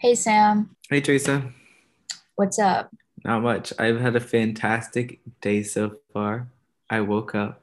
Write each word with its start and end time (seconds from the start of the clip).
Hey, 0.00 0.14
Sam. 0.14 0.74
Hey, 0.88 1.02
Teresa. 1.02 1.52
What's 2.34 2.58
up? 2.58 2.90
Not 3.22 3.42
much. 3.42 3.74
I've 3.78 4.00
had 4.00 4.16
a 4.16 4.20
fantastic 4.20 5.20
day 5.42 5.62
so 5.62 5.96
far. 6.14 6.48
I 6.88 7.02
woke 7.02 7.34
up. 7.34 7.60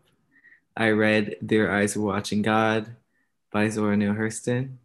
I 0.76 0.92
read 0.92 1.38
Their 1.42 1.72
Eyes 1.72 1.98
Were 1.98 2.06
Watching 2.06 2.44
God 2.44 2.96
by 3.52 3.70
Zora 3.70 3.98
Neale 3.98 4.14
Hurston. 4.14 4.76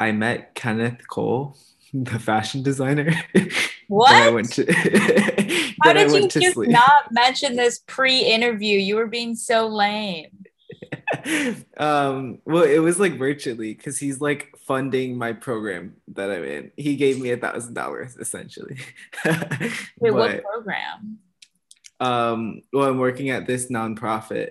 I 0.00 0.12
met 0.12 0.54
Kenneth 0.54 1.06
Cole, 1.06 1.58
the 1.92 2.18
fashion 2.18 2.62
designer. 2.62 3.12
What? 3.88 4.10
I 4.10 4.30
went 4.30 4.50
to, 4.54 4.64
How 5.82 5.92
did 5.92 6.10
you 6.10 6.26
just 6.26 6.54
sleep. 6.54 6.70
not 6.70 7.12
mention 7.12 7.54
this 7.54 7.80
pre-interview? 7.86 8.78
You 8.78 8.96
were 8.96 9.08
being 9.08 9.34
so 9.34 9.68
lame. 9.68 10.43
Um, 11.76 12.38
well, 12.44 12.64
it 12.64 12.78
was 12.78 12.98
like 12.98 13.18
virtually 13.18 13.74
because 13.74 13.98
he's 13.98 14.20
like 14.20 14.54
funding 14.66 15.16
my 15.16 15.32
program 15.32 15.96
that 16.08 16.30
I'm 16.30 16.44
in. 16.44 16.72
He 16.76 16.96
gave 16.96 17.20
me 17.20 17.30
a 17.30 17.36
thousand 17.36 17.74
dollars 17.74 18.16
essentially. 18.16 18.78
Wait, 20.00 20.10
what 20.12 20.42
program? 20.42 21.18
um 22.00 22.60
well 22.72 22.88
i'm 22.88 22.98
working 22.98 23.30
at 23.30 23.46
this 23.46 23.70
nonprofit 23.70 24.50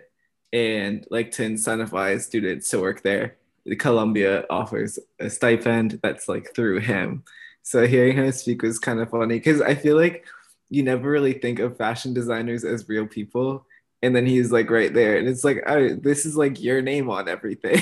and 0.52 1.06
like 1.10 1.32
to 1.32 1.44
incentivize 1.44 2.22
students 2.22 2.70
to 2.70 2.80
work 2.80 3.02
there 3.04 3.36
columbia 3.80 4.46
offers 4.50 4.98
a 5.20 5.30
stipend 5.30 6.00
that's 6.02 6.28
like 6.28 6.54
through 6.56 6.80
him 6.80 7.24
so 7.62 7.86
hearing 7.86 8.18
him 8.18 8.32
speak 8.32 8.62
was 8.62 8.80
kind 8.80 9.00
of 9.00 9.10
funny 9.10 9.36
because 9.36 9.62
i 9.62 9.76
feel 9.76 9.98
like 9.98 10.26
you 10.70 10.84
never 10.84 11.10
really 11.10 11.34
think 11.34 11.60
of 11.60 11.78
fashion 11.78 12.14
designers 12.14 12.64
as 12.64 12.90
real 12.90 13.06
people 13.06 13.66
and 14.04 14.16
then 14.16 14.26
he's 14.28 14.52
like 14.52 14.70
right 14.70 14.94
there 14.94 15.18
and 15.18 15.28
it's 15.28 15.44
like 15.44 15.64
oh 15.66 15.96
this 15.96 16.26
is 16.28 16.36
like 16.38 16.62
your 16.62 16.82
name 16.82 17.10
on 17.10 17.28
everything 17.28 17.80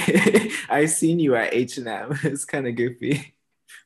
i've 0.69 0.89
seen 0.91 1.19
you 1.19 1.35
at 1.35 1.53
h&m 1.53 2.17
it's 2.23 2.45
kind 2.45 2.67
of 2.67 2.75
goofy 2.75 3.35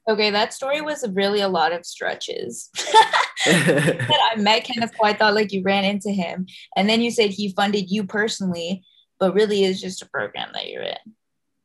Okay, 0.07 0.29
that 0.29 0.53
story 0.53 0.81
was 0.81 1.03
really 1.13 1.41
a 1.41 1.47
lot 1.47 1.71
of 1.73 1.83
stretches. 1.83 2.69
I 3.47 4.35
met 4.37 4.63
Kenneth 4.63 4.91
I 5.01 5.13
thought 5.13 5.33
like 5.33 5.51
you 5.51 5.63
ran 5.63 5.83
into 5.83 6.11
him, 6.11 6.45
and 6.75 6.87
then 6.87 7.01
you 7.01 7.09
said 7.09 7.31
he 7.31 7.53
funded 7.53 7.89
you 7.89 8.05
personally, 8.05 8.83
but 9.19 9.33
really 9.33 9.63
is 9.63 9.81
just 9.81 10.03
a 10.03 10.05
program 10.09 10.49
that 10.53 10.69
you're 10.69 10.83
in. 10.83 10.97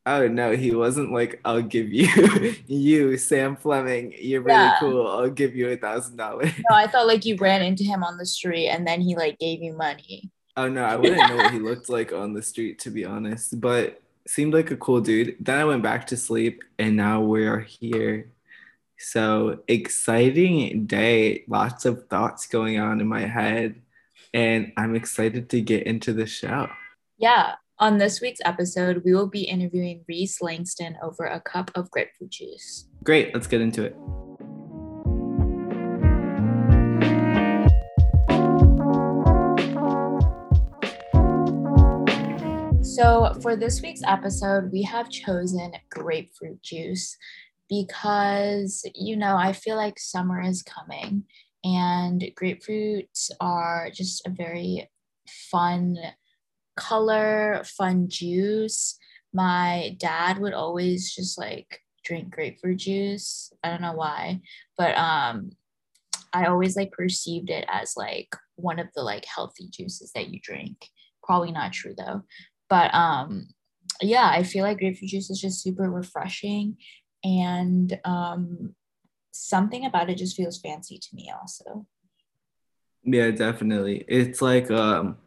Oh 0.07 0.27
no, 0.27 0.55
he 0.55 0.73
wasn't 0.73 1.13
like, 1.13 1.39
I'll 1.45 1.61
give 1.61 1.93
you 1.93 2.07
you, 2.65 3.15
Sam 3.17 3.55
Fleming, 3.55 4.15
you're 4.19 4.41
really 4.41 4.57
Yeah. 4.57 4.77
cool. 4.79 5.07
I'll 5.07 5.29
give 5.29 5.55
you 5.55 5.69
a 5.69 5.77
thousand 5.77 6.17
dollars. 6.17 6.51
No, 6.67 6.75
I 6.75 6.87
thought 6.87 7.05
like 7.05 7.25
you 7.25 7.35
ran 7.37 7.61
into 7.61 7.83
him 7.83 8.03
on 8.03 8.17
the 8.17 8.25
street, 8.25 8.69
and 8.69 8.87
then 8.87 9.01
he 9.01 9.15
like 9.15 9.37
gave 9.37 9.61
you 9.61 9.77
money. 9.77 10.30
Oh 10.57 10.67
no, 10.67 10.83
I 10.83 10.95
wouldn't 10.95 11.29
know 11.29 11.37
what 11.37 11.53
he 11.53 11.59
looked 11.69 11.89
like 11.89 12.11
on 12.11 12.33
the 12.33 12.41
street 12.41 12.79
to 12.79 12.89
be 12.89 13.05
honest, 13.05 13.59
but 13.59 14.01
seemed 14.27 14.53
like 14.53 14.71
a 14.71 14.77
cool 14.77 15.01
dude. 15.01 15.35
Then 15.39 15.59
I 15.59 15.65
went 15.65 15.83
back 15.83 16.07
to 16.07 16.17
sleep 16.17 16.63
and 16.77 16.95
now 16.95 17.21
we're 17.21 17.59
here. 17.59 18.31
So 18.97 19.59
exciting 19.67 20.85
day, 20.85 21.43
lots 21.47 21.85
of 21.85 22.07
thoughts 22.07 22.45
going 22.45 22.79
on 22.79 23.01
in 23.01 23.07
my 23.07 23.21
head, 23.21 23.81
and 24.33 24.71
I'm 24.77 24.95
excited 24.95 25.49
to 25.49 25.61
get 25.61 25.87
into 25.87 26.13
the 26.13 26.27
show. 26.27 26.69
Yeah. 27.17 27.55
On 27.79 27.97
this 27.97 28.21
week's 28.21 28.41
episode, 28.45 29.01
we 29.03 29.15
will 29.15 29.27
be 29.27 29.41
interviewing 29.41 30.05
Reese 30.07 30.39
Langston 30.39 30.97
over 31.01 31.25
a 31.25 31.41
cup 31.41 31.71
of 31.73 31.89
grapefruit 31.89 32.29
juice. 32.29 32.85
Great, 33.03 33.33
let's 33.33 33.47
get 33.47 33.59
into 33.59 33.83
it. 33.83 33.95
So, 43.01 43.33
for 43.41 43.55
this 43.55 43.81
week's 43.81 44.03
episode, 44.05 44.71
we 44.71 44.83
have 44.83 45.09
chosen 45.09 45.71
grapefruit 45.89 46.61
juice 46.61 47.17
because, 47.67 48.87
you 48.93 49.17
know, 49.17 49.35
I 49.35 49.53
feel 49.53 49.75
like 49.75 49.97
summer 49.97 50.39
is 50.39 50.61
coming 50.61 51.23
and 51.63 52.23
grapefruits 52.39 53.31
are 53.39 53.89
just 53.91 54.27
a 54.27 54.29
very 54.29 54.87
fun 55.49 55.97
color, 56.77 57.63
fun 57.65 58.07
juice. 58.07 58.99
My 59.33 59.95
dad 59.97 60.37
would 60.37 60.53
always 60.53 61.11
just 61.11 61.39
like 61.39 61.79
drink 62.05 62.29
grapefruit 62.29 62.77
juice. 62.77 63.51
I 63.63 63.71
don't 63.71 63.81
know 63.81 63.93
why, 63.93 64.41
but 64.77 64.95
um 64.95 65.53
I 66.33 66.45
always 66.45 66.75
like 66.75 66.91
perceived 66.91 67.49
it 67.49 67.65
as 67.67 67.93
like 67.97 68.29
one 68.57 68.77
of 68.77 68.89
the 68.93 69.01
like 69.01 69.25
healthy 69.25 69.69
juices 69.71 70.11
that 70.13 70.29
you 70.29 70.39
drink. 70.39 70.85
Probably 71.23 71.51
not 71.51 71.73
true 71.73 71.95
though 71.97 72.21
but 72.71 72.93
um 72.95 73.47
yeah 74.01 74.31
i 74.33 74.41
feel 74.41 74.63
like 74.63 74.79
grapefruit 74.79 75.11
juice 75.11 75.29
is 75.29 75.39
just 75.41 75.61
super 75.61 75.91
refreshing 75.91 76.77
and 77.23 77.99
um 78.05 78.73
something 79.31 79.85
about 79.85 80.09
it 80.09 80.17
just 80.17 80.35
feels 80.37 80.59
fancy 80.59 80.97
to 80.97 81.09
me 81.13 81.31
also 81.39 81.85
Yeah, 83.03 83.31
definitely. 83.31 84.05
It's 84.07 84.41
like 84.41 84.69
um 84.71 85.17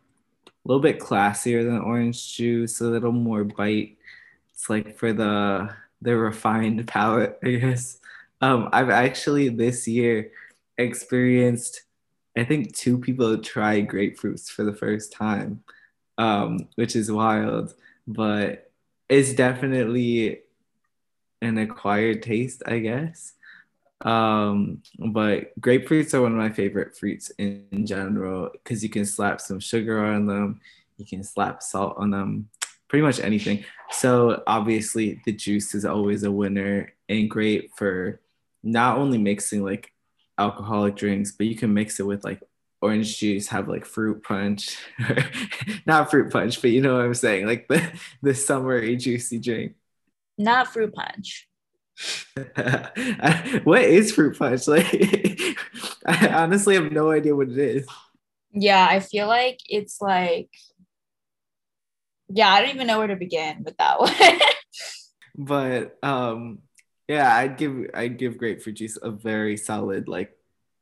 a 0.46 0.50
little 0.68 0.82
bit 0.82 1.00
classier 1.00 1.64
than 1.64 1.78
orange 1.80 2.36
juice, 2.36 2.80
a 2.80 2.86
little 2.86 3.12
more 3.12 3.44
bite. 3.44 3.98
It's 4.54 4.70
like 4.70 4.96
for 4.98 5.12
the 5.12 5.74
the 6.02 6.16
refined 6.16 6.86
palate, 6.88 7.38
I 7.44 7.52
guess. 7.52 8.00
Um, 8.40 8.68
I've 8.72 8.90
actually 8.90 9.48
this 9.50 9.88
year 9.88 10.32
experienced, 10.78 11.82
I 12.36 12.44
think 12.44 12.76
two 12.76 12.98
people 12.98 13.38
try 13.38 13.82
grapefruits 13.82 14.50
for 14.50 14.64
the 14.64 14.74
first 14.74 15.12
time, 15.12 15.64
um, 16.18 16.68
which 16.76 16.96
is 16.96 17.10
wild, 17.10 17.74
but 18.06 18.70
it's 19.08 19.32
definitely 19.34 20.40
an 21.42 21.58
acquired 21.58 22.22
taste, 22.22 22.62
I 22.66 22.78
guess. 22.78 23.34
Um, 24.00 24.82
but 24.98 25.58
grapefruits 25.60 26.14
are 26.14 26.22
one 26.22 26.32
of 26.32 26.38
my 26.38 26.50
favorite 26.50 26.96
fruits 26.96 27.30
in, 27.38 27.66
in 27.70 27.86
general 27.86 28.50
because 28.52 28.82
you 28.82 28.90
can 28.90 29.04
slap 29.04 29.40
some 29.40 29.60
sugar 29.60 30.04
on 30.04 30.26
them, 30.26 30.60
you 30.98 31.06
can 31.06 31.24
slap 31.24 31.62
salt 31.62 31.94
on 31.96 32.10
them, 32.10 32.48
pretty 32.88 33.02
much 33.02 33.20
anything. 33.20 33.64
So 33.90 34.42
obviously 34.46 35.22
the 35.24 35.32
juice 35.32 35.74
is 35.74 35.84
always 35.84 36.22
a 36.22 36.30
winner 36.30 36.92
and 37.08 37.30
great 37.30 37.74
for 37.76 38.20
not 38.62 38.98
only 38.98 39.18
mixing 39.18 39.62
like 39.62 39.92
alcoholic 40.38 40.96
drinks, 40.96 41.32
but 41.32 41.46
you 41.46 41.56
can 41.56 41.72
mix 41.72 42.00
it 42.00 42.06
with 42.06 42.24
like 42.24 42.42
orange 42.84 43.18
juice, 43.18 43.48
have 43.48 43.68
like 43.68 43.86
fruit 43.86 44.22
punch, 44.22 44.76
not 45.86 46.10
fruit 46.10 46.32
punch, 46.32 46.60
but 46.62 46.70
you 46.70 46.82
know 46.82 46.94
what 46.96 47.04
I'm 47.06 47.14
saying, 47.14 47.46
like 47.46 47.68
the 47.68 47.82
the 48.22 48.34
summery 48.34 48.96
juicy 48.96 49.38
drink. 49.40 49.74
not 50.38 50.68
fruit 50.72 50.94
punch 50.94 51.48
what 53.64 53.82
is 53.82 54.12
fruit 54.12 54.38
punch? 54.38 54.66
Like, 54.68 55.58
I 56.06 56.28
honestly 56.28 56.74
have 56.74 56.92
no 56.92 57.10
idea 57.10 57.34
what 57.36 57.48
it 57.48 57.58
is. 57.58 57.86
yeah 58.52 58.86
i 58.90 59.00
feel 59.00 59.26
like 59.26 59.58
it's 59.68 60.00
like 60.00 60.50
yeah 62.28 62.48
i 62.52 62.60
don't 62.60 62.74
even 62.74 62.86
know 62.86 62.98
where 62.98 63.06
to 63.08 63.16
begin 63.16 63.62
with 63.64 63.76
that 63.78 64.00
one 64.00 64.12
But 65.36 65.98
um, 66.02 66.60
yeah, 67.08 67.34
I'd 67.34 67.56
give 67.56 67.90
I'd 67.94 68.18
give 68.18 68.38
grapefruit 68.38 68.76
juice 68.76 68.98
a 69.02 69.10
very 69.10 69.56
solid 69.56 70.08
like 70.08 70.36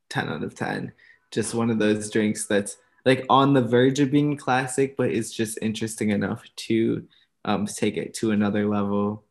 ten 0.09 0.29
out 0.29 0.43
of 0.43 0.55
ten. 0.55 0.93
Just 1.33 1.55
one 1.55 1.71
of 1.71 1.79
those 1.79 2.11
drinks 2.11 2.45
that's 2.45 2.77
like 3.05 3.25
on 3.27 3.53
the 3.53 3.61
verge 3.61 3.99
of 3.99 4.11
being 4.11 4.37
classic, 4.37 4.95
but 4.95 5.09
it's 5.09 5.33
just 5.33 5.57
interesting 5.61 6.11
enough 6.11 6.43
to 6.55 7.07
um, 7.43 7.65
take 7.65 7.97
it 7.97 8.13
to 8.15 8.31
another 8.31 8.69
level. 8.69 9.25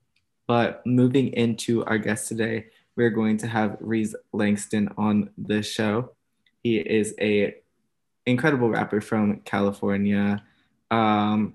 But 0.48 0.84
moving 0.84 1.28
into 1.28 1.84
our 1.84 1.98
guest 1.98 2.28
today, 2.28 2.66
we're 2.96 3.10
going 3.10 3.38
to 3.38 3.46
have 3.46 3.76
Reese 3.80 4.14
Langston 4.32 4.90
on 4.98 5.30
the 5.38 5.62
show. 5.62 6.10
He 6.62 6.78
is 6.78 7.14
a 7.20 7.54
incredible 8.26 8.68
rapper 8.68 9.00
from 9.00 9.40
California. 9.40 10.42
Um, 10.90 11.54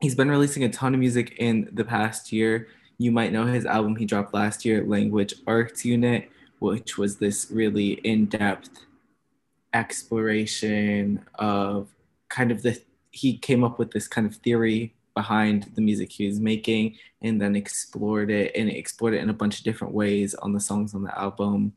he's 0.00 0.14
been 0.14 0.30
releasing 0.30 0.64
a 0.64 0.68
ton 0.68 0.94
of 0.94 1.00
music 1.00 1.34
in 1.38 1.70
the 1.72 1.84
past 1.84 2.30
year. 2.30 2.68
You 2.98 3.10
might 3.10 3.32
know 3.32 3.46
his 3.46 3.66
album 3.66 3.96
he 3.96 4.04
dropped 4.04 4.34
last 4.34 4.64
year, 4.64 4.84
Language 4.84 5.34
Arts 5.46 5.84
Unit, 5.84 6.30
which 6.60 6.98
was 6.98 7.16
this 7.16 7.48
really 7.50 7.94
in-depth 8.04 8.70
exploration 9.74 11.24
of 11.36 11.88
kind 12.28 12.50
of 12.50 12.62
the 12.62 12.80
he 13.10 13.36
came 13.36 13.62
up 13.62 13.78
with 13.78 13.90
this 13.90 14.08
kind 14.08 14.26
of 14.26 14.36
theory 14.36 14.94
behind 15.14 15.70
the 15.74 15.82
music 15.82 16.10
he 16.10 16.26
was 16.26 16.40
making 16.40 16.96
and 17.20 17.40
then 17.40 17.54
explored 17.54 18.30
it 18.30 18.52
and 18.56 18.70
explored 18.70 19.14
it 19.14 19.20
in 19.20 19.28
a 19.28 19.34
bunch 19.34 19.58
of 19.58 19.64
different 19.64 19.92
ways 19.92 20.34
on 20.36 20.52
the 20.52 20.60
songs 20.60 20.94
on 20.94 21.02
the 21.02 21.18
album. 21.18 21.74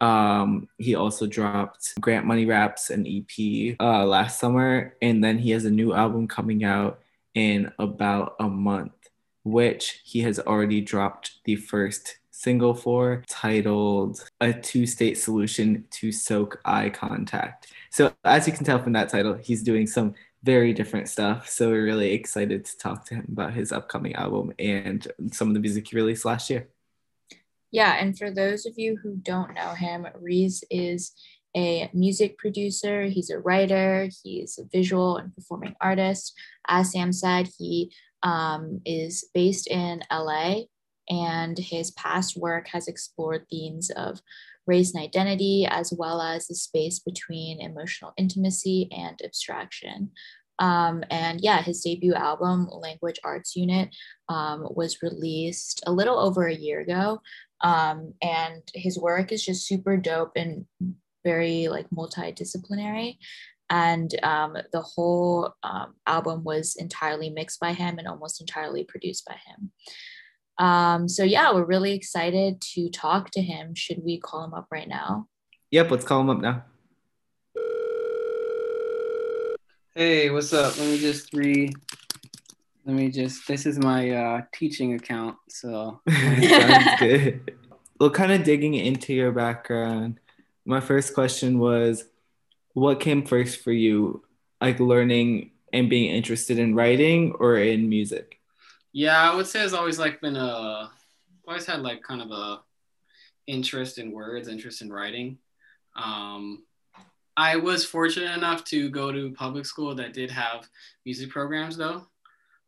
Um, 0.00 0.68
he 0.78 0.94
also 0.94 1.26
dropped 1.26 2.00
grant 2.00 2.24
money 2.24 2.46
raps 2.46 2.88
an 2.88 3.06
ep 3.06 3.76
uh, 3.80 4.06
last 4.06 4.38
summer 4.38 4.94
and 5.02 5.22
then 5.22 5.38
he 5.38 5.50
has 5.50 5.64
a 5.64 5.70
new 5.70 5.92
album 5.92 6.28
coming 6.28 6.64
out 6.64 7.00
in 7.34 7.72
about 7.78 8.36
a 8.40 8.48
month 8.48 8.92
which 9.44 10.00
he 10.04 10.20
has 10.20 10.38
already 10.38 10.80
dropped 10.80 11.38
the 11.44 11.56
first 11.56 12.16
single 12.38 12.72
for 12.72 13.24
titled 13.28 14.24
a 14.40 14.52
two-state 14.52 15.18
solution 15.18 15.84
to 15.90 16.12
soak 16.12 16.60
eye 16.64 16.88
contact. 16.88 17.72
So 17.90 18.12
as 18.24 18.46
you 18.46 18.52
can 18.52 18.64
tell 18.64 18.78
from 18.78 18.92
that 18.92 19.08
title 19.08 19.34
he's 19.34 19.64
doing 19.64 19.88
some 19.88 20.14
very 20.44 20.72
different 20.72 21.08
stuff. 21.08 21.48
So 21.48 21.68
we're 21.68 21.84
really 21.84 22.12
excited 22.12 22.64
to 22.64 22.78
talk 22.78 23.04
to 23.06 23.16
him 23.16 23.26
about 23.32 23.54
his 23.54 23.72
upcoming 23.72 24.14
album 24.14 24.52
and 24.56 25.04
some 25.32 25.48
of 25.48 25.54
the 25.54 25.60
music 25.60 25.88
he 25.88 25.96
released 25.96 26.24
last 26.24 26.48
year. 26.48 26.68
Yeah, 27.72 27.96
and 27.98 28.16
for 28.16 28.30
those 28.30 28.66
of 28.66 28.78
you 28.78 28.96
who 29.02 29.16
don't 29.16 29.54
know 29.54 29.74
him, 29.74 30.06
Reese 30.20 30.62
is 30.70 31.12
a 31.56 31.90
music 31.92 32.38
producer, 32.38 33.06
he's 33.06 33.30
a 33.30 33.40
writer, 33.40 34.08
he's 34.22 34.58
a 34.58 34.64
visual 34.72 35.16
and 35.16 35.34
performing 35.34 35.74
artist. 35.80 36.34
As 36.68 36.92
Sam 36.92 37.12
said, 37.12 37.48
he 37.58 37.92
um, 38.22 38.80
is 38.86 39.28
based 39.34 39.66
in 39.66 40.02
LA, 40.10 40.60
and 41.08 41.58
his 41.58 41.90
past 41.92 42.36
work 42.36 42.68
has 42.68 42.88
explored 42.88 43.46
themes 43.48 43.90
of 43.90 44.20
race 44.66 44.94
and 44.94 45.02
identity, 45.02 45.66
as 45.68 45.92
well 45.96 46.20
as 46.20 46.46
the 46.46 46.54
space 46.54 46.98
between 46.98 47.60
emotional 47.60 48.12
intimacy 48.16 48.88
and 48.92 49.20
abstraction. 49.24 50.10
Um, 50.58 51.04
and 51.10 51.40
yeah, 51.40 51.62
his 51.62 51.80
debut 51.80 52.14
album, 52.14 52.68
Language 52.70 53.20
Arts 53.24 53.56
Unit, 53.56 53.94
um, 54.28 54.66
was 54.70 55.02
released 55.02 55.82
a 55.86 55.92
little 55.92 56.18
over 56.18 56.46
a 56.46 56.54
year 56.54 56.80
ago. 56.80 57.20
Um, 57.60 58.14
and 58.22 58.62
his 58.74 58.98
work 58.98 59.32
is 59.32 59.44
just 59.44 59.66
super 59.66 59.96
dope 59.96 60.32
and 60.36 60.66
very 61.24 61.68
like 61.68 61.88
multidisciplinary. 61.90 63.18
And 63.70 64.14
um, 64.22 64.56
the 64.72 64.80
whole 64.80 65.54
um, 65.62 65.94
album 66.06 66.42
was 66.42 66.76
entirely 66.76 67.30
mixed 67.30 67.60
by 67.60 67.72
him 67.72 67.98
and 67.98 68.08
almost 68.08 68.40
entirely 68.40 68.84
produced 68.84 69.26
by 69.26 69.36
him. 69.46 69.70
Um, 70.58 71.08
so 71.08 71.22
yeah, 71.22 71.52
we're 71.52 71.64
really 71.64 71.92
excited 71.92 72.60
to 72.72 72.90
talk 72.90 73.30
to 73.32 73.42
him. 73.42 73.74
Should 73.74 74.02
we 74.04 74.18
call 74.18 74.44
him 74.44 74.54
up 74.54 74.66
right 74.70 74.88
now? 74.88 75.28
Yep, 75.70 75.90
let's 75.90 76.04
call 76.04 76.20
him 76.20 76.30
up 76.30 76.40
now. 76.40 76.64
Hey, 79.94 80.30
what's 80.30 80.52
up? 80.52 80.78
Let 80.78 80.88
me 80.88 80.98
just 80.98 81.32
re. 81.32 81.72
Let 82.84 82.96
me 82.96 83.10
just. 83.10 83.46
This 83.46 83.66
is 83.66 83.78
my 83.78 84.10
uh, 84.10 84.42
teaching 84.54 84.94
account, 84.94 85.36
so. 85.48 86.00
Sounds 86.08 87.00
good. 87.00 87.56
Well, 88.00 88.10
kind 88.10 88.32
of 88.32 88.44
digging 88.44 88.74
into 88.74 89.12
your 89.12 89.32
background. 89.32 90.20
My 90.64 90.80
first 90.80 91.14
question 91.14 91.58
was, 91.58 92.04
what 92.74 93.00
came 93.00 93.24
first 93.26 93.62
for 93.62 93.72
you, 93.72 94.22
like 94.60 94.78
learning 94.78 95.50
and 95.72 95.90
being 95.90 96.14
interested 96.14 96.58
in 96.58 96.74
writing 96.74 97.32
or 97.38 97.56
in 97.56 97.88
music? 97.88 98.37
Yeah, 98.98 99.30
I 99.30 99.32
would 99.32 99.46
say 99.46 99.62
it's 99.62 99.74
always 99.74 100.00
like 100.00 100.20
been 100.20 100.34
a. 100.34 100.90
Always 101.46 101.64
had 101.64 101.82
like 101.82 102.02
kind 102.02 102.20
of 102.20 102.32
a 102.32 102.62
interest 103.46 103.96
in 103.96 104.10
words, 104.10 104.48
interest 104.48 104.82
in 104.82 104.90
writing. 104.90 105.38
Um, 105.94 106.64
I 107.36 107.54
was 107.54 107.84
fortunate 107.84 108.36
enough 108.36 108.64
to 108.64 108.90
go 108.90 109.12
to 109.12 109.30
public 109.34 109.66
school 109.66 109.94
that 109.94 110.14
did 110.14 110.32
have 110.32 110.68
music 111.06 111.30
programs 111.30 111.76
though. 111.76 112.08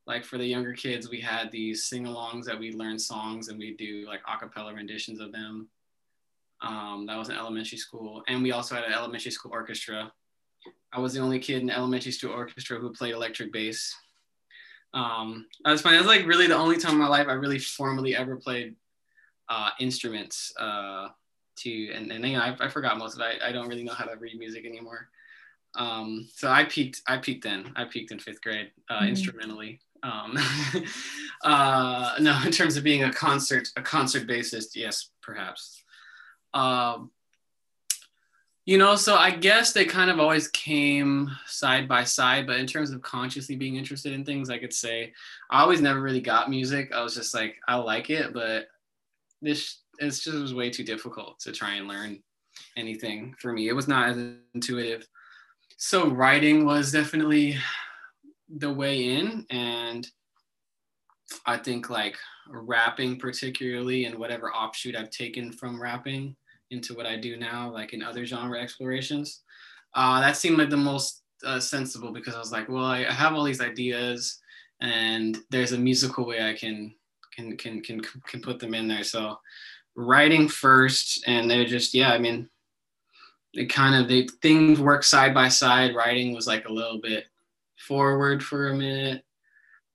Like 0.07 0.25
for 0.25 0.39
the 0.39 0.47
younger 0.47 0.73
kids, 0.73 1.11
we 1.11 1.21
had 1.21 1.51
these 1.51 1.87
sing-alongs 1.87 2.45
that 2.45 2.61
we 2.61 2.75
learn 2.75 3.01
songs 3.01 3.49
and 3.49 3.59
we 3.59 3.75
do 3.75 4.05
like 4.07 4.21
a 4.29 4.39
cappella 4.39 4.73
renditions 4.73 5.19
of 5.19 5.33
them. 5.33 5.69
Um, 6.63 7.07
that 7.09 7.19
was 7.19 7.29
in 7.29 7.35
elementary 7.35 7.79
school. 7.79 8.23
And 8.29 8.41
we 8.41 8.53
also 8.53 8.77
had 8.77 8.85
an 8.85 8.93
elementary 8.93 9.33
school 9.33 9.51
orchestra. 9.51 10.13
I 10.93 11.01
was 11.01 11.13
the 11.13 11.21
only 11.23 11.41
kid 11.41 11.61
in 11.63 11.71
elementary 11.71 12.13
school 12.13 12.31
orchestra 12.31 12.79
who 12.79 12.93
played 12.93 13.15
electric 13.15 13.53
bass. 13.53 13.93
Um, 14.93 15.47
that 15.65 15.71
was 15.71 15.83
funny. 15.83 15.97
That 15.97 16.07
was 16.07 16.17
like 16.17 16.27
really 16.27 16.47
the 16.47 16.57
only 16.57 16.79
time 16.79 16.93
in 16.93 16.99
my 16.99 17.09
life 17.09 17.29
I 17.29 17.33
really 17.33 17.59
formally 17.59 18.17
ever 18.17 18.37
played 18.37 18.75
uh, 19.49 19.71
instruments. 19.79 20.53
Uh, 20.59 21.09
to 21.57 21.93
and, 21.93 22.11
and 22.11 22.27
you 22.27 22.37
know, 22.37 22.43
I, 22.43 22.57
I 22.59 22.69
forgot 22.69 22.99
most 22.99 23.15
of 23.15 23.21
it. 23.21 23.41
I, 23.43 23.49
I 23.49 23.53
don't 23.53 23.69
really 23.69 23.83
know 23.83 23.93
how 23.93 24.05
to 24.05 24.17
read 24.17 24.39
music 24.39 24.65
anymore. 24.65 25.09
Um, 25.77 26.29
so 26.35 26.49
I 26.51 26.65
peaked 26.65 27.03
I 27.07 27.19
peaked 27.19 27.45
then. 27.45 27.73
I 27.77 27.85
peaked 27.85 28.11
in 28.11 28.19
fifth 28.19 28.43
grade 28.43 28.71
uh, 28.89 29.01
mm-hmm. 29.01 29.09
instrumentally. 29.09 29.81
Um, 30.03 30.39
uh, 31.45 32.15
no, 32.21 32.39
in 32.45 32.51
terms 32.51 32.77
of 32.77 32.85
being 32.85 33.05
a 33.05 33.13
concert 33.13 33.69
a 33.77 33.83
concert 33.83 34.27
bassist, 34.27 34.75
yes, 34.75 35.11
perhaps. 35.23 35.83
Um, 36.55 37.11
you 38.67 38.79
know, 38.79 38.95
so 38.95 39.17
I 39.17 39.31
guess 39.31 39.73
they 39.73 39.85
kind 39.85 40.11
of 40.11 40.21
always 40.21 40.49
came 40.49 41.31
side 41.47 41.89
by 41.89 42.05
side, 42.05 42.47
but 42.47 42.59
in 42.59 42.67
terms 42.67 42.91
of 42.91 43.03
consciously 43.03 43.57
being 43.57 43.77
interested 43.77 44.13
in 44.13 44.25
things, 44.25 44.51
I 44.51 44.59
could 44.59 44.73
say 44.73 45.13
I 45.51 45.63
always 45.63 45.81
never 45.81 46.01
really 46.01 46.21
got 46.21 46.51
music. 46.51 46.93
I 46.93 47.03
was 47.03 47.15
just 47.15 47.35
like, 47.35 47.57
I 47.67 47.77
like 47.77 48.11
it, 48.11 48.33
but 48.33 48.69
this 49.43 49.79
it's 49.99 50.21
just 50.21 50.37
it 50.37 50.41
was 50.41 50.55
way 50.55 50.71
too 50.71 50.85
difficult 50.85 51.39
to 51.41 51.53
try 51.53 51.75
and 51.75 51.89
learn 51.89 52.23
anything 52.77 53.35
for 53.39 53.53
me. 53.53 53.69
It 53.69 53.75
was 53.75 53.89
not 53.89 54.09
as 54.11 54.19
intuitive. 54.55 55.07
So 55.77 56.09
writing 56.09 56.65
was 56.65 56.93
definitely 56.93 57.57
the 58.49 58.73
way 58.73 59.17
in 59.17 59.47
and 59.51 60.07
I 61.47 61.57
think 61.57 61.91
like 61.91 62.17
rapping 62.49 63.19
particularly 63.19 64.05
and 64.05 64.19
whatever 64.19 64.53
offshoot 64.53 64.97
I've 64.97 65.11
taken 65.11 65.53
from 65.53 65.81
rapping 65.81 66.37
into 66.71 66.95
what 66.95 67.07
I 67.07 67.17
do 67.17 67.37
now, 67.37 67.71
like 67.71 67.93
in 67.93 68.03
other 68.03 68.25
genre 68.25 68.61
explorations, 68.61 69.43
uh, 69.95 70.21
that 70.21 70.37
seemed 70.37 70.59
like 70.59 70.71
the 70.71 70.77
most 70.77 71.23
uh, 71.45 71.61
sensible 71.61 72.13
because 72.13 72.35
I 72.35 72.39
was 72.39 72.53
like, 72.53 72.69
well, 72.69 72.85
I 72.85 73.05
have 73.05 73.35
all 73.35 73.45
these 73.45 73.61
ideas 73.61 74.39
and 74.81 75.39
there's 75.51 75.73
a 75.73 75.79
musical 75.79 76.27
way 76.27 76.49
I 76.49 76.55
can 76.55 76.95
can 77.35 77.57
can 77.57 77.81
can 77.83 78.01
can 78.01 78.41
put 78.41 78.59
them 78.59 78.75
in 78.75 78.89
there. 78.89 79.05
So 79.05 79.39
writing 79.97 80.49
first 80.49 81.25
and 81.27 81.51
they're 81.51 81.65
just 81.65 81.93
yeah 81.95 82.13
i 82.13 82.19
mean 82.19 82.49
it 83.55 83.67
kind 83.67 84.01
of 84.01 84.09
they 84.09 84.27
things 84.43 84.81
work 84.81 85.03
side 85.03 85.35
by 85.35 85.49
side. 85.49 85.95
Writing 85.95 86.35
was 86.35 86.47
like 86.47 86.67
a 86.67 86.73
little 86.73 87.01
bit 87.01 87.25
forward 87.79 88.45
for 88.45 88.69
a 88.69 88.75
minute 88.75 89.25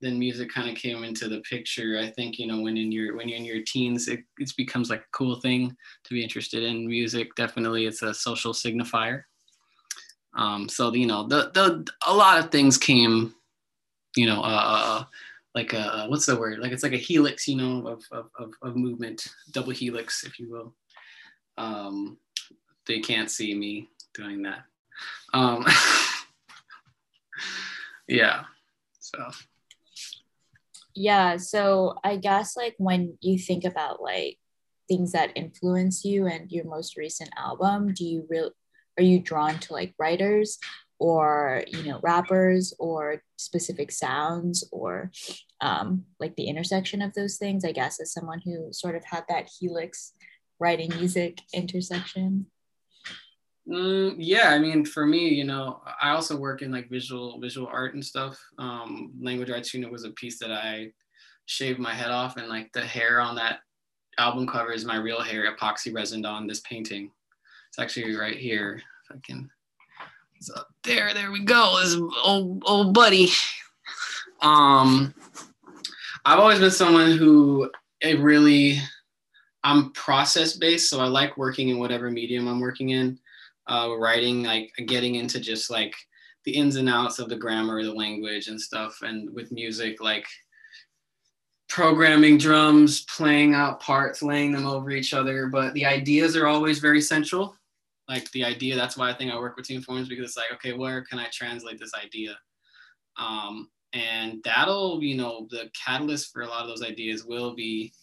then 0.01 0.19
music 0.19 0.49
kind 0.49 0.69
of 0.69 0.75
came 0.75 1.03
into 1.03 1.27
the 1.27 1.41
picture. 1.41 1.99
I 1.99 2.09
think 2.09 2.37
you 2.37 2.47
know 2.47 2.61
when 2.61 2.77
in 2.77 2.91
your 2.91 3.15
when 3.15 3.29
you're 3.29 3.37
in 3.37 3.45
your 3.45 3.63
teens 3.65 4.07
it, 4.07 4.21
it 4.39 4.51
becomes 4.57 4.89
like 4.89 5.01
a 5.01 5.11
cool 5.11 5.35
thing 5.35 5.75
to 6.03 6.13
be 6.13 6.23
interested 6.23 6.63
in 6.63 6.87
music. 6.87 7.33
Definitely 7.35 7.85
it's 7.85 8.01
a 8.01 8.13
social 8.13 8.53
signifier. 8.53 9.23
Um, 10.35 10.67
so 10.67 10.93
you 10.93 11.07
know 11.07 11.27
the, 11.27 11.51
the 11.53 11.87
a 12.05 12.13
lot 12.13 12.39
of 12.39 12.51
things 12.51 12.77
came 12.77 13.33
you 14.15 14.25
know 14.25 14.41
uh, 14.41 14.63
uh, 14.63 14.99
uh 14.99 15.03
like 15.53 15.73
a 15.73 16.05
what's 16.09 16.25
the 16.25 16.35
word? 16.35 16.59
Like 16.59 16.71
it's 16.71 16.83
like 16.83 16.93
a 16.93 16.97
helix 16.97 17.47
you 17.47 17.55
know 17.55 17.87
of, 17.87 18.03
of, 18.11 18.29
of, 18.37 18.51
of 18.61 18.75
movement 18.75 19.25
double 19.51 19.71
helix 19.71 20.23
if 20.23 20.39
you 20.39 20.49
will. 20.51 20.75
Um, 21.57 22.17
they 22.85 22.99
can't 22.99 23.31
see 23.31 23.55
me 23.55 23.89
doing 24.13 24.41
that. 24.43 24.65
Um, 25.33 25.65
yeah 28.07 28.43
so 28.99 29.29
yeah 30.95 31.37
so 31.37 31.95
i 32.03 32.15
guess 32.15 32.55
like 32.55 32.75
when 32.77 33.17
you 33.21 33.37
think 33.37 33.63
about 33.65 34.01
like 34.01 34.37
things 34.87 35.11
that 35.11 35.31
influence 35.35 36.05
you 36.05 36.27
and 36.27 36.51
your 36.51 36.65
most 36.65 36.97
recent 36.97 37.29
album 37.37 37.93
do 37.93 38.05
you 38.05 38.25
really 38.29 38.51
are 38.97 39.03
you 39.03 39.19
drawn 39.19 39.59
to 39.59 39.73
like 39.73 39.93
writers 39.99 40.57
or 40.99 41.63
you 41.67 41.83
know 41.83 41.99
rappers 42.01 42.73
or 42.79 43.21
specific 43.37 43.91
sounds 43.91 44.67
or 44.71 45.11
um, 45.61 46.05
like 46.19 46.35
the 46.35 46.45
intersection 46.45 47.01
of 47.01 47.13
those 47.13 47.37
things? 47.37 47.65
I 47.65 47.71
guess 47.71 47.99
as 47.99 48.13
someone 48.13 48.41
who 48.43 48.69
sort 48.71 48.95
of 48.95 49.03
had 49.03 49.25
that 49.29 49.49
helix 49.59 50.13
writing 50.59 50.89
music 50.95 51.39
intersection 51.53 52.45
mm, 53.67 54.15
yeah 54.17 54.49
i 54.49 54.59
mean 54.59 54.85
for 54.85 55.05
me 55.05 55.27
you 55.29 55.43
know 55.43 55.81
i 56.01 56.11
also 56.11 56.35
work 56.35 56.61
in 56.61 56.71
like 56.71 56.89
visual 56.89 57.39
visual 57.39 57.67
art 57.67 57.93
and 57.93 58.05
stuff 58.05 58.39
um, 58.57 59.11
language 59.21 59.49
arts 59.49 59.73
unit 59.73 59.91
was 59.91 60.03
a 60.03 60.11
piece 60.11 60.39
that 60.39 60.51
i 60.51 60.91
shaved 61.45 61.79
my 61.79 61.93
head 61.93 62.11
off 62.11 62.37
and 62.37 62.47
like 62.47 62.71
the 62.73 62.81
hair 62.81 63.19
on 63.19 63.35
that 63.35 63.59
album 64.17 64.47
cover 64.47 64.71
is 64.71 64.85
my 64.85 64.95
real 64.95 65.21
hair 65.21 65.53
epoxy 65.53 65.91
resined 65.91 66.27
on 66.27 66.47
this 66.47 66.61
painting 66.61 67.11
it's 67.69 67.79
actually 67.79 68.15
right 68.15 68.37
here 68.37 68.81
if 69.09 69.15
i 69.15 69.19
can 69.23 69.49
so 70.45 70.53
there, 70.83 71.13
there 71.13 71.31
we 71.31 71.43
go. 71.43 71.79
This 71.81 71.95
old 72.23 72.63
old 72.65 72.93
buddy. 72.93 73.29
Um, 74.41 75.13
I've 76.25 76.39
always 76.39 76.59
been 76.59 76.71
someone 76.71 77.17
who 77.17 77.71
it 78.01 78.19
really 78.19 78.79
I'm 79.63 79.91
process 79.93 80.55
based, 80.55 80.89
so 80.89 80.99
I 80.99 81.05
like 81.05 81.37
working 81.37 81.69
in 81.69 81.79
whatever 81.79 82.11
medium 82.11 82.47
I'm 82.47 82.59
working 82.59 82.89
in. 82.89 83.17
Uh, 83.67 83.95
writing, 83.97 84.43
like 84.43 84.71
getting 84.85 85.15
into 85.15 85.39
just 85.39 85.71
like 85.71 85.95
the 86.43 86.51
ins 86.51 86.75
and 86.75 86.87
outs 86.87 87.17
of 87.17 87.29
the 87.29 87.35
grammar, 87.35 87.83
the 87.83 87.91
language, 87.91 88.47
and 88.47 88.61
stuff. 88.61 88.99
And 89.01 89.33
with 89.33 89.51
music, 89.51 90.01
like 90.01 90.27
programming 91.67 92.37
drums, 92.37 93.05
playing 93.05 93.55
out 93.55 93.79
parts, 93.79 94.21
laying 94.21 94.51
them 94.51 94.67
over 94.67 94.91
each 94.91 95.13
other. 95.13 95.47
But 95.47 95.73
the 95.73 95.85
ideas 95.85 96.35
are 96.35 96.47
always 96.47 96.79
very 96.79 97.01
central 97.01 97.55
like 98.07 98.29
the 98.31 98.43
idea. 98.43 98.75
That's 98.75 98.97
why 98.97 99.09
I 99.09 99.13
think 99.13 99.31
I 99.31 99.39
work 99.39 99.55
with 99.55 99.65
team 99.65 99.81
forms 99.81 100.07
because 100.07 100.25
it's 100.25 100.37
like, 100.37 100.51
okay, 100.53 100.73
where 100.73 101.03
can 101.03 101.19
I 101.19 101.27
translate 101.31 101.79
this 101.79 101.93
idea? 101.93 102.37
Um, 103.17 103.69
and 103.93 104.41
that'll, 104.43 105.01
you 105.01 105.15
know, 105.15 105.47
the 105.49 105.69
catalyst 105.85 106.31
for 106.31 106.41
a 106.41 106.47
lot 106.47 106.61
of 106.63 106.67
those 106.67 106.83
ideas 106.83 107.25
will 107.25 107.55
be 107.55 107.93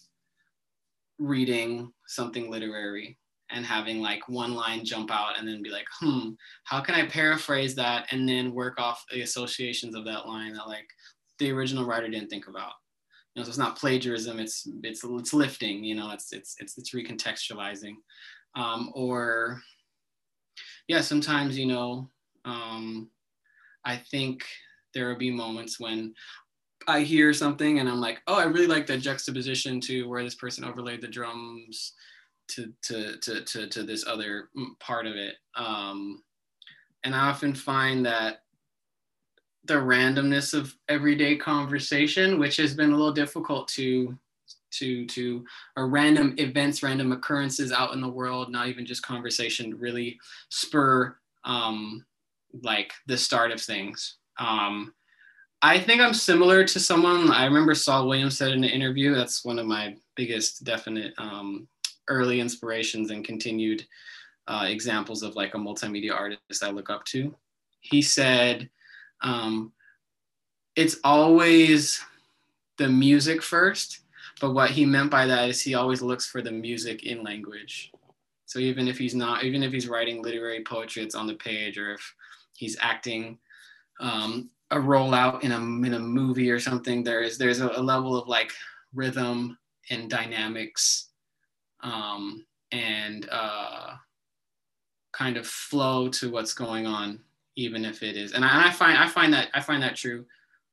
reading 1.19 1.91
something 2.07 2.49
literary 2.49 3.17
and 3.53 3.65
having 3.65 4.01
like 4.01 4.27
one 4.27 4.53
line 4.53 4.83
jump 4.83 5.11
out 5.11 5.37
and 5.37 5.47
then 5.47 5.61
be 5.61 5.69
like, 5.69 5.85
hmm, 5.99 6.29
how 6.65 6.81
can 6.81 6.95
I 6.95 7.05
paraphrase 7.05 7.75
that 7.75 8.07
and 8.11 8.27
then 8.27 8.53
work 8.53 8.79
off 8.79 9.05
the 9.11 9.21
associations 9.21 9.95
of 9.95 10.05
that 10.05 10.27
line 10.27 10.53
that 10.53 10.67
like 10.67 10.87
the 11.39 11.51
original 11.51 11.85
writer 11.85 12.09
didn't 12.09 12.29
think 12.29 12.47
about. 12.47 12.73
You 13.35 13.39
know, 13.39 13.45
so 13.45 13.49
it's 13.49 13.57
not 13.57 13.77
plagiarism. 13.77 14.39
It's 14.39 14.67
it's 14.83 15.03
it's 15.03 15.33
lifting. 15.33 15.83
You 15.83 15.95
know, 15.95 16.11
it's 16.11 16.31
it's 16.33 16.55
it's 16.59 16.77
it's 16.77 16.93
recontextualizing, 16.93 17.95
um, 18.55 18.91
or 18.93 19.59
yeah, 20.87 21.01
sometimes 21.01 21.57
you 21.57 21.65
know, 21.65 22.09
um, 22.45 23.09
I 23.83 23.97
think 24.11 24.45
there 24.93 25.09
will 25.09 25.17
be 25.17 25.31
moments 25.31 25.79
when 25.79 26.13
I 26.87 27.01
hear 27.01 27.33
something 27.33 27.79
and 27.79 27.89
I'm 27.89 28.01
like, 28.01 28.21
oh, 28.27 28.35
I 28.35 28.43
really 28.43 28.67
like 28.67 28.85
that 28.87 28.99
juxtaposition 28.99 29.79
to 29.81 30.07
where 30.07 30.23
this 30.23 30.35
person 30.35 30.63
overlaid 30.63 31.01
the 31.01 31.07
drums 31.07 31.93
to 32.55 32.73
to 32.83 33.17
to 33.17 33.41
to, 33.41 33.67
to 33.67 33.83
this 33.83 34.05
other 34.05 34.49
part 34.79 35.05
of 35.05 35.15
it. 35.15 35.35
Um, 35.55 36.23
and 37.03 37.15
I 37.15 37.29
often 37.29 37.53
find 37.53 38.05
that 38.05 38.43
the 39.65 39.75
randomness 39.75 40.53
of 40.53 40.75
everyday 40.89 41.37
conversation, 41.37 42.39
which 42.39 42.57
has 42.57 42.73
been 42.73 42.91
a 42.91 42.95
little 42.95 43.13
difficult 43.13 43.67
to 43.69 44.17
to 44.71 45.05
to 45.05 45.45
or 45.77 45.87
random 45.87 46.35
events, 46.37 46.83
random 46.83 47.11
occurrences 47.11 47.71
out 47.71 47.93
in 47.93 48.01
the 48.01 48.09
world, 48.09 48.51
not 48.51 48.67
even 48.67 48.85
just 48.85 49.03
conversation, 49.03 49.77
really 49.79 50.19
spur 50.49 51.15
um, 51.45 52.05
like 52.61 52.93
the 53.07 53.17
start 53.17 53.51
of 53.51 53.61
things. 53.61 54.17
Um, 54.37 54.93
I 55.61 55.79
think 55.79 56.01
I'm 56.01 56.13
similar 56.13 56.65
to 56.65 56.79
someone 56.79 57.31
I 57.31 57.45
remember 57.45 57.73
Saul 57.73 58.07
Williams 58.07 58.37
said 58.37 58.51
in 58.51 58.63
an 58.63 58.69
interview. 58.69 59.15
That's 59.15 59.45
one 59.45 59.59
of 59.59 59.65
my 59.65 59.95
biggest 60.15 60.63
definite 60.65 61.13
um, 61.17 61.67
early 62.07 62.39
inspirations 62.39 63.11
and 63.11 63.25
continued 63.25 63.85
uh, 64.47 64.65
examples 64.67 65.23
of 65.23 65.35
like 65.35 65.55
a 65.55 65.57
multimedia 65.57 66.13
artist 66.13 66.63
I 66.63 66.69
look 66.69 66.89
up 66.89 67.05
to. 67.05 67.33
He 67.79 68.01
said, 68.01 68.69
um, 69.21 69.71
it's 70.75 70.97
always 71.03 72.01
the 72.77 72.89
music 72.89 73.41
first, 73.41 73.99
but 74.41 74.53
what 74.53 74.71
he 74.71 74.85
meant 74.85 75.11
by 75.11 75.25
that 75.27 75.49
is 75.49 75.61
he 75.61 75.75
always 75.75 76.01
looks 76.01 76.25
for 76.25 76.41
the 76.41 76.51
music 76.51 77.03
in 77.03 77.23
language. 77.23 77.91
So 78.45 78.59
even 78.59 78.87
if 78.87 78.97
he's 78.97 79.15
not, 79.15 79.43
even 79.43 79.63
if 79.63 79.71
he's 79.71 79.87
writing 79.87 80.21
literary 80.21 80.63
poetry, 80.63 81.03
it's 81.03 81.15
on 81.15 81.27
the 81.27 81.35
page, 81.35 81.77
or 81.77 81.93
if 81.93 82.15
he's 82.55 82.77
acting 82.79 83.39
um, 83.99 84.49
a 84.71 84.77
rollout 84.77 85.43
in 85.43 85.51
a 85.51 85.57
in 85.57 85.93
a 85.93 85.99
movie 85.99 86.51
or 86.51 86.59
something, 86.59 87.03
there 87.03 87.21
is 87.21 87.37
there's 87.37 87.61
a, 87.61 87.69
a 87.69 87.81
level 87.81 88.17
of 88.17 88.27
like 88.27 88.51
rhythm 88.93 89.57
and 89.89 90.09
dynamics 90.09 91.09
um, 91.83 92.45
and 92.71 93.27
uh, 93.31 93.95
kind 95.11 95.37
of 95.37 95.45
flow 95.45 96.09
to 96.09 96.31
what's 96.31 96.53
going 96.53 96.87
on, 96.87 97.19
even 97.55 97.85
if 97.85 98.01
it 98.01 98.17
is. 98.17 98.33
And 98.33 98.43
I, 98.43 98.67
I 98.67 98.71
find 98.71 98.97
I 98.97 99.07
find 99.07 99.33
that 99.33 99.49
I 99.53 99.61
find 99.61 99.83
that 99.83 99.95
true. 99.95 100.25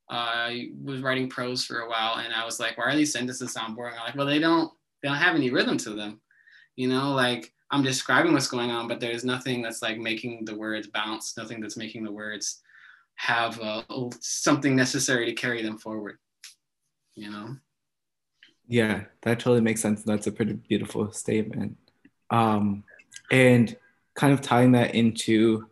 Uh, 0.09 0.49
I 0.49 0.69
was 0.83 1.01
writing 1.01 1.29
prose 1.29 1.63
for 1.63 1.81
a 1.81 1.89
while, 1.89 2.17
and 2.19 2.33
I 2.33 2.43
was 2.43 2.59
like, 2.59 2.77
"Why 2.77 2.85
are 2.85 2.95
these 2.95 3.13
sentences 3.13 3.53
sound 3.53 3.75
boring?" 3.75 3.95
I'm 3.97 4.05
like, 4.05 4.15
"Well, 4.15 4.25
they 4.25 4.39
don't 4.39 4.71
they 5.01 5.09
don't 5.09 5.17
have 5.17 5.35
any 5.35 5.51
rhythm 5.51 5.77
to 5.79 5.91
them, 5.91 6.19
you 6.75 6.87
know. 6.87 7.11
Like 7.11 7.53
I'm 7.69 7.83
describing 7.83 8.33
what's 8.33 8.49
going 8.49 8.71
on, 8.71 8.87
but 8.87 8.99
there's 8.99 9.23
nothing 9.23 9.61
that's 9.61 9.81
like 9.81 9.99
making 9.99 10.45
the 10.45 10.55
words 10.55 10.87
bounce, 10.87 11.37
nothing 11.37 11.61
that's 11.61 11.77
making 11.77 12.03
the 12.03 12.11
words 12.11 12.61
have 13.15 13.59
uh, 13.61 13.83
something 14.19 14.75
necessary 14.75 15.25
to 15.27 15.33
carry 15.33 15.61
them 15.61 15.77
forward, 15.77 16.17
you 17.15 17.29
know." 17.29 17.55
Yeah, 18.71 19.03
that 19.23 19.39
totally 19.39 19.59
makes 19.59 19.81
sense. 19.81 20.01
That's 20.03 20.27
a 20.27 20.31
pretty 20.31 20.53
beautiful 20.53 21.11
statement. 21.11 21.75
Um, 22.29 22.85
and 23.29 23.75
kind 24.15 24.31
of 24.31 24.39
tying 24.39 24.71
that 24.71 24.95
into 24.95 25.67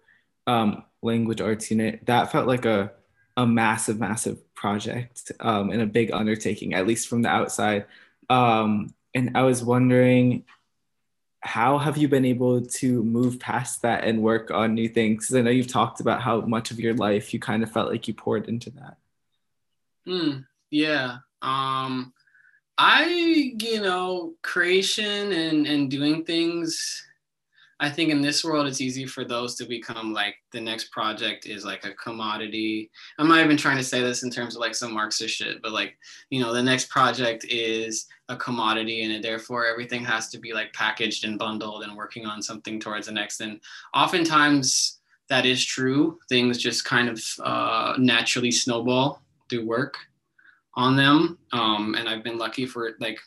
um, 0.47 0.83
language 1.01 1.39
arts 1.39 1.71
unit, 1.71 2.05
that 2.07 2.29
felt 2.29 2.45
like 2.45 2.65
a, 2.65 2.91
a 3.37 3.47
massive, 3.47 4.01
massive 4.01 4.53
project 4.53 5.31
um, 5.39 5.69
and 5.69 5.81
a 5.81 5.85
big 5.85 6.11
undertaking, 6.11 6.73
at 6.73 6.87
least 6.87 7.07
from 7.07 7.21
the 7.21 7.29
outside. 7.29 7.85
Um, 8.29 8.93
and 9.15 9.31
I 9.37 9.43
was 9.43 9.63
wondering, 9.63 10.43
how 11.39 11.77
have 11.77 11.95
you 11.95 12.09
been 12.09 12.25
able 12.25 12.65
to 12.65 13.01
move 13.01 13.39
past 13.39 13.81
that 13.83 14.03
and 14.03 14.21
work 14.21 14.51
on 14.51 14.73
new 14.73 14.89
things? 14.89 15.23
Because 15.23 15.37
I 15.37 15.41
know 15.41 15.51
you've 15.51 15.67
talked 15.67 16.01
about 16.01 16.21
how 16.21 16.41
much 16.41 16.69
of 16.69 16.81
your 16.81 16.95
life 16.95 17.33
you 17.33 17.39
kind 17.39 17.63
of 17.63 17.71
felt 17.71 17.89
like 17.89 18.09
you 18.09 18.13
poured 18.13 18.49
into 18.49 18.71
that. 18.71 18.97
Mm, 20.05 20.45
yeah. 20.69 21.19
Um, 21.41 22.11
I, 22.79 23.05
you 23.59 23.81
know, 23.81 24.33
creation 24.41 25.33
and, 25.33 25.67
and 25.67 25.91
doing 25.91 26.23
things 26.23 27.05
I 27.81 27.89
think 27.89 28.11
in 28.11 28.21
this 28.21 28.43
world, 28.43 28.67
it's 28.67 28.81
easy 28.81 29.05
for 29.05 29.23
those 29.23 29.55
to 29.55 29.65
become 29.65 30.11
like 30.11 30.35
the 30.51 30.59
next 30.59 30.91
project 30.91 31.45
is 31.45 31.63
like 31.63 31.85
a 31.85 31.93
commodity. 31.93 32.91
I'm 33.17 33.29
not 33.29 33.43
even 33.43 33.55
trying 33.55 33.77
to 33.77 33.83
say 33.83 34.01
this 34.01 34.23
in 34.23 34.29
terms 34.29 34.55
of 34.55 34.59
like 34.59 34.75
some 34.75 34.93
Marxist 34.93 35.35
shit, 35.35 35.61
but 35.61 35.71
like, 35.71 35.97
you 36.29 36.41
know, 36.41 36.53
the 36.53 36.61
next 36.61 36.89
project 36.89 37.45
is 37.45 38.07
a 38.27 38.35
commodity 38.35 39.03
and 39.03 39.23
therefore 39.23 39.65
everything 39.65 40.03
has 40.03 40.27
to 40.29 40.39
be 40.39 40.51
like 40.51 40.73
packaged 40.73 41.23
and 41.23 41.39
bundled 41.39 41.83
and 41.83 41.95
working 41.95 42.25
on 42.25 42.41
something 42.41 42.81
towards 42.81 43.07
the 43.07 43.13
next. 43.13 43.39
And 43.39 43.61
oftentimes 43.93 44.99
that 45.29 45.45
is 45.45 45.63
true. 45.63 46.19
Things 46.27 46.57
just 46.57 46.83
kind 46.83 47.07
of 47.07 47.23
uh, 47.41 47.93
naturally 47.97 48.51
snowball 48.51 49.21
through 49.49 49.65
work 49.65 49.95
on 50.79 50.95
them. 50.95 51.37
Um, 51.51 51.95
and 51.95 52.07
I've 52.07 52.23
been 52.23 52.37
lucky 52.37 52.65
for 52.65 52.91
like 53.01 53.19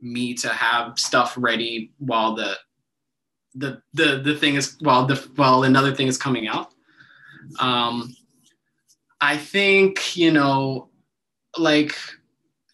me 0.00 0.34
to 0.34 0.50
have 0.50 0.98
stuff 0.98 1.34
ready 1.38 1.92
while 1.98 2.34
the 2.34 2.56
the 3.54 3.82
the 3.94 4.20
the 4.22 4.36
thing 4.36 4.54
is 4.54 4.76
while 4.80 5.06
the 5.06 5.16
while 5.36 5.62
another 5.62 5.94
thing 5.94 6.08
is 6.08 6.18
coming 6.18 6.46
out. 6.46 6.68
Um, 7.58 8.14
I 9.20 9.38
think 9.38 10.14
you 10.14 10.30
know, 10.30 10.90
like 11.56 11.96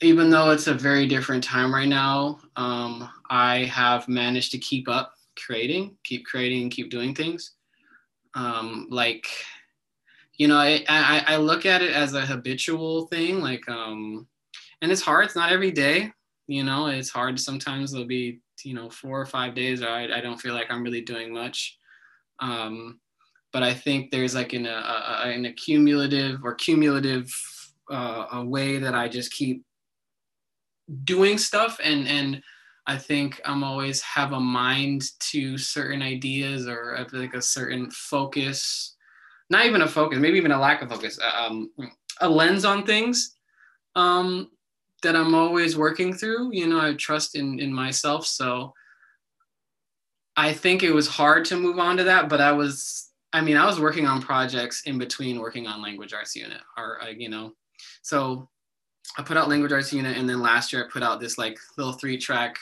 even 0.02 0.28
though 0.28 0.50
it's 0.50 0.66
a 0.66 0.74
very 0.74 1.06
different 1.06 1.44
time 1.44 1.72
right 1.72 1.88
now, 1.88 2.40
um, 2.56 3.08
I 3.30 3.58
have 3.64 4.08
managed 4.08 4.50
to 4.52 4.58
keep 4.58 4.88
up 4.88 5.14
creating, 5.38 5.96
keep 6.02 6.26
creating, 6.26 6.68
keep 6.70 6.90
doing 6.90 7.14
things. 7.14 7.52
Um, 8.34 8.88
like, 8.90 9.26
you 10.38 10.48
know, 10.48 10.56
I, 10.56 10.84
I, 10.88 11.24
I 11.28 11.36
look 11.36 11.66
at 11.66 11.82
it 11.82 11.92
as 11.92 12.14
a 12.14 12.26
habitual 12.26 13.06
thing, 13.06 13.40
like, 13.40 13.66
um, 13.68 14.26
and 14.82 14.92
it's 14.92 15.02
hard. 15.02 15.24
It's 15.24 15.36
not 15.36 15.52
every 15.52 15.70
day, 15.70 16.12
you 16.46 16.62
know, 16.64 16.88
it's 16.88 17.10
hard. 17.10 17.40
Sometimes 17.40 17.92
there'll 17.92 18.06
be 18.06 18.40
you 18.64 18.74
know 18.74 18.88
four 18.90 19.20
or 19.20 19.26
five 19.26 19.54
days 19.54 19.82
I, 19.82 20.04
I 20.04 20.20
don't 20.20 20.40
feel 20.40 20.54
like 20.54 20.70
i'm 20.70 20.82
really 20.82 21.00
doing 21.00 21.32
much 21.32 21.78
um, 22.40 23.00
but 23.52 23.62
i 23.62 23.74
think 23.74 24.10
there's 24.10 24.34
like 24.34 24.52
an, 24.52 24.66
a, 24.66 24.70
a, 24.70 25.30
an 25.30 25.46
accumulative 25.46 26.44
or 26.44 26.54
cumulative 26.54 27.32
uh, 27.90 28.26
a 28.32 28.44
way 28.44 28.78
that 28.78 28.94
i 28.94 29.08
just 29.08 29.32
keep 29.32 29.64
doing 31.04 31.36
stuff 31.38 31.78
and 31.82 32.06
and 32.06 32.42
i 32.86 32.96
think 32.96 33.40
i'm 33.44 33.64
always 33.64 34.00
have 34.02 34.32
a 34.32 34.40
mind 34.40 35.02
to 35.18 35.58
certain 35.58 36.02
ideas 36.02 36.66
or 36.66 37.06
like 37.12 37.34
a 37.34 37.42
certain 37.42 37.90
focus 37.90 38.95
not 39.50 39.66
even 39.66 39.82
a 39.82 39.88
focus 39.88 40.18
maybe 40.18 40.38
even 40.38 40.52
a 40.52 40.58
lack 40.58 40.82
of 40.82 40.88
focus 40.88 41.18
uh, 41.22 41.46
um, 41.46 41.70
a 42.20 42.28
lens 42.28 42.64
on 42.64 42.84
things 42.84 43.36
um, 43.94 44.50
that 45.02 45.16
I'm 45.16 45.34
always 45.34 45.76
working 45.76 46.12
through. 46.12 46.50
You 46.52 46.66
know, 46.66 46.80
I 46.80 46.94
trust 46.94 47.34
in 47.34 47.58
in 47.58 47.72
myself. 47.72 48.26
So 48.26 48.72
I 50.36 50.52
think 50.52 50.82
it 50.82 50.92
was 50.92 51.08
hard 51.08 51.44
to 51.46 51.56
move 51.56 51.78
on 51.78 51.96
to 51.96 52.04
that, 52.04 52.28
but 52.28 52.40
I 52.40 52.52
was 52.52 53.10
I 53.32 53.40
mean, 53.40 53.56
I 53.56 53.66
was 53.66 53.80
working 53.80 54.06
on 54.06 54.22
projects 54.22 54.82
in 54.82 54.98
between 54.98 55.40
working 55.40 55.66
on 55.66 55.82
language 55.82 56.14
arts 56.14 56.36
unit 56.36 56.60
or 56.76 57.02
uh, 57.02 57.08
you 57.08 57.28
know. 57.28 57.52
So 58.02 58.48
I 59.18 59.22
put 59.22 59.36
out 59.36 59.48
language 59.48 59.72
arts 59.72 59.92
unit 59.92 60.16
and 60.16 60.28
then 60.28 60.40
last 60.40 60.72
year 60.72 60.84
I 60.84 60.92
put 60.92 61.02
out 61.02 61.20
this 61.20 61.38
like 61.38 61.58
little 61.76 61.92
three 61.94 62.18
track 62.18 62.56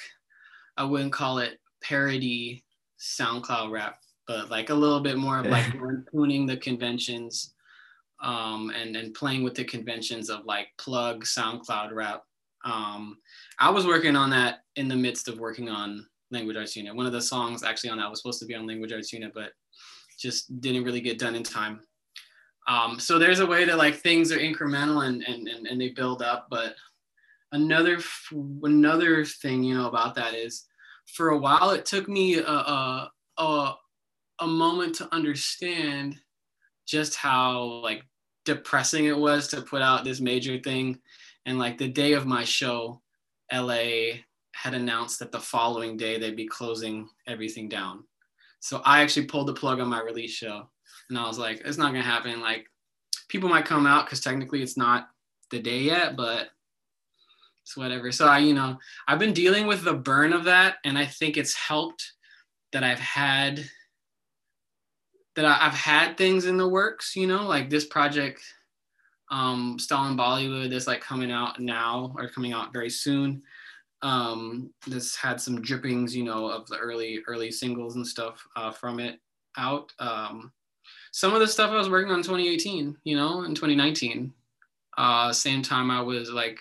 I 0.77 0.85
wouldn't 0.85 1.13
call 1.13 1.39
it 1.39 1.61
parody 1.83 2.65
SoundCloud 2.99 3.71
rap, 3.71 3.99
but 4.27 4.51
like 4.51 4.71
a 4.71 4.75
little 4.75 5.01
bit 5.01 5.17
more 5.19 5.39
of 5.39 5.47
like 5.47 5.67
tuning 6.13 6.47
the 6.47 6.57
conventions 6.57 7.55
um, 8.23 8.71
and 8.71 8.97
and 8.97 9.15
playing 9.15 9.43
with 9.43 9.55
the 9.55 9.65
conventions 9.65 10.31
of 10.31 10.45
like 10.45 10.69
plug 10.79 11.25
SoundCloud 11.25 11.93
rap. 11.93 12.23
Um, 12.65 13.19
I 13.59 13.71
was 13.71 13.87
working 13.87 14.17
on 14.17 14.31
that 14.31 14.61
in 14.77 14.89
the 14.89 14.97
midst 14.97 15.29
of 15.29 15.39
working 15.39 15.69
on 15.69 16.07
Language 16.31 16.57
Arts 16.57 16.77
Unit. 16.77 16.95
One 16.95 17.07
of 17.07 17.13
the 17.13 17.21
songs 17.21 17.63
actually 17.63 17.91
on 17.91 17.99
that 17.99 18.09
was 18.09 18.21
supposed 18.21 18.41
to 18.41 18.47
be 18.47 18.55
on 18.55 18.67
Language 18.67 18.93
Arts 18.93 19.13
Unit, 19.13 19.33
but 19.35 19.53
just 20.19 20.61
didn't 20.61 20.85
really 20.85 21.01
get 21.01 21.19
done 21.19 21.35
in 21.35 21.43
time. 21.43 21.81
Um, 22.67 22.99
so 22.99 23.19
there's 23.19 23.41
a 23.41 23.47
way 23.47 23.65
that 23.65 23.77
like 23.77 23.97
things 23.97 24.33
are 24.33 24.39
incremental 24.39 25.07
and, 25.07 25.23
and, 25.23 25.49
and, 25.49 25.67
and 25.67 25.81
they 25.81 25.91
build 25.91 26.23
up. 26.23 26.47
But 26.51 26.75
another 27.53 27.99
another 28.63 29.25
thing 29.25 29.63
you 29.63 29.77
know 29.77 29.89
about 29.89 30.15
that 30.15 30.35
is 30.35 30.65
for 31.15 31.31
a 31.31 31.39
while 31.39 31.71
it 31.71 31.85
took 31.85 32.09
me 32.09 32.39
a, 32.39 32.47
a, 32.47 33.11
a, 33.39 33.75
a 34.41 34.47
moment 34.47 34.95
to 34.97 35.15
understand 35.15 36.17
just 36.87 37.15
how 37.15 37.63
like 37.83 38.05
depressing 38.45 39.07
it 39.07 39.17
was 39.17 39.49
to 39.49 39.63
put 39.63 39.83
out 39.83 40.05
this 40.05 40.21
major 40.21 40.59
thing. 40.59 40.99
And 41.47 41.59
like 41.59 41.79
the 41.79 41.89
day 41.89 42.13
of 42.13 42.27
my 42.27 42.45
show, 42.45 43.01
LA 43.53 44.21
had 44.55 44.75
announced 44.75 45.19
that 45.19 45.33
the 45.33 45.41
following 45.41 45.97
day 45.97 46.19
they'd 46.19 46.37
be 46.37 46.47
closing 46.47 47.09
everything 47.27 47.69
down. 47.69 48.05
So 48.61 48.81
I 48.85 49.03
actually 49.03 49.27
pulled 49.27 49.49
the 49.49 49.55
plug 49.55 49.81
on 49.81 49.89
my 49.89 50.01
release 50.01 50.33
show. 50.33 50.69
And 51.09 51.19
I 51.19 51.27
was 51.27 51.39
like, 51.39 51.63
it's 51.65 51.79
not 51.79 51.93
gonna 51.93 52.03
happen. 52.03 52.41
Like 52.41 52.67
people 53.29 53.49
might 53.49 53.67
come 53.67 53.87
out 53.87 54.07
because 54.07 54.21
technically 54.21 54.63
it's 54.63 54.77
not 54.77 55.09
the 55.51 55.61
day 55.61 55.81
yet, 55.81 56.17
but 56.17 56.49
it's 57.63 57.77
whatever. 57.77 58.13
So 58.13 58.27
I, 58.27 58.39
you 58.39 58.55
know, 58.55 58.79
I've 59.09 59.19
been 59.19 59.33
dealing 59.33 59.67
with 59.67 59.85
the 59.85 59.95
burn 59.95 60.33
of 60.33 60.45
that, 60.45 60.77
and 60.85 60.99
I 60.99 61.07
think 61.07 61.37
it's 61.37 61.55
helped 61.55 62.13
that 62.73 62.85
I've 62.85 62.99
had 62.99 63.65
that 65.37 65.45
I, 65.45 65.55
have 65.55 65.75
had 65.75 66.17
things 66.17 66.47
in 66.47 66.57
the 66.57 66.69
works. 66.69 67.17
You 67.17 67.27
know, 67.27 67.47
like 67.47 67.71
this 67.71 67.87
project, 67.87 68.43
um, 69.31 69.79
Stalin 69.79 70.17
Bollywood, 70.17 70.71
that's 70.71 70.87
like 70.87 71.01
coming 71.01 71.31
out 71.31 71.61
now 71.61 72.15
or 72.17 72.29
coming 72.29 72.53
out 72.53 72.73
very 72.73 72.91
soon. 72.91 73.43
Um, 74.03 74.71
this 74.87 75.17
had 75.17 75.41
some 75.41 75.63
drippings, 75.63 76.15
you 76.15 76.25
know, 76.25 76.47
of 76.47 76.67
the 76.69 76.77
early 76.77 77.21
early 77.27 77.51
singles 77.51 77.97
and 77.97 78.07
stuff 78.07 78.47
uh, 78.57 78.71
from 78.71 79.01
it 79.01 79.19
out. 79.57 79.93
Um, 79.99 80.53
some 81.13 81.33
of 81.33 81.41
the 81.41 81.49
stuff 81.49 81.71
I 81.71 81.77
was 81.77 81.89
working 81.89 82.13
on 82.13 82.23
2018, 82.23 82.97
you 83.05 83.17
know, 83.17 83.45
in 83.45 83.55
2019. 83.55 84.33
Uh, 84.97 85.33
same 85.33 85.63
time 85.63 85.91
I 85.91 86.01
was 86.01 86.31
like 86.31 86.61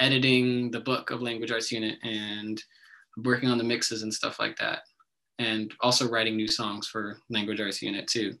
editing 0.00 0.70
the 0.70 0.80
book 0.80 1.10
of 1.10 1.22
Language 1.22 1.50
Arts 1.50 1.72
Unit 1.72 1.98
and 2.02 2.62
working 3.24 3.48
on 3.48 3.58
the 3.58 3.64
mixes 3.64 4.02
and 4.02 4.12
stuff 4.12 4.38
like 4.38 4.56
that. 4.58 4.82
And 5.38 5.72
also 5.80 6.08
writing 6.08 6.36
new 6.36 6.48
songs 6.48 6.88
for 6.88 7.18
Language 7.30 7.60
Arts 7.60 7.80
Unit 7.82 8.06
too. 8.08 8.36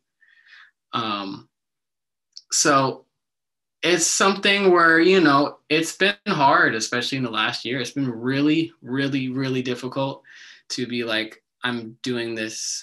Um, 0.92 1.48
so 2.50 3.04
it's 3.82 4.06
something 4.06 4.72
where, 4.72 4.98
you 4.98 5.20
know, 5.20 5.58
it's 5.68 5.96
been 5.96 6.16
hard, 6.26 6.74
especially 6.74 7.18
in 7.18 7.24
the 7.24 7.30
last 7.30 7.64
year. 7.64 7.80
It's 7.80 7.92
been 7.92 8.10
really, 8.10 8.72
really, 8.82 9.28
really 9.28 9.62
difficult 9.62 10.22
to 10.70 10.86
be 10.86 11.04
like, 11.04 11.42
I'm 11.62 11.96
doing 12.02 12.34
this. 12.34 12.82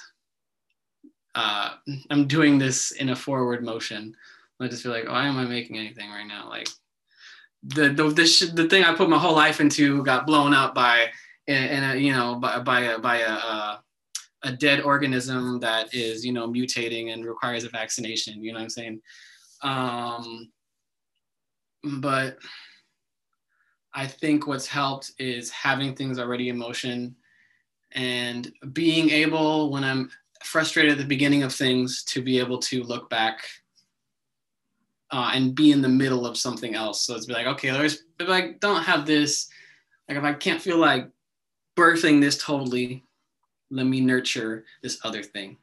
Uh, 1.34 1.74
I'm 2.10 2.28
doing 2.28 2.58
this 2.58 2.92
in 2.92 3.10
a 3.10 3.16
forward 3.16 3.64
motion. 3.64 4.16
I 4.62 4.70
just 4.70 4.84
feel 4.84 4.94
like, 4.94 5.10
why 5.10 5.26
am 5.26 5.38
I 5.38 5.44
making 5.44 5.78
anything 5.78 6.10
right 6.10 6.26
now? 6.26 6.48
Like, 6.48 6.70
the 7.64 7.90
the 7.90 8.04
the, 8.10 8.52
the 8.54 8.70
thing 8.70 8.84
I 8.84 8.94
put 8.94 9.10
my 9.10 9.18
whole 9.18 9.36
life 9.36 9.60
into 9.60 10.04
got 10.04 10.28
blown 10.28 10.54
up 10.54 10.76
by 10.76 11.08
and 11.48 11.94
a 11.94 12.00
you 12.00 12.14
know 12.14 12.36
by 12.36 12.60
by 12.60 12.82
a 12.82 13.00
by 13.00 13.18
a, 13.18 13.32
a 13.32 13.84
a 14.46 14.52
dead 14.52 14.82
organism 14.82 15.60
that 15.60 15.94
is 15.94 16.26
you 16.26 16.32
know 16.32 16.48
mutating 16.48 17.12
and 17.12 17.26
requires 17.26 17.66
a 17.66 17.70
vaccination. 17.70 18.42
You 18.44 18.54
know 18.54 18.60
what 18.60 18.64
I'm 18.64 18.70
saying? 18.70 19.02
Um, 19.62 20.52
but 22.00 22.38
I 23.94 24.06
think 24.08 24.46
what's 24.46 24.68
helped 24.68 25.12
is 25.18 25.50
having 25.50 25.96
things 25.96 26.20
already 26.20 26.50
in 26.50 26.58
motion 26.58 27.16
and 27.94 28.52
being 28.74 29.10
able 29.10 29.72
when 29.72 29.84
I'm 29.84 30.12
frustrated 30.44 30.92
at 30.92 30.98
the 31.00 31.06
beginning 31.06 31.44
of 31.44 31.54
things 31.54 32.04
to 32.04 32.22
be 32.22 32.38
able 32.38 32.60
to 32.60 32.84
look 32.84 33.10
back 33.10 33.40
uh, 35.12 35.32
and 35.34 35.56
be 35.56 35.72
in 35.72 35.82
the 35.82 35.90
middle 35.90 36.26
of 36.26 36.38
something 36.38 36.76
else. 36.76 37.02
So 37.04 37.16
it's 37.16 37.26
be 37.26 37.34
like, 37.34 37.48
okay, 37.48 37.72
there's 37.72 38.04
if 38.20 38.30
I 38.30 38.54
don't 38.60 38.84
have 38.84 39.06
this, 39.06 39.48
like 40.08 40.18
if 40.18 40.24
I 40.24 40.34
can't 40.34 40.62
feel 40.62 40.78
like 40.78 41.10
birthing 41.78 42.22
this 42.22 42.38
totally, 42.38 43.05
let 43.76 43.86
me 43.86 44.02
nurture 44.02 44.66
this 44.82 45.00
other 45.04 45.24
thing. 45.24 45.58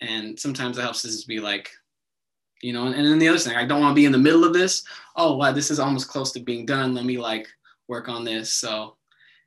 And 0.00 0.38
sometimes 0.38 0.78
it 0.78 0.82
helps 0.82 1.04
us 1.04 1.24
be 1.24 1.40
like, 1.40 1.70
you 2.62 2.72
know, 2.72 2.86
and, 2.86 2.94
and 2.94 3.06
then 3.06 3.18
the 3.18 3.28
other 3.28 3.38
thing, 3.38 3.56
I 3.56 3.66
don't 3.66 3.80
want 3.80 3.92
to 3.92 4.00
be 4.00 4.04
in 4.04 4.12
the 4.12 4.18
middle 4.18 4.44
of 4.44 4.52
this. 4.52 4.84
Oh, 5.16 5.36
wow, 5.36 5.52
this 5.52 5.70
is 5.70 5.78
almost 5.78 6.08
close 6.08 6.32
to 6.32 6.40
being 6.40 6.66
done. 6.66 6.94
Let 6.94 7.04
me 7.04 7.18
like 7.18 7.48
work 7.88 8.08
on 8.08 8.24
this. 8.24 8.52
So 8.54 8.96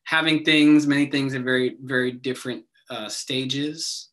having 0.03 0.43
things, 0.43 0.87
many 0.87 1.07
things 1.07 1.33
in 1.33 1.43
very, 1.43 1.77
very 1.83 2.11
different 2.11 2.65
uh, 2.89 3.09
stages, 3.09 4.09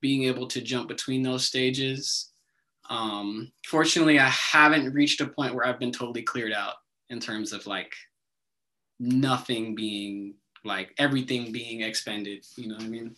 being 0.00 0.24
able 0.24 0.46
to 0.48 0.60
jump 0.60 0.88
between 0.88 1.22
those 1.22 1.44
stages 1.46 2.30
um, 2.90 3.52
fortunately, 3.66 4.18
I 4.18 4.28
haven't 4.28 4.92
reached 4.92 5.20
a 5.20 5.26
point 5.26 5.54
where 5.54 5.64
I've 5.64 5.78
been 5.78 5.92
totally 5.92 6.22
cleared 6.22 6.52
out 6.52 6.74
in 7.08 7.20
terms 7.20 7.52
of 7.52 7.66
like 7.66 7.94
nothing 8.98 9.76
being 9.76 10.34
like 10.64 10.94
everything 10.98 11.52
being 11.52 11.82
expended. 11.82 12.44
You 12.56 12.68
know 12.68 12.74
what 12.76 12.84
I 12.84 12.88
mean? 12.88 13.16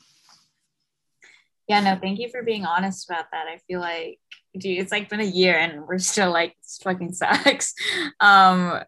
Yeah, 1.69 1.81
no, 1.81 1.99
thank 2.01 2.19
you 2.19 2.29
for 2.29 2.43
being 2.43 2.65
honest 2.65 3.09
about 3.09 3.27
that. 3.33 3.47
I 3.47 3.59
feel 3.67 3.81
like, 3.81 4.19
dude, 4.59 4.78
it's 4.78 4.93
like 4.93 5.09
been 5.09 5.21
a 5.21 5.25
year 5.25 5.57
and 5.57 5.87
we're 5.87 5.99
still 5.99 6.33
like, 6.33 6.57
this 6.61 6.81
fucking 6.83 7.13
sucks. 7.13 7.75
Um, 8.21 8.81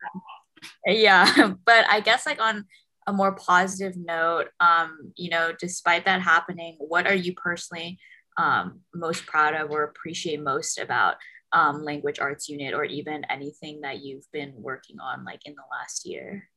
yeah, 0.87 1.53
but 1.65 1.85
I 1.91 2.01
guess 2.01 2.27
like 2.27 2.41
on 2.41 2.67
a 3.07 3.13
more 3.13 3.35
positive 3.35 3.97
note, 3.97 4.49
um, 4.61 5.13
you 5.17 5.31
know, 5.31 5.53
despite 5.59 6.05
that 6.07 6.23
happening, 6.23 6.77
what 6.79 7.07
are 7.07 7.15
you 7.15 7.35
personally 7.35 7.99
um, 8.39 8.81
most 8.95 9.27
proud 9.27 9.55
of 9.55 9.71
or 9.71 9.85
appreciate 9.85 10.43
most 10.43 10.79
about 10.79 11.17
um, 11.53 11.85
language 11.85 12.19
arts 12.19 12.49
unit 12.49 12.75
or 12.75 12.85
even 12.85 13.25
anything 13.31 13.83
that 13.83 14.03
you've 14.03 14.31
been 14.33 14.53
working 14.57 14.99
on 14.99 15.25
like 15.25 15.41
in 15.45 15.55
the 15.55 15.63
last 15.71 16.07
year 16.07 16.49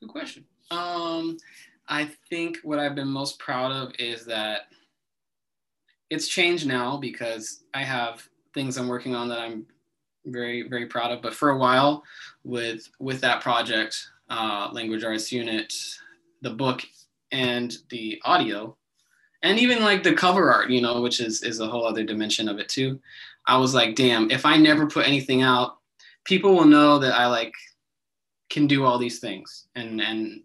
good 0.00 0.08
question. 0.08 0.44
Um, 0.70 1.36
i 1.88 2.08
think 2.28 2.58
what 2.62 2.78
i've 2.78 2.94
been 2.94 3.08
most 3.08 3.38
proud 3.40 3.72
of 3.72 3.92
is 3.98 4.24
that 4.26 4.68
it's 6.08 6.28
changed 6.28 6.66
now 6.66 6.96
because 6.96 7.64
i 7.74 7.82
have 7.82 8.28
things 8.54 8.76
i'm 8.76 8.86
working 8.86 9.14
on 9.16 9.28
that 9.28 9.40
i'm 9.40 9.66
very 10.26 10.68
very 10.68 10.86
proud 10.86 11.10
of. 11.10 11.22
But 11.22 11.34
for 11.34 11.50
a 11.50 11.58
while 11.58 12.02
with 12.44 12.88
with 12.98 13.20
that 13.20 13.42
project 13.42 14.08
uh, 14.28 14.70
language 14.72 15.04
arts 15.04 15.32
unit 15.32 15.72
the 16.42 16.50
book 16.50 16.82
and 17.32 17.76
the 17.90 18.20
audio 18.24 18.76
and 19.42 19.58
even 19.58 19.82
like 19.82 20.02
the 20.02 20.14
cover 20.14 20.52
art 20.52 20.70
you 20.70 20.80
know 20.80 21.00
which 21.00 21.20
is 21.20 21.42
is 21.42 21.60
a 21.60 21.66
whole 21.66 21.86
other 21.86 22.04
dimension 22.04 22.48
of 22.48 22.58
it 22.58 22.68
too 22.68 23.00
i 23.46 23.56
was 23.56 23.74
like 23.74 23.94
damn 23.94 24.30
if 24.30 24.46
i 24.46 24.56
never 24.56 24.86
put 24.86 25.06
anything 25.06 25.42
out 25.42 25.78
people 26.24 26.54
will 26.54 26.64
know 26.64 26.98
that 26.98 27.14
i 27.14 27.26
like 27.26 27.52
can 28.50 28.66
do 28.66 28.84
all 28.84 28.98
these 28.98 29.20
things. 29.20 29.68
And 29.74 30.00
and 30.00 30.42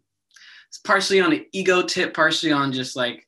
it's 0.69 0.77
partially 0.79 1.21
on 1.21 1.33
an 1.33 1.45
ego 1.51 1.81
tip 1.81 2.13
partially 2.13 2.51
on 2.51 2.71
just 2.71 2.95
like 2.95 3.27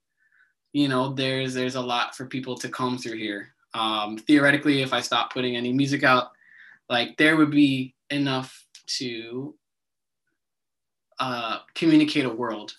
you 0.74 0.88
know 0.88 1.14
there's 1.14 1.54
there's 1.54 1.76
a 1.76 1.82
lot 1.82 2.16
for 2.16 2.26
people 2.26 2.56
to 2.58 2.70
comb 2.70 2.98
through 2.98 3.18
here. 3.18 3.50
Um 3.74 4.18
theoretically 4.18 4.82
if 4.82 4.94
i 4.94 5.02
stop 5.02 5.32
putting 5.34 5.56
any 5.56 5.74
music 5.74 6.04
out 6.04 6.32
like 6.90 7.18
there 7.18 7.36
would 7.36 7.52
be 7.52 7.94
enough 8.10 8.66
to 8.98 9.54
uh 11.20 11.60
communicate 11.76 12.26
a 12.26 12.30
world 12.30 12.74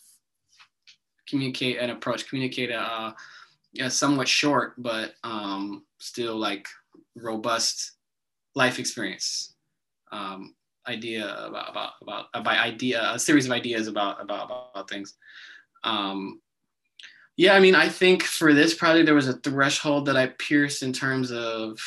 communicate 1.28 1.78
an 1.78 1.90
approach, 1.90 2.28
communicate 2.28 2.70
a, 2.70 2.80
a, 2.80 3.16
a 3.80 3.90
somewhat 3.90 4.28
short 4.28 4.74
but 4.78 5.14
um, 5.22 5.84
still 5.98 6.36
like 6.36 6.66
robust 7.14 7.92
life 8.54 8.78
experience. 8.78 9.54
Um, 10.10 10.54
idea 10.88 11.46
about 11.46 11.70
about 11.70 11.92
about 12.02 12.26
about 12.34 12.58
idea 12.58 13.12
a 13.12 13.18
series 13.18 13.46
of 13.46 13.52
ideas 13.52 13.86
about 13.86 14.20
about 14.20 14.44
about 14.44 14.88
things. 14.88 15.14
Um, 15.84 16.40
yeah, 17.36 17.54
I 17.54 17.60
mean, 17.60 17.76
I 17.76 17.88
think 17.88 18.24
for 18.24 18.52
this 18.52 18.74
project 18.74 19.06
there 19.06 19.14
was 19.14 19.28
a 19.28 19.34
threshold 19.34 20.06
that 20.06 20.16
I 20.16 20.26
pierced 20.38 20.82
in 20.82 20.92
terms 20.92 21.30
of 21.30 21.78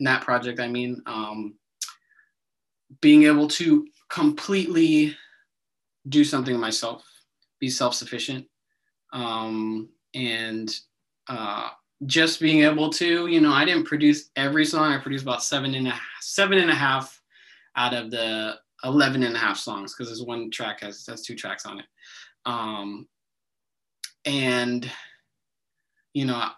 in 0.00 0.04
that 0.04 0.22
project. 0.22 0.60
I 0.60 0.68
mean, 0.68 1.02
um, 1.06 1.54
being 3.00 3.24
able 3.24 3.48
to 3.48 3.86
completely 4.08 5.16
do 6.08 6.24
something 6.24 6.58
myself, 6.58 7.04
be 7.60 7.68
self-sufficient, 7.68 8.46
um, 9.12 9.88
and 10.14 10.74
uh, 11.28 11.70
just 12.06 12.40
being 12.40 12.62
able 12.62 12.90
to, 12.90 13.26
you 13.26 13.40
know, 13.40 13.52
I 13.52 13.64
didn't 13.64 13.84
produce 13.84 14.30
every 14.36 14.64
song. 14.64 14.92
I 14.92 14.98
produced 14.98 15.24
about 15.24 15.42
seven 15.42 15.74
and 15.74 15.88
a 15.88 15.94
seven 16.20 16.58
and 16.58 16.70
a 16.70 16.74
half 16.74 17.20
out 17.76 17.94
of 17.94 18.10
the 18.10 18.54
11 18.84 19.22
and 19.22 19.34
a 19.34 19.38
half 19.38 19.56
songs 19.56 19.94
because 19.94 20.08
there's 20.08 20.26
one 20.26 20.50
track 20.50 20.80
has 20.80 21.06
has 21.06 21.22
two 21.22 21.34
tracks 21.34 21.66
on 21.66 21.78
it. 21.78 21.86
Um, 22.46 23.08
and 24.24 24.90
you 26.12 26.24
know, 26.24 26.48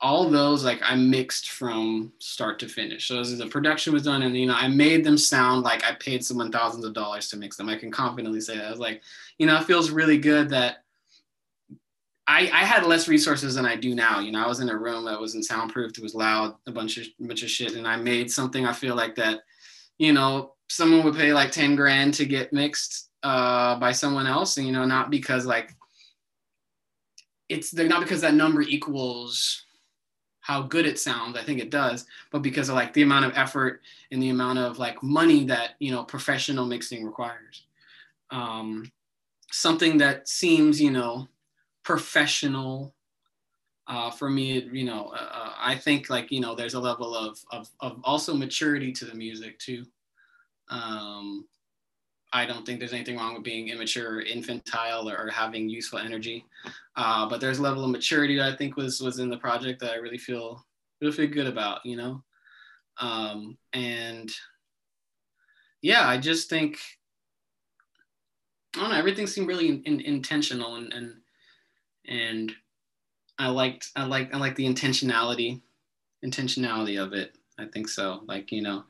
all 0.00 0.28
those 0.28 0.64
like 0.64 0.80
I 0.82 0.96
mixed 0.96 1.50
from 1.50 2.12
start 2.18 2.58
to 2.58 2.68
finish. 2.68 3.06
So 3.06 3.22
the 3.22 3.46
production 3.46 3.92
was 3.92 4.02
done, 4.02 4.22
and 4.22 4.36
you 4.36 4.46
know, 4.46 4.56
I 4.56 4.68
made 4.68 5.04
them 5.04 5.16
sound 5.16 5.62
like 5.62 5.84
I 5.84 5.94
paid 5.94 6.24
someone 6.24 6.50
thousands 6.50 6.84
of 6.84 6.92
dollars 6.92 7.28
to 7.30 7.36
mix 7.36 7.56
them. 7.56 7.68
I 7.68 7.76
can 7.76 7.90
confidently 7.90 8.40
say 8.40 8.56
that. 8.56 8.66
I 8.66 8.70
was 8.70 8.80
like, 8.80 9.02
you 9.38 9.46
know, 9.46 9.56
it 9.56 9.64
feels 9.64 9.90
really 9.90 10.18
good 10.18 10.48
that 10.50 10.78
I, 12.26 12.50
I 12.52 12.64
had 12.64 12.84
less 12.84 13.08
resources 13.08 13.54
than 13.54 13.66
I 13.66 13.76
do 13.76 13.94
now. 13.94 14.18
You 14.18 14.32
know, 14.32 14.42
I 14.42 14.48
was 14.48 14.60
in 14.60 14.70
a 14.70 14.76
room 14.76 15.04
that 15.04 15.20
wasn't 15.20 15.44
soundproofed, 15.44 15.98
it 15.98 16.02
was 16.02 16.14
loud, 16.14 16.56
a 16.66 16.72
bunch 16.72 16.98
of 16.98 17.06
bunch 17.20 17.44
of 17.44 17.50
shit, 17.50 17.74
and 17.74 17.86
I 17.86 17.96
made 17.96 18.30
something. 18.30 18.66
I 18.66 18.72
feel 18.72 18.96
like 18.96 19.14
that, 19.16 19.40
you 20.02 20.12
know, 20.12 20.54
someone 20.68 21.04
would 21.04 21.14
pay 21.14 21.32
like 21.32 21.52
ten 21.52 21.76
grand 21.76 22.12
to 22.14 22.24
get 22.24 22.52
mixed 22.52 23.10
uh, 23.22 23.78
by 23.78 23.92
someone 23.92 24.26
else, 24.26 24.56
and 24.56 24.66
you 24.66 24.72
know, 24.72 24.84
not 24.84 25.10
because 25.10 25.46
like 25.46 25.76
it's 27.48 27.70
the 27.70 27.84
not 27.84 28.00
because 28.00 28.20
that 28.22 28.34
number 28.34 28.62
equals 28.62 29.64
how 30.40 30.62
good 30.62 30.86
it 30.86 30.98
sounds. 30.98 31.36
I 31.36 31.44
think 31.44 31.60
it 31.60 31.70
does, 31.70 32.04
but 32.32 32.42
because 32.42 32.68
of 32.68 32.74
like 32.74 32.92
the 32.94 33.02
amount 33.02 33.26
of 33.26 33.32
effort 33.36 33.82
and 34.10 34.20
the 34.20 34.30
amount 34.30 34.58
of 34.58 34.80
like 34.80 35.00
money 35.04 35.44
that 35.44 35.76
you 35.78 35.92
know 35.92 36.02
professional 36.02 36.66
mixing 36.66 37.06
requires. 37.06 37.62
Um, 38.32 38.90
something 39.52 39.98
that 39.98 40.28
seems, 40.28 40.80
you 40.80 40.90
know, 40.90 41.28
professional 41.84 42.92
uh, 43.92 44.10
for 44.10 44.28
me 44.30 44.46
you 44.72 44.84
know 44.84 45.02
uh, 45.20 45.30
uh, 45.40 45.52
i 45.58 45.74
think 45.76 46.08
like 46.08 46.30
you 46.34 46.40
know 46.40 46.54
there's 46.54 46.74
a 46.74 46.80
level 46.90 47.14
of, 47.14 47.38
of, 47.50 47.68
of 47.80 48.00
also 48.04 48.32
maturity 48.34 48.90
to 48.92 49.04
the 49.04 49.14
music 49.14 49.58
too 49.58 49.84
Um, 50.70 51.46
I 52.32 52.46
don't 52.46 52.64
think 52.64 52.78
there's 52.78 52.94
anything 52.94 53.18
wrong 53.18 53.34
with 53.34 53.42
being 53.44 53.68
immature, 53.68 54.16
or 54.16 54.20
infantile, 54.22 55.08
or, 55.08 55.16
or 55.18 55.30
having 55.30 55.68
useful 55.68 55.98
energy. 55.98 56.46
Uh, 56.96 57.28
but 57.28 57.40
there's 57.40 57.58
a 57.58 57.62
level 57.62 57.84
of 57.84 57.90
maturity 57.90 58.36
that 58.38 58.52
I 58.52 58.56
think 58.56 58.76
was 58.76 59.00
was 59.00 59.18
in 59.18 59.28
the 59.30 59.36
project 59.46 59.80
that 59.80 59.92
I 59.92 59.96
really 59.96 60.18
feel 60.18 60.64
really 61.00 61.14
feel 61.14 61.28
good 61.28 61.46
about, 61.46 61.84
you 61.84 61.96
know. 61.96 62.22
Um, 62.98 63.58
and 63.74 64.30
yeah, 65.82 66.08
I 66.08 66.16
just 66.18 66.48
think 66.48 66.78
I 68.76 68.80
don't 68.80 68.90
know. 68.90 68.96
Everything 68.96 69.26
seemed 69.26 69.48
really 69.48 69.68
in, 69.68 69.82
in, 69.84 70.00
intentional, 70.00 70.76
and 70.76 70.92
and 70.94 71.08
and 72.08 72.52
I 73.42 73.48
liked 73.48 73.90
I 73.96 74.04
like 74.04 74.32
I 74.32 74.38
like 74.38 74.54
the 74.54 74.66
intentionality 74.66 75.60
intentionality 76.24 77.02
of 77.02 77.12
it. 77.12 77.34
I 77.58 77.66
think 77.66 77.88
so. 77.88 78.22
Like 78.26 78.52
you 78.52 78.62
know, 78.62 78.84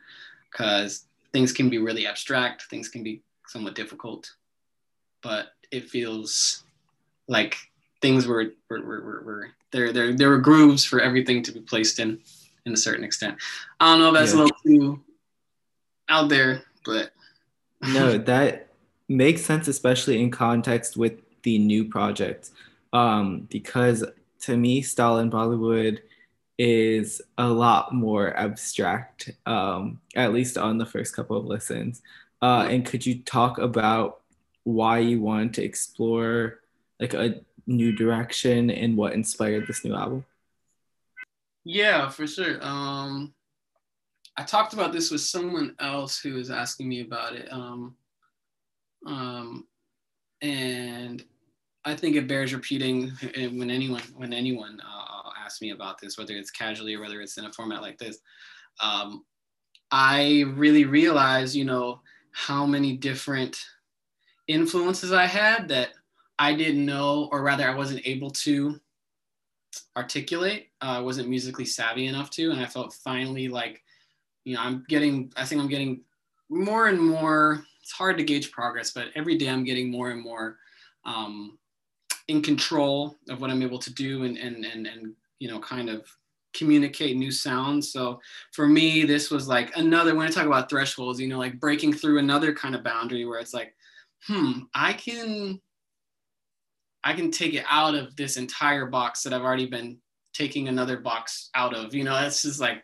because 0.51 1.07
things 1.33 1.53
can 1.53 1.71
be 1.71 1.79
really 1.79 2.07
abstract, 2.07 2.65
things 2.65 2.91
can 2.91 3.03
be 3.03 3.23
somewhat 3.49 3.75
difficult, 3.75 4.31
but 5.23 5.55
it 5.71 5.89
feels 5.89 6.65
like 7.29 7.57
things 8.03 8.27
were 8.27 8.53
were, 8.69 8.83
were, 8.83 9.01
were, 9.01 9.23
were 9.23 9.51
there 9.71 9.91
there 9.91 10.13
there 10.13 10.29
were 10.29 10.39
grooves 10.39 10.85
for 10.85 11.01
everything 11.01 11.43
to 11.45 11.53
be 11.53 11.61
placed 11.61 11.99
in 11.99 12.21
in 12.67 12.75
a 12.75 12.77
certain 12.77 13.05
extent. 13.05 13.39
I 13.81 13.87
don't 13.87 14.01
know 14.01 14.09
if 14.09 14.15
that's 14.15 14.35
yeah. 14.35 14.39
a 14.39 14.43
little 14.43 14.57
too 14.67 15.01
out 16.11 16.29
there, 16.29 16.63
but 16.85 17.13
no, 17.81 18.19
that 18.33 18.69
makes 19.09 19.41
sense, 19.41 19.67
especially 19.67 20.21
in 20.21 20.31
context 20.31 20.95
with 20.95 21.15
the 21.43 21.59
new 21.59 21.87
project, 21.87 22.51
um, 22.93 23.49
because 23.51 24.05
to 24.43 24.57
me, 24.57 24.83
Stalin 24.83 25.31
Bollywood 25.31 26.01
is 26.59 27.23
a 27.39 27.47
lot 27.49 27.95
more 27.95 28.37
abstract, 28.37 29.31
um, 29.47 30.01
at 30.15 30.33
least 30.33 30.59
on 30.59 30.79
the 30.79 30.87
first 30.87 31.15
couple 31.17 31.37
of 31.37 31.47
listens. 31.47 32.03
Uh, 32.41 32.67
and 32.69 32.85
could 32.85 33.07
you 33.07 33.23
talk 33.23 33.59
about 33.59 34.21
why 34.65 34.99
you 34.99 35.21
wanted 35.21 35.55
to 35.55 35.65
explore 35.65 36.61
like 37.01 37.15
a 37.15 37.41
new 37.67 37.93
direction 37.93 38.71
and 38.71 38.97
what 38.97 39.13
inspired 39.13 39.67
this 39.67 39.85
new 39.85 39.95
album? 39.95 40.25
Yeah, 41.65 42.09
for 42.09 42.27
sure. 42.27 42.59
Um, 42.63 43.33
I 44.37 44.43
talked 44.43 44.73
about 44.73 44.93
this 44.93 45.11
with 45.11 45.21
someone 45.21 45.77
else 45.79 46.19
who 46.19 46.35
was 46.35 46.51
asking 46.51 46.89
me 46.89 47.01
about 47.01 47.35
it. 47.35 47.53
Um, 47.53 47.95
um, 49.07 49.67
and 50.41 51.25
I 51.85 51.97
think 51.97 52.17
it 52.17 52.29
bears 52.29 52.55
repeating 52.55 53.11
when 53.35 53.71
anyone 53.71 54.03
when 54.17 54.33
anyone 54.33 54.81
uh, 54.81 55.31
asks 55.45 55.61
me 55.61 55.71
about 55.71 56.01
this, 56.01 56.17
whether 56.17 56.35
it's 56.35 56.51
casually 56.51 56.95
or 56.95 57.01
whether 57.01 57.21
it's 57.21 57.39
in 57.39 57.45
a 57.45 57.53
format 57.53 57.83
like 57.83 57.99
this. 57.99 58.19
Um, 58.81 59.25
I 59.91 60.45
really 60.55 60.85
realized, 60.85 61.55
you 61.55 61.65
know, 61.65 62.01
how 62.33 62.65
many 62.65 62.97
different 62.97 63.63
influences 64.49 65.13
I 65.13 65.27
had 65.27 65.69
that 65.69 65.91
I 66.39 66.55
didn't 66.55 66.87
know, 66.87 67.29
or 67.31 67.43
rather, 67.43 67.69
I 67.69 67.75
wasn't 67.75 68.07
able 68.07 68.31
to 68.31 68.81
articulate. 69.97 70.69
Uh, 70.81 70.97
I 70.99 71.01
wasn't 71.01 71.29
musically 71.29 71.67
savvy 71.67 72.07
enough 72.07 72.31
to, 72.31 72.51
and 72.51 72.61
I 72.61 72.67
felt 72.67 72.95
finally 72.95 73.49
like, 73.49 73.83
you 74.45 74.55
know, 74.55 74.63
I'm 74.63 74.85
getting. 74.89 75.33
I 75.37 75.45
think 75.45 75.61
I'm 75.61 75.69
getting 75.69 76.03
more 76.49 76.89
and 76.89 77.01
more. 77.01 77.65
It's 77.83 77.93
hard 77.93 78.17
to 78.19 78.25
gauge 78.25 78.53
progress, 78.53 78.93
but 78.93 79.09
every 79.15 79.37
day 79.37 79.49
I'm 79.49 79.65
getting 79.65 79.91
more 79.91 80.11
and 80.11 80.23
more 80.23 80.59
um, 81.05 81.59
in 82.29 82.43
control 82.43 83.17
of 83.29 83.41
what 83.41 83.51
I'm 83.51 83.63
able 83.63 83.79
to 83.79 83.93
do, 83.93 84.25
and 84.25 84.37
and 84.39 84.65
and 84.65 84.87
and 84.87 85.15
you 85.39 85.49
know, 85.49 85.59
kind 85.59 85.91
of 85.91 86.07
communicate 86.55 87.17
new 87.17 87.31
sounds. 87.31 87.93
So 87.93 88.21
for 88.53 88.69
me, 88.69 89.05
this 89.05 89.31
was 89.31 89.49
like 89.49 89.77
another, 89.77 90.15
when 90.15 90.27
I 90.27 90.31
talk 90.31 90.47
about 90.47 90.71
thresholds, 90.71 91.21
you 91.21 91.29
know, 91.29 91.39
like 91.39 91.59
breaking 91.59 91.95
through 91.95 92.19
another 92.19 92.55
kind 92.55 92.75
of 92.75 92.85
boundary 92.85 93.25
where 93.25 93.41
it's 93.41 93.55
like, 93.55 93.75
hmm, 94.27 94.61
I 94.75 94.93
can, 94.93 95.61
I 97.05 97.15
can 97.15 97.31
take 97.31 97.55
it 97.55 97.65
out 97.69 97.95
of 97.95 98.15
this 98.15 98.37
entire 98.37 98.87
box 98.87 99.23
that 99.23 99.33
I've 99.33 99.43
already 99.43 99.67
been 99.67 99.99
taking 100.33 100.69
another 100.69 100.99
box 100.99 101.51
out 101.55 101.75
of, 101.75 101.95
you 101.95 102.05
know, 102.05 102.17
it's 102.25 102.43
just 102.43 102.61
like, 102.61 102.83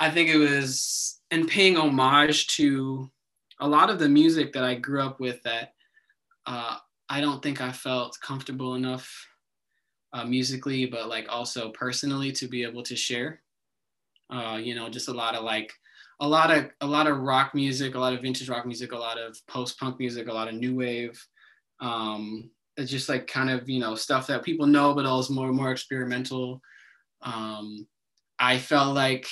I 0.00 0.10
think 0.10 0.28
it 0.28 0.36
was, 0.36 1.20
and 1.30 1.48
paying 1.48 1.76
homage 1.76 2.48
to 2.48 3.10
a 3.60 3.66
lot 3.66 3.88
of 3.88 3.98
the 3.98 4.08
music 4.08 4.52
that 4.52 4.64
I 4.64 4.74
grew 4.74 5.00
up 5.00 5.20
with 5.20 5.42
that 5.44 5.72
uh, 6.46 6.76
I 7.08 7.20
don't 7.20 7.42
think 7.42 7.60
I 7.60 7.72
felt 7.72 8.18
comfortable 8.20 8.74
enough 8.74 9.10
uh, 10.12 10.24
musically, 10.24 10.86
but 10.86 11.08
like 11.08 11.26
also 11.28 11.70
personally 11.70 12.32
to 12.32 12.48
be 12.48 12.62
able 12.62 12.82
to 12.84 12.96
share. 12.96 13.42
Uh, 14.30 14.58
you 14.62 14.74
know, 14.74 14.88
just 14.88 15.08
a 15.08 15.12
lot 15.12 15.34
of 15.34 15.44
like 15.44 15.72
a 16.20 16.28
lot 16.28 16.50
of 16.50 16.70
a 16.80 16.86
lot 16.86 17.06
of 17.06 17.18
rock 17.18 17.54
music, 17.54 17.94
a 17.94 17.98
lot 17.98 18.14
of 18.14 18.22
vintage 18.22 18.48
rock 18.48 18.64
music, 18.64 18.92
a 18.92 18.96
lot 18.96 19.18
of 19.18 19.36
post 19.48 19.78
punk 19.78 19.98
music, 19.98 20.28
a 20.28 20.32
lot 20.32 20.48
of 20.48 20.54
new 20.54 20.74
wave. 20.74 21.20
Um, 21.80 22.50
it's 22.76 22.90
just 22.90 23.08
like 23.08 23.26
kind 23.26 23.50
of 23.50 23.68
you 23.68 23.80
know 23.80 23.94
stuff 23.94 24.26
that 24.28 24.44
people 24.44 24.66
know, 24.66 24.94
but 24.94 25.06
also 25.06 25.34
more 25.34 25.52
more 25.52 25.72
experimental. 25.72 26.60
Um, 27.22 27.86
I 28.38 28.58
felt 28.58 28.94
like 28.94 29.26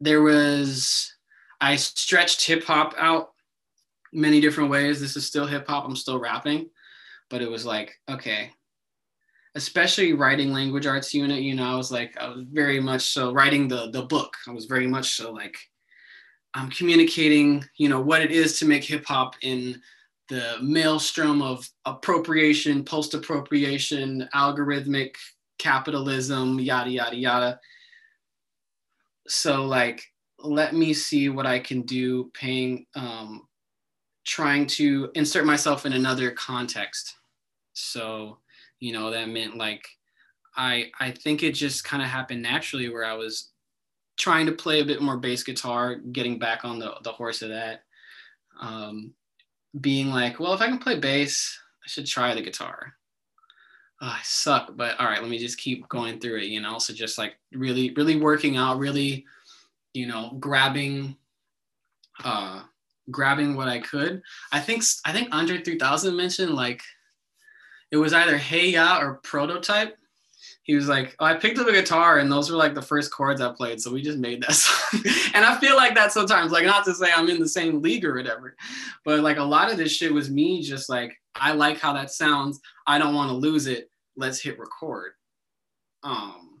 there 0.00 0.22
was 0.22 1.12
I 1.60 1.76
stretched 1.76 2.44
hip 2.44 2.64
hop 2.64 2.94
out 2.98 3.33
many 4.14 4.40
different 4.40 4.70
ways. 4.70 5.00
This 5.00 5.16
is 5.16 5.26
still 5.26 5.46
hip 5.46 5.66
hop. 5.68 5.84
I'm 5.84 5.96
still 5.96 6.18
rapping, 6.18 6.70
but 7.30 7.42
it 7.42 7.50
was 7.50 7.66
like 7.66 7.92
okay, 8.08 8.50
especially 9.54 10.12
writing 10.12 10.52
language 10.52 10.86
arts 10.86 11.14
unit, 11.14 11.42
you 11.42 11.54
know, 11.54 11.64
I 11.64 11.76
was 11.76 11.92
like, 11.92 12.16
I 12.18 12.28
was 12.28 12.44
very 12.50 12.80
much 12.80 13.02
so 13.02 13.32
writing 13.32 13.68
the 13.68 13.90
the 13.90 14.02
book. 14.02 14.36
I 14.48 14.50
was 14.50 14.66
very 14.66 14.86
much 14.86 15.16
so 15.16 15.32
like, 15.32 15.56
I'm 16.54 16.70
communicating, 16.70 17.64
you 17.76 17.88
know, 17.88 18.00
what 18.00 18.22
it 18.22 18.30
is 18.30 18.58
to 18.58 18.66
make 18.66 18.84
hip 18.84 19.04
hop 19.06 19.36
in 19.42 19.80
the 20.28 20.56
maelstrom 20.60 21.42
of 21.42 21.68
appropriation, 21.84 22.84
post 22.84 23.14
appropriation, 23.14 24.28
algorithmic 24.34 25.14
capitalism, 25.58 26.58
yada 26.58 26.90
yada 26.90 27.16
yada. 27.16 27.60
So 29.28 29.64
like, 29.66 30.02
let 30.38 30.74
me 30.74 30.94
see 30.94 31.28
what 31.28 31.46
I 31.46 31.58
can 31.58 31.82
do, 31.82 32.30
paying, 32.34 32.86
um, 32.94 33.46
trying 34.24 34.66
to 34.66 35.10
insert 35.14 35.44
myself 35.44 35.86
in 35.86 35.92
another 35.92 36.30
context. 36.30 37.16
So 37.72 38.38
you 38.84 38.92
know 38.92 39.10
that 39.10 39.28
meant 39.30 39.56
like 39.56 39.88
i 40.56 40.90
i 41.00 41.10
think 41.10 41.42
it 41.42 41.52
just 41.52 41.84
kind 41.84 42.02
of 42.02 42.08
happened 42.08 42.42
naturally 42.42 42.90
where 42.90 43.04
i 43.04 43.14
was 43.14 43.50
trying 44.18 44.44
to 44.44 44.52
play 44.52 44.80
a 44.80 44.84
bit 44.84 45.00
more 45.00 45.16
bass 45.16 45.42
guitar 45.42 45.96
getting 45.96 46.38
back 46.38 46.64
on 46.64 46.78
the, 46.78 46.94
the 47.02 47.10
horse 47.10 47.40
of 47.40 47.48
that 47.48 47.82
um, 48.60 49.12
being 49.80 50.10
like 50.10 50.38
well 50.38 50.52
if 50.52 50.60
i 50.60 50.66
can 50.66 50.78
play 50.78 50.98
bass 50.98 51.58
i 51.84 51.88
should 51.88 52.06
try 52.06 52.34
the 52.34 52.42
guitar 52.42 52.92
oh, 54.02 54.06
i 54.06 54.20
suck 54.22 54.70
but 54.76 55.00
all 55.00 55.06
right 55.06 55.22
let 55.22 55.30
me 55.30 55.38
just 55.38 55.58
keep 55.58 55.88
going 55.88 56.20
through 56.20 56.36
it 56.36 56.44
you 56.44 56.60
know 56.60 56.78
so 56.78 56.92
just 56.92 57.16
like 57.16 57.36
really 57.52 57.90
really 57.94 58.16
working 58.16 58.58
out 58.58 58.78
really 58.78 59.24
you 59.94 60.06
know 60.06 60.36
grabbing 60.38 61.16
uh 62.22 62.62
grabbing 63.10 63.54
what 63.54 63.68
i 63.68 63.78
could 63.78 64.22
i 64.52 64.58
think 64.58 64.82
i 65.04 65.12
think 65.12 65.28
andre 65.32 65.60
3000 65.60 66.16
mentioned 66.16 66.54
like 66.54 66.82
it 67.94 67.98
was 67.98 68.12
either 68.12 68.36
Hey 68.36 68.70
Ya 68.70 68.98
or 69.00 69.20
Prototype. 69.22 69.96
He 70.64 70.74
was 70.74 70.88
like, 70.88 71.14
oh, 71.20 71.26
I 71.26 71.34
picked 71.34 71.60
up 71.60 71.68
a 71.68 71.72
guitar 71.72 72.18
and 72.18 72.30
those 72.30 72.50
were 72.50 72.56
like 72.56 72.74
the 72.74 72.82
first 72.82 73.12
chords 73.12 73.40
I 73.40 73.52
played. 73.52 73.80
So 73.80 73.92
we 73.92 74.02
just 74.02 74.18
made 74.18 74.42
that 74.42 74.52
song. 74.54 75.00
and 75.32 75.44
I 75.44 75.56
feel 75.60 75.76
like 75.76 75.94
that 75.94 76.10
sometimes, 76.10 76.50
like 76.50 76.64
not 76.64 76.84
to 76.86 76.94
say 76.94 77.12
I'm 77.14 77.28
in 77.28 77.38
the 77.38 77.48
same 77.48 77.82
league 77.82 78.04
or 78.04 78.16
whatever, 78.16 78.56
but 79.04 79.20
like 79.20 79.36
a 79.36 79.44
lot 79.44 79.70
of 79.70 79.78
this 79.78 79.94
shit 79.94 80.12
was 80.12 80.28
me 80.28 80.60
just 80.60 80.88
like, 80.88 81.14
I 81.36 81.52
like 81.52 81.78
how 81.78 81.92
that 81.92 82.10
sounds. 82.10 82.60
I 82.84 82.98
don't 82.98 83.14
want 83.14 83.30
to 83.30 83.36
lose 83.36 83.68
it. 83.68 83.88
Let's 84.16 84.40
hit 84.40 84.58
record. 84.58 85.12
Um, 86.02 86.53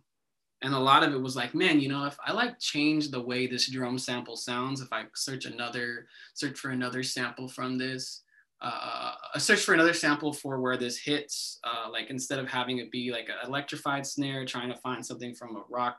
and 0.64 0.72
a 0.72 0.78
lot 0.78 1.02
of 1.02 1.12
it 1.12 1.20
was 1.20 1.36
like, 1.36 1.54
man, 1.54 1.78
you 1.78 1.90
know, 1.90 2.06
if 2.06 2.16
I 2.26 2.32
like 2.32 2.58
change 2.58 3.10
the 3.10 3.20
way 3.20 3.46
this 3.46 3.70
drum 3.70 3.98
sample 3.98 4.34
sounds, 4.34 4.80
if 4.80 4.90
I 4.90 5.04
search 5.14 5.44
another, 5.44 6.06
search 6.32 6.58
for 6.58 6.70
another 6.70 7.02
sample 7.02 7.48
from 7.48 7.76
this, 7.76 8.22
uh, 8.62 9.12
a 9.34 9.38
search 9.40 9.60
for 9.60 9.74
another 9.74 9.92
sample 9.92 10.32
for 10.32 10.58
where 10.62 10.78
this 10.78 10.96
hits, 10.96 11.58
uh, 11.64 11.90
like 11.90 12.08
instead 12.08 12.38
of 12.38 12.48
having 12.48 12.78
it 12.78 12.90
be 12.90 13.12
like 13.12 13.28
an 13.28 13.46
electrified 13.46 14.06
snare, 14.06 14.46
trying 14.46 14.70
to 14.70 14.76
find 14.78 15.04
something 15.04 15.34
from 15.34 15.54
a 15.54 15.64
rock 15.68 15.98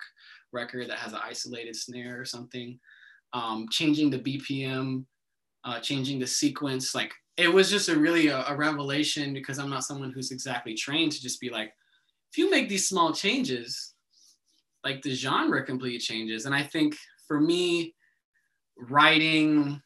record 0.52 0.90
that 0.90 0.98
has 0.98 1.14
an 1.14 1.20
isolated 1.24 1.76
snare 1.76 2.20
or 2.20 2.26
something, 2.26 2.80
um, 3.34 3.68
changing 3.70 4.10
the 4.10 4.18
BPM, 4.18 5.06
uh, 5.64 5.80
changing 5.80 6.18
the 6.18 6.26
sequence. 6.26 6.96
Like 6.96 7.14
it 7.38 7.54
was 7.54 7.70
just 7.70 7.88
a 7.88 7.96
really 7.96 8.30
a, 8.30 8.44
a 8.48 8.56
revelation 8.56 9.32
because 9.32 9.60
I'm 9.60 9.70
not 9.70 9.84
someone 9.84 10.12
who's 10.12 10.32
exactly 10.32 10.74
trained 10.74 11.12
to 11.12 11.22
just 11.22 11.40
be 11.40 11.52
like, 11.52 11.72
if 12.32 12.40
you 12.40 12.50
make 12.50 12.68
these 12.68 12.90
small 12.90 13.14
changes, 13.14 13.94
like 14.86 15.02
the 15.02 15.14
genre 15.14 15.64
completely 15.66 16.00
changes. 16.00 16.46
And 16.46 16.56
I 16.56 16.64
think 16.64 16.96
for 17.28 17.42
me, 17.42 17.96
writing 18.78 19.82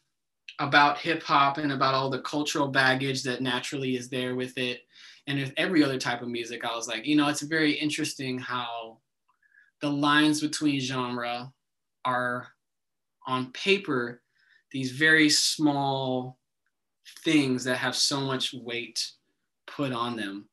about 0.60 0.98
hip 0.98 1.24
hop 1.24 1.58
and 1.58 1.72
about 1.72 1.94
all 1.94 2.10
the 2.10 2.22
cultural 2.22 2.68
baggage 2.68 3.24
that 3.24 3.42
naturally 3.42 3.96
is 3.96 4.10
there 4.10 4.36
with 4.36 4.58
it. 4.58 4.82
And 5.28 5.40
with 5.40 5.54
every 5.58 5.84
other 5.84 5.98
type 5.98 6.22
of 6.22 6.28
music, 6.28 6.66
I 6.66 6.76
was 6.76 6.88
like, 6.88 7.06
you 7.06 7.16
know, 7.16 7.30
it's 7.30 7.42
very 7.42 7.72
interesting 7.72 8.38
how 8.38 8.98
the 9.80 9.90
lines 9.90 10.42
between 10.42 10.82
genre 10.82 11.54
are 12.04 12.48
on 13.26 13.52
paper 13.54 14.22
these 14.72 14.92
very 14.92 15.30
small 15.30 16.38
things 17.24 17.64
that 17.64 17.78
have 17.78 17.96
so 17.96 18.22
much 18.22 18.54
weight 18.54 19.12
put 19.66 19.92
on 19.92 20.16
them. 20.16 20.49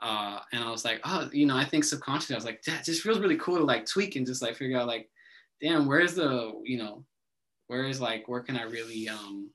Uh, 0.00 0.38
and 0.52 0.62
I 0.62 0.70
was 0.70 0.84
like, 0.84 1.00
oh, 1.04 1.28
you 1.32 1.46
know, 1.46 1.56
I 1.56 1.64
think 1.64 1.84
subconsciously, 1.84 2.34
I 2.34 2.38
was 2.38 2.44
like, 2.44 2.62
that 2.62 2.84
just 2.84 3.02
feels 3.02 3.18
really 3.18 3.36
cool 3.36 3.58
to 3.58 3.64
like 3.64 3.86
tweak 3.86 4.16
and 4.16 4.26
just 4.26 4.42
like 4.42 4.56
figure 4.56 4.78
out 4.78 4.86
like, 4.86 5.08
damn, 5.60 5.86
where's 5.86 6.14
the, 6.14 6.52
you 6.64 6.78
know, 6.78 7.04
where 7.66 7.84
is 7.84 8.00
like, 8.00 8.28
where 8.28 8.40
can 8.40 8.56
I 8.56 8.62
really 8.62 9.08
um 9.08 9.50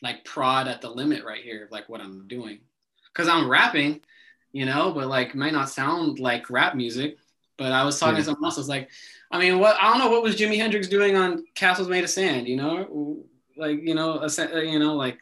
like 0.00 0.24
prod 0.24 0.68
at 0.68 0.80
the 0.80 0.90
limit 0.90 1.24
right 1.24 1.42
here 1.42 1.64
of 1.64 1.70
like 1.70 1.88
what 1.88 2.00
I'm 2.00 2.26
doing? 2.28 2.60
Cause 3.14 3.28
I'm 3.28 3.48
rapping, 3.48 4.00
you 4.52 4.64
know, 4.64 4.92
but 4.92 5.08
like 5.08 5.34
might 5.34 5.52
not 5.52 5.68
sound 5.68 6.18
like 6.18 6.50
rap 6.50 6.74
music. 6.74 7.18
But 7.58 7.72
I 7.72 7.82
was 7.82 7.98
talking 7.98 8.14
yeah. 8.14 8.20
to 8.20 8.24
someone 8.24 8.44
else, 8.44 8.56
I 8.56 8.60
was 8.60 8.68
like, 8.68 8.88
I 9.32 9.38
mean, 9.38 9.58
what 9.58 9.76
I 9.80 9.90
don't 9.90 9.98
know 9.98 10.10
what 10.10 10.22
was 10.22 10.36
Jimi 10.36 10.56
Hendrix 10.56 10.88
doing 10.88 11.16
on 11.16 11.44
Castles 11.54 11.88
Made 11.88 12.04
of 12.04 12.10
Sand, 12.10 12.46
you 12.46 12.56
know? 12.56 13.24
Like, 13.56 13.80
you 13.82 13.96
know, 13.96 14.20
a, 14.20 14.64
you 14.64 14.78
know, 14.78 14.94
like 14.94 15.18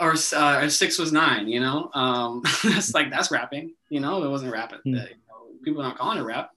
or 0.00 0.14
uh, 0.34 0.68
six 0.68 0.98
was 0.98 1.12
nine, 1.12 1.46
you 1.46 1.60
know, 1.60 1.90
um, 1.94 2.42
that's 2.64 2.94
like 2.94 3.10
that's 3.10 3.30
rapping, 3.30 3.74
you 3.90 4.00
know, 4.00 4.24
it 4.24 4.28
wasn't 4.28 4.52
rapping. 4.52 4.78
Mm. 4.78 4.92
You 4.92 4.94
know, 4.94 5.60
people 5.62 5.82
are 5.82 5.88
not 5.88 5.98
calling 5.98 6.18
it 6.18 6.22
rap 6.22 6.50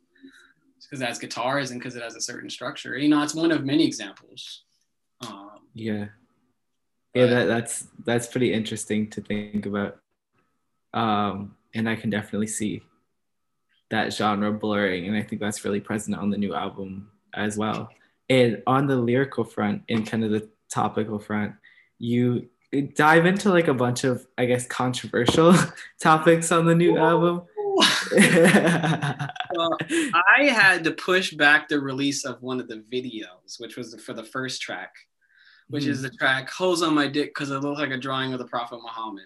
because 0.82 1.01
it 1.01 1.08
has 1.08 1.19
guitars 1.19 1.71
and 1.71 1.79
because 1.79 1.95
it 1.95 2.03
has 2.03 2.15
a 2.15 2.21
certain 2.21 2.49
structure. 2.49 2.97
You 2.97 3.10
know, 3.10 3.21
it's 3.21 3.36
one 3.36 3.51
of 3.51 3.65
many 3.65 3.86
examples. 3.86 4.63
Um, 5.27 5.51
yeah, 5.73 6.08
yeah, 7.13 7.25
that, 7.27 7.45
that's 7.45 7.88
that's 8.06 8.27
pretty 8.27 8.53
interesting 8.53 9.10
to 9.12 9.21
think 9.21 9.65
about, 9.65 9.99
um, 10.93 11.56
and 11.73 11.89
I 11.89 11.95
can 11.95 12.10
definitely 12.10 12.47
see 12.47 12.82
that 13.89 14.13
genre 14.13 14.51
blurring, 14.51 15.08
and 15.08 15.17
I 15.17 15.21
think 15.21 15.41
that's 15.41 15.65
really 15.65 15.82
present 15.82 16.17
on 16.17 16.29
the 16.29 16.38
new 16.38 16.56
album 16.56 17.10
as 17.34 17.58
well. 17.58 17.89
And 18.29 18.63
on 18.65 18.88
the 18.88 18.95
lyrical 18.95 19.43
front, 19.43 19.84
and 19.89 20.08
kind 20.08 20.23
of 20.23 20.32
the 20.32 20.49
topical 20.71 21.19
front, 21.19 21.53
you 21.99 22.49
dive 22.82 23.26
into 23.26 23.50
like 23.50 23.68
a 23.68 23.74
bunch 23.74 24.04
of 24.04 24.26
I 24.38 24.46
guess 24.46 24.68
controversial 24.68 25.56
topics 26.02 26.52
on 26.52 26.66
the 26.66 26.76
new 26.76 26.98
album. 26.98 27.44
well, 28.16 29.78
I 30.38 30.44
had 30.52 30.84
to 30.84 30.92
push 30.92 31.34
back 31.34 31.68
the 31.68 31.80
release 31.80 32.26
of 32.26 32.42
one 32.42 32.60
of 32.60 32.68
the 32.68 32.84
videos, 32.92 33.60
which 33.60 33.78
was 33.78 33.96
for 34.04 34.14
the 34.14 34.24
first 34.24 34.62
track, 34.62 34.94
which 35.70 35.86
mm. 35.86 35.90
is 35.90 36.00
hmm. 36.00 36.04
the 36.04 36.10
track 36.12 36.50
"Holes 36.50 36.84
on 36.84 36.94
My 36.94 37.08
Dick" 37.08 37.34
because 37.34 37.50
it 37.52 37.60
looks 37.60 37.80
like 37.80 37.92
a 37.92 37.98
drawing 37.98 38.34
of 38.34 38.40
the 38.40 38.46
Prophet 38.46 38.80
Muhammad. 38.82 39.26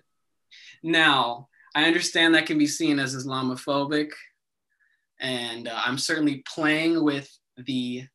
Now, 0.83 1.49
I 1.75 1.85
understand 1.85 2.35
that 2.35 2.45
can 2.45 2.57
be 2.57 2.67
seen 2.67 2.99
as 2.99 3.15
Islamophobic, 3.15 4.11
and 5.19 5.67
uh, 5.67 5.81
I'm 5.85 5.97
certainly 5.97 6.43
playing 6.47 7.03
with 7.03 7.29
the 7.57 8.05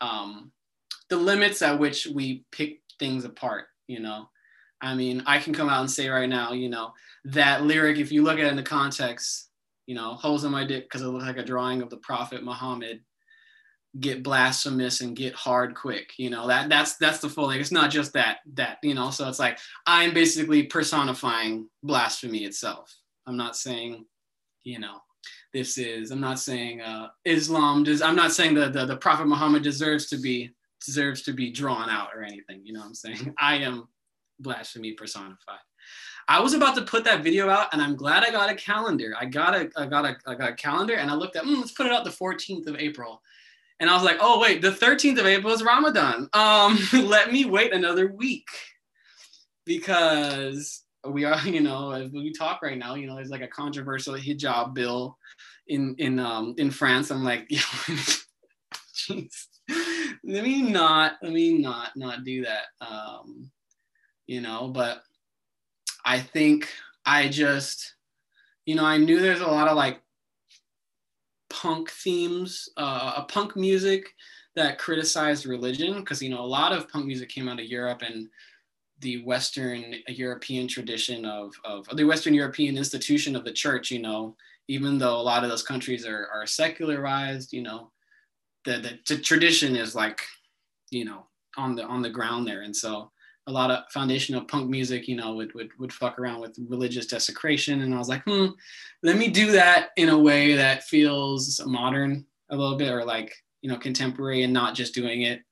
um, 0.00 0.52
the 1.08 1.16
limits 1.16 1.62
at 1.62 1.78
which 1.78 2.06
we 2.06 2.44
pick 2.52 2.80
things 2.98 3.24
apart. 3.24 3.66
You 3.86 4.00
know, 4.00 4.28
I 4.80 4.94
mean, 4.94 5.22
I 5.26 5.38
can 5.38 5.54
come 5.54 5.68
out 5.68 5.80
and 5.80 5.90
say 5.90 6.08
right 6.08 6.28
now, 6.28 6.52
you 6.52 6.68
know, 6.68 6.92
that 7.26 7.64
lyric, 7.64 7.98
if 7.98 8.12
you 8.12 8.22
look 8.22 8.38
at 8.38 8.44
it 8.44 8.50
in 8.50 8.56
the 8.56 8.62
context, 8.62 9.48
you 9.86 9.94
know, 9.94 10.14
holes 10.14 10.44
in 10.44 10.52
my 10.52 10.64
dick 10.64 10.84
because 10.84 11.02
it 11.02 11.08
looks 11.08 11.24
like 11.24 11.38
a 11.38 11.44
drawing 11.44 11.80
of 11.82 11.90
the 11.90 11.96
Prophet 11.96 12.44
Muhammad, 12.44 13.00
get 13.98 14.22
blasphemous 14.22 15.00
and 15.00 15.16
get 15.16 15.34
hard 15.34 15.74
quick. 15.74 16.12
You 16.18 16.30
know, 16.30 16.46
that 16.48 16.68
that's 16.68 16.96
that's 16.96 17.20
the 17.20 17.28
full 17.28 17.50
thing. 17.50 17.60
It's 17.60 17.72
not 17.72 17.90
just 17.90 18.12
that 18.12 18.38
that, 18.54 18.78
you 18.82 18.94
know, 18.94 19.10
so 19.10 19.28
it's 19.28 19.38
like 19.38 19.58
I'm 19.86 20.12
basically 20.12 20.64
personifying 20.64 21.68
blasphemy 21.82 22.44
itself. 22.44 22.94
I'm 23.26 23.36
not 23.36 23.56
saying, 23.56 24.04
you 24.64 24.78
know, 24.78 24.98
this 25.52 25.78
is, 25.78 26.10
I'm 26.10 26.20
not 26.20 26.38
saying 26.38 26.80
uh 26.80 27.08
Islam 27.24 27.84
does 27.84 28.02
I'm 28.02 28.16
not 28.16 28.32
saying 28.32 28.54
that 28.54 28.72
the, 28.72 28.86
the 28.86 28.96
Prophet 28.96 29.26
Muhammad 29.26 29.62
deserves 29.62 30.06
to 30.08 30.18
be 30.18 30.50
deserves 30.84 31.22
to 31.22 31.32
be 31.32 31.50
drawn 31.50 31.88
out 31.88 32.10
or 32.14 32.22
anything. 32.22 32.60
You 32.64 32.74
know 32.74 32.80
what 32.80 32.86
I'm 32.86 32.94
saying? 32.94 33.34
I 33.38 33.56
am 33.56 33.88
blasphemy 34.40 34.92
personified. 34.92 35.58
I 36.28 36.40
was 36.40 36.54
about 36.54 36.74
to 36.76 36.82
put 36.82 37.04
that 37.04 37.22
video 37.22 37.48
out, 37.48 37.72
and 37.72 37.80
I'm 37.80 37.94
glad 37.94 38.24
I 38.24 38.30
got 38.30 38.50
a 38.50 38.54
calendar. 38.54 39.14
I 39.18 39.26
got 39.26 39.54
a, 39.54 39.70
I 39.76 39.86
got 39.86 40.04
a, 40.04 40.16
I 40.26 40.34
got 40.34 40.50
a 40.50 40.54
calendar, 40.54 40.94
and 40.94 41.10
I 41.10 41.14
looked 41.14 41.36
at, 41.36 41.44
mm, 41.44 41.56
let's 41.56 41.72
put 41.72 41.86
it 41.86 41.92
out 41.92 42.04
the 42.04 42.10
14th 42.10 42.66
of 42.66 42.76
April, 42.76 43.22
and 43.78 43.90
I 43.90 43.94
was 43.94 44.02
like, 44.02 44.18
oh 44.20 44.40
wait, 44.40 44.62
the 44.62 44.70
13th 44.70 45.18
of 45.18 45.26
April 45.26 45.52
is 45.52 45.62
Ramadan. 45.62 46.28
Um, 46.32 46.78
let 46.92 47.32
me 47.32 47.44
wait 47.44 47.72
another 47.72 48.08
week 48.08 48.48
because 49.64 50.82
we 51.06 51.24
are, 51.24 51.38
you 51.46 51.60
know, 51.60 51.90
as 51.90 52.10
we 52.10 52.32
talk 52.32 52.62
right 52.62 52.78
now, 52.78 52.94
you 52.94 53.06
know, 53.06 53.16
there's 53.16 53.30
like 53.30 53.42
a 53.42 53.48
controversial 53.48 54.14
hijab 54.14 54.74
bill 54.74 55.18
in 55.68 55.94
in 55.98 56.18
um 56.18 56.54
in 56.58 56.70
France. 56.70 57.10
I'm 57.10 57.24
like, 57.24 57.48
jeez, 57.50 59.46
let 59.68 60.44
me 60.44 60.62
not, 60.62 61.14
let 61.22 61.32
me 61.32 61.58
not 61.58 61.90
not 61.96 62.24
do 62.24 62.44
that. 62.44 62.64
Um, 62.80 63.50
you 64.26 64.40
know, 64.40 64.68
but 64.68 65.02
I 66.04 66.20
think 66.20 66.68
I 67.04 67.28
just, 67.28 67.94
you 68.64 68.74
know, 68.74 68.84
I 68.84 68.96
knew 68.96 69.20
there's 69.20 69.40
a 69.40 69.46
lot 69.46 69.68
of 69.68 69.76
like 69.76 70.00
punk 71.50 71.90
themes, 71.90 72.68
uh, 72.76 73.14
a 73.16 73.22
punk 73.22 73.56
music 73.56 74.12
that 74.56 74.78
criticized 74.78 75.46
religion 75.46 76.00
because, 76.00 76.22
you 76.22 76.30
know, 76.30 76.40
a 76.40 76.46
lot 76.46 76.72
of 76.72 76.88
punk 76.88 77.06
music 77.06 77.28
came 77.28 77.48
out 77.48 77.60
of 77.60 77.66
Europe 77.66 78.02
and 78.02 78.28
the 79.00 79.22
Western 79.24 79.94
European 80.08 80.66
tradition 80.66 81.24
of, 81.24 81.52
of 81.64 81.86
the 81.96 82.04
Western 82.04 82.34
European 82.34 82.78
institution 82.78 83.36
of 83.36 83.44
the 83.44 83.52
church, 83.52 83.90
you 83.90 84.00
know, 84.00 84.34
even 84.68 84.98
though 84.98 85.20
a 85.20 85.22
lot 85.22 85.44
of 85.44 85.50
those 85.50 85.62
countries 85.62 86.06
are, 86.06 86.28
are 86.32 86.46
secularized, 86.46 87.52
you 87.52 87.62
know, 87.62 87.90
the, 88.64 88.78
the, 88.78 89.14
the 89.14 89.22
tradition 89.22 89.76
is 89.76 89.94
like, 89.94 90.22
you 90.90 91.04
know, 91.04 91.26
on 91.56 91.74
the 91.74 91.84
on 91.84 92.02
the 92.02 92.10
ground 92.10 92.46
there. 92.46 92.62
And 92.62 92.74
so 92.74 93.10
a 93.46 93.52
lot 93.52 93.70
of 93.70 93.84
foundational 93.90 94.44
punk 94.44 94.68
music, 94.68 95.06
you 95.06 95.16
know, 95.16 95.34
would, 95.34 95.54
would, 95.54 95.70
would 95.78 95.92
fuck 95.92 96.18
around 96.18 96.40
with 96.40 96.58
religious 96.68 97.06
desecration. 97.06 97.82
And 97.82 97.94
I 97.94 97.98
was 97.98 98.08
like, 98.08 98.22
hmm, 98.24 98.46
let 99.02 99.16
me 99.16 99.28
do 99.28 99.52
that 99.52 99.90
in 99.96 100.08
a 100.08 100.18
way 100.18 100.54
that 100.54 100.84
feels 100.84 101.60
modern 101.64 102.26
a 102.50 102.56
little 102.56 102.76
bit 102.76 102.92
or 102.92 103.04
like, 103.04 103.32
you 103.62 103.70
know, 103.70 103.76
contemporary 103.76 104.42
and 104.42 104.52
not 104.52 104.74
just 104.74 104.94
doing 104.94 105.22
it. 105.22 105.42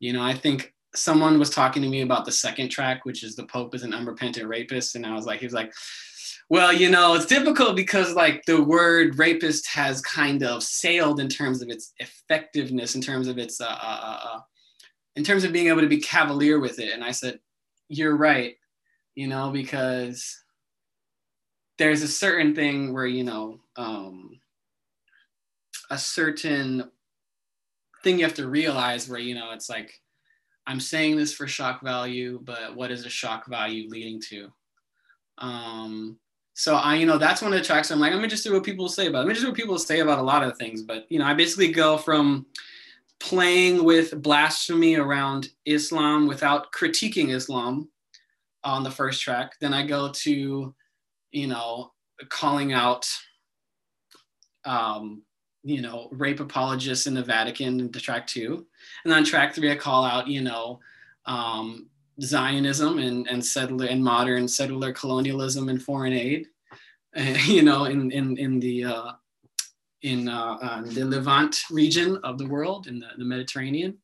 You 0.00 0.12
know, 0.12 0.22
I 0.22 0.34
think 0.34 0.74
someone 0.94 1.38
was 1.38 1.50
talking 1.50 1.82
to 1.82 1.88
me 1.88 2.02
about 2.02 2.24
the 2.24 2.32
second 2.32 2.70
track, 2.70 3.04
which 3.04 3.22
is 3.22 3.36
The 3.36 3.46
Pope 3.46 3.74
is 3.74 3.82
an 3.84 3.94
Unrepentant 3.94 4.48
Rapist. 4.48 4.96
And 4.96 5.06
I 5.06 5.14
was 5.14 5.26
like, 5.26 5.40
he 5.40 5.46
was 5.46 5.54
like, 5.54 5.72
well, 6.50 6.72
you 6.72 6.90
know, 6.90 7.14
it's 7.14 7.26
difficult 7.26 7.76
because 7.76 8.14
like 8.14 8.42
the 8.46 8.62
word 8.62 9.18
rapist 9.18 9.66
has 9.68 10.00
kind 10.00 10.42
of 10.42 10.62
sailed 10.62 11.20
in 11.20 11.28
terms 11.28 11.62
of 11.62 11.68
its 11.68 11.92
effectiveness, 11.98 12.94
in 12.94 13.02
terms 13.02 13.28
of 13.28 13.38
its 13.38 13.60
uh, 13.60 13.66
uh, 13.66 14.20
uh, 14.24 14.40
in 15.18 15.24
terms 15.24 15.42
of 15.42 15.52
being 15.52 15.66
able 15.66 15.80
to 15.80 15.88
be 15.88 15.98
cavalier 15.98 16.60
with 16.60 16.78
it. 16.78 16.94
And 16.94 17.02
I 17.02 17.10
said, 17.10 17.40
You're 17.88 18.16
right, 18.16 18.54
you 19.16 19.26
know, 19.26 19.50
because 19.50 20.44
there's 21.76 22.02
a 22.02 22.08
certain 22.08 22.54
thing 22.54 22.94
where, 22.94 23.06
you 23.06 23.24
know, 23.24 23.58
um, 23.76 24.38
a 25.90 25.98
certain 25.98 26.88
thing 28.04 28.18
you 28.18 28.24
have 28.24 28.34
to 28.34 28.48
realize 28.48 29.08
where, 29.08 29.18
you 29.18 29.34
know, 29.34 29.50
it's 29.50 29.68
like, 29.68 30.00
I'm 30.68 30.78
saying 30.78 31.16
this 31.16 31.32
for 31.32 31.48
shock 31.48 31.82
value, 31.82 32.40
but 32.44 32.76
what 32.76 32.92
is 32.92 33.04
a 33.04 33.10
shock 33.10 33.48
value 33.48 33.88
leading 33.88 34.20
to? 34.28 34.52
Um, 35.38 36.16
so 36.54 36.76
I, 36.76 36.94
you 36.94 37.06
know, 37.06 37.18
that's 37.18 37.42
one 37.42 37.52
of 37.52 37.58
the 37.58 37.64
tracks 37.64 37.90
I'm 37.90 37.98
like, 37.98 38.12
I'm 38.12 38.22
interested 38.22 38.50
in 38.50 38.54
what 38.54 38.64
people 38.64 38.88
say 38.88 39.08
about. 39.08 39.20
It. 39.20 39.22
I'm 39.22 39.28
interested 39.30 39.46
in 39.46 39.52
what 39.52 39.56
people 39.56 39.78
say 39.78 39.98
about 39.98 40.20
a 40.20 40.22
lot 40.22 40.44
of 40.44 40.56
things, 40.56 40.82
but 40.82 41.06
you 41.08 41.18
know, 41.18 41.24
I 41.24 41.34
basically 41.34 41.72
go 41.72 41.98
from 41.98 42.46
playing 43.20 43.84
with 43.84 44.22
blasphemy 44.22 44.96
around 44.96 45.48
Islam 45.66 46.26
without 46.26 46.72
critiquing 46.72 47.30
Islam 47.30 47.88
on 48.64 48.82
the 48.82 48.90
first 48.90 49.22
track. 49.22 49.52
Then 49.60 49.74
I 49.74 49.86
go 49.86 50.10
to, 50.10 50.74
you 51.32 51.46
know, 51.46 51.92
calling 52.28 52.72
out, 52.72 53.08
um, 54.64 55.22
you 55.64 55.82
know, 55.82 56.08
rape 56.12 56.40
apologists 56.40 57.06
in 57.06 57.14
the 57.14 57.22
Vatican 57.22 57.80
into 57.80 58.00
track 58.00 58.26
two. 58.26 58.66
And 59.04 59.12
then 59.12 59.24
track 59.24 59.54
three, 59.54 59.70
I 59.70 59.76
call 59.76 60.04
out, 60.04 60.28
you 60.28 60.42
know, 60.42 60.80
um, 61.26 61.88
Zionism 62.20 62.98
and, 62.98 63.28
and 63.28 63.44
settler 63.44 63.86
and 63.86 64.02
modern 64.02 64.48
settler 64.48 64.92
colonialism 64.92 65.68
and 65.68 65.82
foreign 65.82 66.12
aid, 66.12 66.46
you 67.46 67.62
know, 67.62 67.84
in, 67.84 68.10
in, 68.10 68.36
in 68.36 68.60
the, 68.60 68.84
uh, 68.84 69.12
in 70.02 70.28
uh, 70.28 70.58
uh, 70.60 70.82
the 70.82 71.04
Levant 71.04 71.58
region 71.70 72.18
of 72.22 72.38
the 72.38 72.46
world, 72.46 72.86
in 72.86 72.98
the, 72.98 73.08
the 73.16 73.24
Mediterranean. 73.24 73.98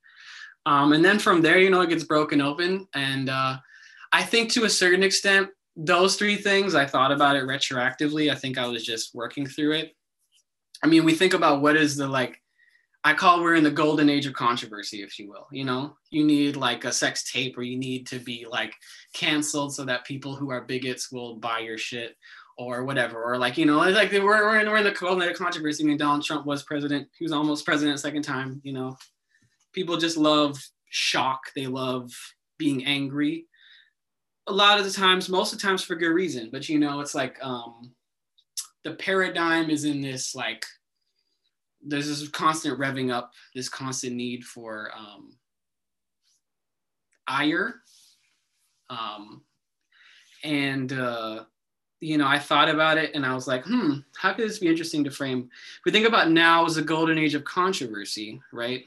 Um, 0.67 0.93
and 0.93 1.05
then 1.05 1.19
from 1.19 1.43
there, 1.43 1.59
you 1.59 1.71
know, 1.71 1.83
it 1.83 1.91
gets 1.91 2.05
broken 2.05 2.41
open. 2.41 2.87
And 2.95 3.29
uh, 3.29 3.59
I 4.13 4.23
think 4.23 4.51
to 4.53 4.65
a 4.65 4.71
certain 4.71 5.03
extent, 5.03 5.49
those 5.77 6.17
three 6.17 6.37
things, 6.37 6.75
I 6.75 6.87
thought 6.87 7.13
about 7.13 7.37
it 7.37 7.45
retroactively. 7.45 8.31
I 8.31 8.35
think 8.35 8.59
I 8.59 8.67
was 8.67 8.85
just 8.85 9.15
working 9.15 9.47
through 9.47 9.73
it. 9.73 9.97
I 10.83 10.87
mean, 10.87 11.05
we 11.05 11.15
think 11.15 11.35
about 11.35 11.63
what 11.63 11.77
is 11.77 11.97
the 11.97 12.07
like, 12.07 12.41
I 13.07 13.13
call 13.13 13.43
we're 13.43 13.57
in 13.57 13.65
the 13.65 13.71
golden 13.71 14.09
age 14.09 14.25
of 14.25 14.33
controversy, 14.33 15.03
if 15.03 15.19
you 15.19 15.29
will. 15.29 15.47
You 15.53 15.65
know, 15.65 15.97
you 16.11 16.25
need 16.25 16.57
like 16.57 16.85
a 16.85 16.93
sex 16.93 17.31
tape 17.31 17.59
or 17.59 17.63
you 17.63 17.77
need 17.77 18.07
to 18.07 18.19
be 18.19 18.47
like 18.49 18.75
canceled 19.13 19.75
so 19.75 19.85
that 19.85 20.07
people 20.07 20.35
who 20.35 20.51
are 20.51 20.63
bigots 20.63 21.13
will 21.13 21.37
buy 21.37 21.59
your 21.59 21.77
shit 21.77 22.17
or 22.57 22.85
whatever, 22.85 23.23
or 23.23 23.37
like 23.37 23.59
you 23.59 23.67
know, 23.67 23.79
like 23.79 24.13
we're 24.13 24.23
we're 24.23 24.61
in, 24.61 24.71
we're 24.71 24.79
in 24.79 24.85
the 24.85 25.35
controversy. 25.37 25.83
I 25.83 25.87
mean, 25.87 25.97
Donald 25.97 26.25
Trump 26.25 26.47
was 26.47 26.63
president; 26.63 27.09
he 27.19 27.25
was 27.25 27.33
almost 27.33 27.65
president 27.65 28.01
second 28.01 28.23
time. 28.23 28.61
You 28.65 28.73
know, 28.73 28.97
people 29.73 29.97
just 29.97 30.17
love 30.17 30.59
shock. 30.91 31.41
They 31.55 31.67
love 31.67 32.13
being 32.59 32.85
angry. 32.85 33.47
A 34.47 34.53
lot 34.53 34.79
of 34.79 34.85
the 34.85 34.93
times, 34.93 35.29
most 35.29 35.53
of 35.53 35.59
the 35.59 35.67
times 35.67 35.83
for 35.83 35.97
good 35.97 36.13
reason. 36.13 36.51
But 36.53 36.69
you 36.69 36.79
know, 36.79 37.01
it's 37.01 37.15
like 37.15 37.39
um, 37.43 37.93
the 38.85 38.95
paradigm 38.95 39.71
is 39.71 39.85
in 39.85 40.01
this 40.01 40.35
like 40.35 40.65
there's 41.87 42.09
this 42.09 42.29
constant 42.29 42.79
revving 42.79 43.13
up, 43.13 43.33
this 43.55 43.69
constant 43.69 44.15
need 44.15 44.45
for 44.45 44.91
um, 44.97 45.37
ire. 47.27 47.83
Um, 48.91 49.43
and 50.43 50.93
uh, 50.93 51.45
you 52.05 52.19
know, 52.19 52.27
I 52.27 52.39
thought 52.39 52.69
about 52.69 52.99
it 52.99 53.13
and 53.15 53.25
I 53.25 53.35
was 53.35 53.49
like, 53.49 53.65
hmm, 53.65 53.95
how 54.15 54.35
could 54.35 54.45
this 54.45 54.59
be 54.59 54.69
interesting 54.69 55.05
to 55.05 55.11
frame? 55.11 55.49
If 55.79 55.85
we 55.87 55.91
think 55.91 56.07
about 56.07 56.31
now 56.31 56.67
as 56.67 56.77
a 56.77 56.83
golden 56.83 57.17
age 57.17 57.35
of 57.35 57.45
controversy, 57.45 58.43
right? 58.53 58.85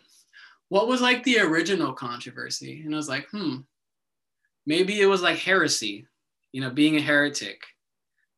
What 0.69 0.87
was 0.87 1.01
like 1.01 1.23
the 1.23 1.39
original 1.39 1.93
controversy? 1.93 2.83
And 2.85 2.93
I 2.93 2.97
was 2.97 3.09
like, 3.09 3.27
hmm, 3.31 3.61
maybe 4.67 5.01
it 5.01 5.07
was 5.07 5.23
like 5.23 5.39
heresy, 5.39 6.05
you 6.51 6.61
know, 6.61 6.69
being 6.69 6.95
a 6.95 7.01
heretic, 7.01 7.63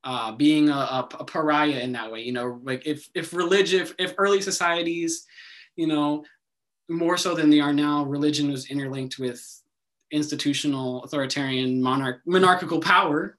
uh, 0.05 0.31
being 0.31 0.69
a, 0.69 0.73
a, 0.73 1.09
a 1.19 1.25
pariah 1.25 1.79
in 1.79 1.91
that 1.91 2.09
way. 2.09 2.21
You 2.21 2.31
know, 2.31 2.61
like 2.63 2.87
if 2.87 3.09
if 3.13 3.33
religion, 3.33 3.81
if, 3.81 3.93
if 3.99 4.13
early 4.17 4.41
societies, 4.41 5.25
you 5.75 5.87
know, 5.87 6.23
more 6.87 7.17
so 7.17 7.35
than 7.35 7.49
they 7.49 7.59
are 7.59 7.73
now, 7.73 8.05
religion 8.05 8.49
was 8.49 8.67
interlinked 8.67 9.19
with 9.19 9.43
institutional 10.11 11.03
authoritarian 11.03 11.81
monarch 11.81 12.21
monarchical 12.25 12.79
power 12.79 13.38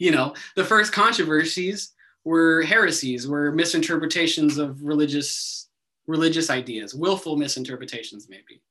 you 0.00 0.10
know, 0.10 0.34
the 0.56 0.64
first 0.64 0.92
controversies 0.92 1.92
were 2.24 2.62
heresies, 2.62 3.28
were 3.28 3.52
misinterpretations 3.52 4.58
of 4.58 4.82
religious 4.82 5.68
religious 6.06 6.50
ideas, 6.50 6.92
willful 6.92 7.36
misinterpretations, 7.36 8.26
maybe. 8.28 8.62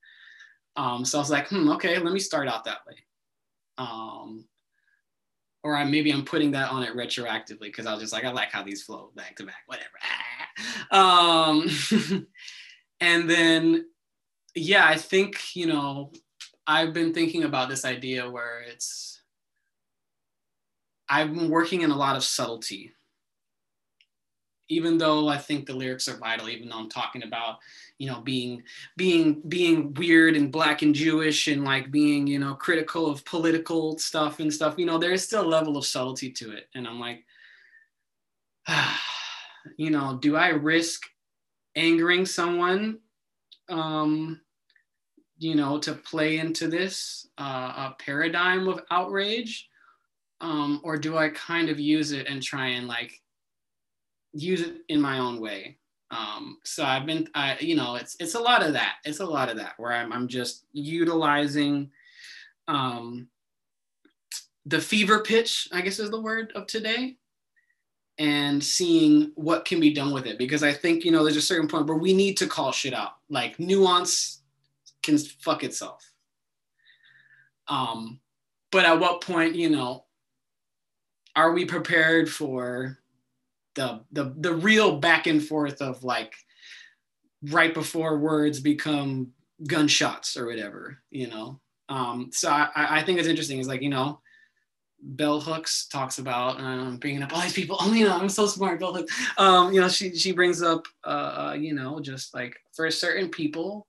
Um, 0.76 1.06
so 1.06 1.20
I 1.20 1.22
was 1.22 1.30
like, 1.30 1.48
hmm, 1.48 1.70
okay, 1.70 1.98
let 1.98 2.12
me 2.12 2.20
start 2.20 2.50
out 2.50 2.66
that 2.66 2.80
way. 2.86 2.96
Um, 3.78 4.46
or 5.64 5.78
I, 5.78 5.86
maybe 5.86 6.12
I'm 6.12 6.26
putting 6.26 6.52
that 6.52 6.70
on 6.72 6.84
it 6.84 6.96
retroactively 6.96 7.62
because 7.62 7.86
I 7.86 7.94
was 7.94 8.02
just 8.02 8.12
like, 8.12 8.26
I 8.26 8.32
like 8.32 8.52
how 8.52 8.64
these 8.64 8.84
flow 8.84 9.12
back 9.16 9.38
to 9.38 9.46
back, 9.46 9.64
whatever. 9.68 9.88
Um, 10.92 11.70
and 13.00 13.30
then, 13.30 13.86
yeah, 14.56 14.86
I 14.86 14.98
think, 14.98 15.56
you 15.56 15.68
know, 15.68 16.12
I've 16.68 16.94
been 16.94 17.14
thinking 17.14 17.44
about 17.46 17.70
this 17.70 17.86
idea 17.86 18.30
where 18.30 18.62
it's, 18.62 19.19
I've 21.10 21.34
been 21.34 21.50
working 21.50 21.82
in 21.82 21.92
a 21.92 21.98
lot 21.98 22.16
of 22.16 22.24
subtlety. 22.24 22.92
Even 24.72 25.00
though 25.00 25.28
I 25.28 25.40
think 25.40 25.66
the 25.66 25.74
lyrics 25.74 26.08
are 26.08 26.18
vital, 26.18 26.48
even 26.48 26.70
though 26.70 26.78
I'm 26.78 26.90
talking 26.90 27.24
about, 27.24 27.58
you 27.98 28.08
know, 28.08 28.22
being 28.22 28.62
being 28.98 29.42
being 29.48 29.96
weird 29.96 30.36
and 30.36 30.52
black 30.52 30.84
and 30.84 30.94
Jewish 30.94 31.48
and 31.48 31.66
like 31.66 31.90
being, 31.90 32.28
you 32.28 32.38
know, 32.38 32.54
critical 32.54 33.10
of 33.10 33.26
political 33.26 33.98
stuff 33.98 34.40
and 34.40 34.54
stuff, 34.54 34.76
you 34.78 34.86
know, 34.86 35.00
there's 35.00 35.24
still 35.24 35.44
a 35.44 35.48
level 35.48 35.76
of 35.76 35.88
subtlety 35.88 36.30
to 36.34 36.52
it. 36.52 36.68
And 36.76 36.88
I'm 36.88 37.00
like, 37.00 37.26
ah, 38.68 39.02
you 39.78 39.90
know, 39.90 40.20
do 40.22 40.36
I 40.36 40.50
risk 40.50 41.08
angering 41.76 42.28
someone 42.28 43.00
um, 43.70 44.42
you 45.38 45.56
know, 45.56 45.80
to 45.80 45.94
play 45.94 46.38
into 46.38 46.68
this 46.68 47.28
uh, 47.38 47.94
paradigm 47.94 48.68
of 48.68 48.82
outrage? 48.92 49.69
Um, 50.42 50.82
or 50.84 50.98
do 50.98 51.18
I 51.18 51.30
kind 51.30 51.70
of 51.70 51.80
use 51.80 52.12
it 52.12 52.28
and 52.28 52.42
try 52.42 52.68
and 52.68 52.88
like 52.88 53.14
use 54.34 54.62
it 54.62 54.78
in 54.88 55.02
my 55.02 55.20
own 55.20 55.40
way? 55.40 55.78
Um, 56.12 56.58
so 56.64 56.84
I've 56.84 57.06
been, 57.06 57.28
I, 57.36 57.58
you 57.60 57.76
know, 57.76 57.96
it's 57.96 58.16
it's 58.20 58.36
a 58.36 58.40
lot 58.40 58.64
of 58.64 58.74
that. 58.74 58.96
It's 59.06 59.20
a 59.20 59.26
lot 59.26 59.50
of 59.50 59.58
that 59.58 59.74
where 59.78 59.92
I'm 59.92 60.12
I'm 60.12 60.28
just 60.28 60.66
utilizing 60.74 61.92
um, 62.68 63.28
the 64.66 64.82
fever 64.82 65.20
pitch, 65.20 65.68
I 65.72 65.82
guess 65.82 66.00
is 66.00 66.10
the 66.10 66.22
word 66.22 66.52
of 66.56 66.68
today, 66.68 67.18
and 68.18 68.64
seeing 68.64 69.32
what 69.36 69.66
can 69.66 69.80
be 69.80 69.94
done 69.94 70.12
with 70.12 70.26
it. 70.26 70.40
Because 70.40 70.64
I 70.64 70.74
think 70.74 71.06
you 71.06 71.12
know 71.12 71.24
there's 71.24 71.36
a 71.36 71.42
certain 71.42 71.68
point 71.68 71.86
where 71.86 71.98
we 71.98 72.14
need 72.14 72.38
to 72.38 72.48
call 72.48 72.72
shit 72.72 72.94
out. 72.94 73.14
Like 73.30 73.60
nuance 73.60 74.42
can 75.04 75.18
fuck 75.18 75.64
itself. 75.64 76.12
Um, 77.68 78.20
but 78.72 78.86
at 78.86 79.00
what 79.00 79.22
point, 79.22 79.56
you 79.56 79.70
know, 79.70 80.06
are 81.36 81.52
we 81.52 81.66
prepared 81.66 82.30
for 82.30 82.98
the 83.76 84.02
the 84.12 84.34
the 84.38 84.54
real 84.54 84.98
back 84.98 85.28
and 85.28 85.44
forth 85.44 85.82
of 85.82 86.04
like 86.04 86.34
right 87.44 87.74
before 87.74 88.18
words 88.18 88.60
become 88.60 89.32
gunshots 89.68 90.38
or 90.38 90.46
whatever, 90.46 90.98
you 91.12 91.28
know? 91.28 91.60
Um, 91.90 92.30
so 92.32 92.50
I, 92.50 92.70
I 92.76 93.04
think 93.04 93.20
it's 93.20 93.28
interesting. 93.28 93.60
It's 93.60 93.68
like, 93.68 93.82
you 93.82 93.90
know, 93.90 94.22
Bell 95.02 95.40
Hooks 95.40 95.88
talks 95.88 96.20
about 96.20 96.60
um, 96.60 96.98
bringing 96.98 97.24
up 97.24 97.34
all 97.34 97.42
these 97.42 97.54
people. 97.54 97.78
Oh, 97.82 97.92
you 97.94 98.06
know, 98.06 98.18
I'm 98.18 98.30
so 98.30 98.46
smart, 98.46 98.80
Bell 98.80 98.94
Hooks. 98.94 99.14
Um, 99.38 99.74
you 99.74 99.82
know, 99.82 99.88
she 99.88 100.16
she 100.16 100.32
brings 100.32 100.62
up, 100.62 100.86
uh, 101.06 101.08
uh, 101.50 101.56
you 101.58 101.74
know, 101.74 102.00
just 102.00 102.34
like 102.34 102.56
for 102.74 102.90
certain 102.92 103.30
people, 103.30 103.88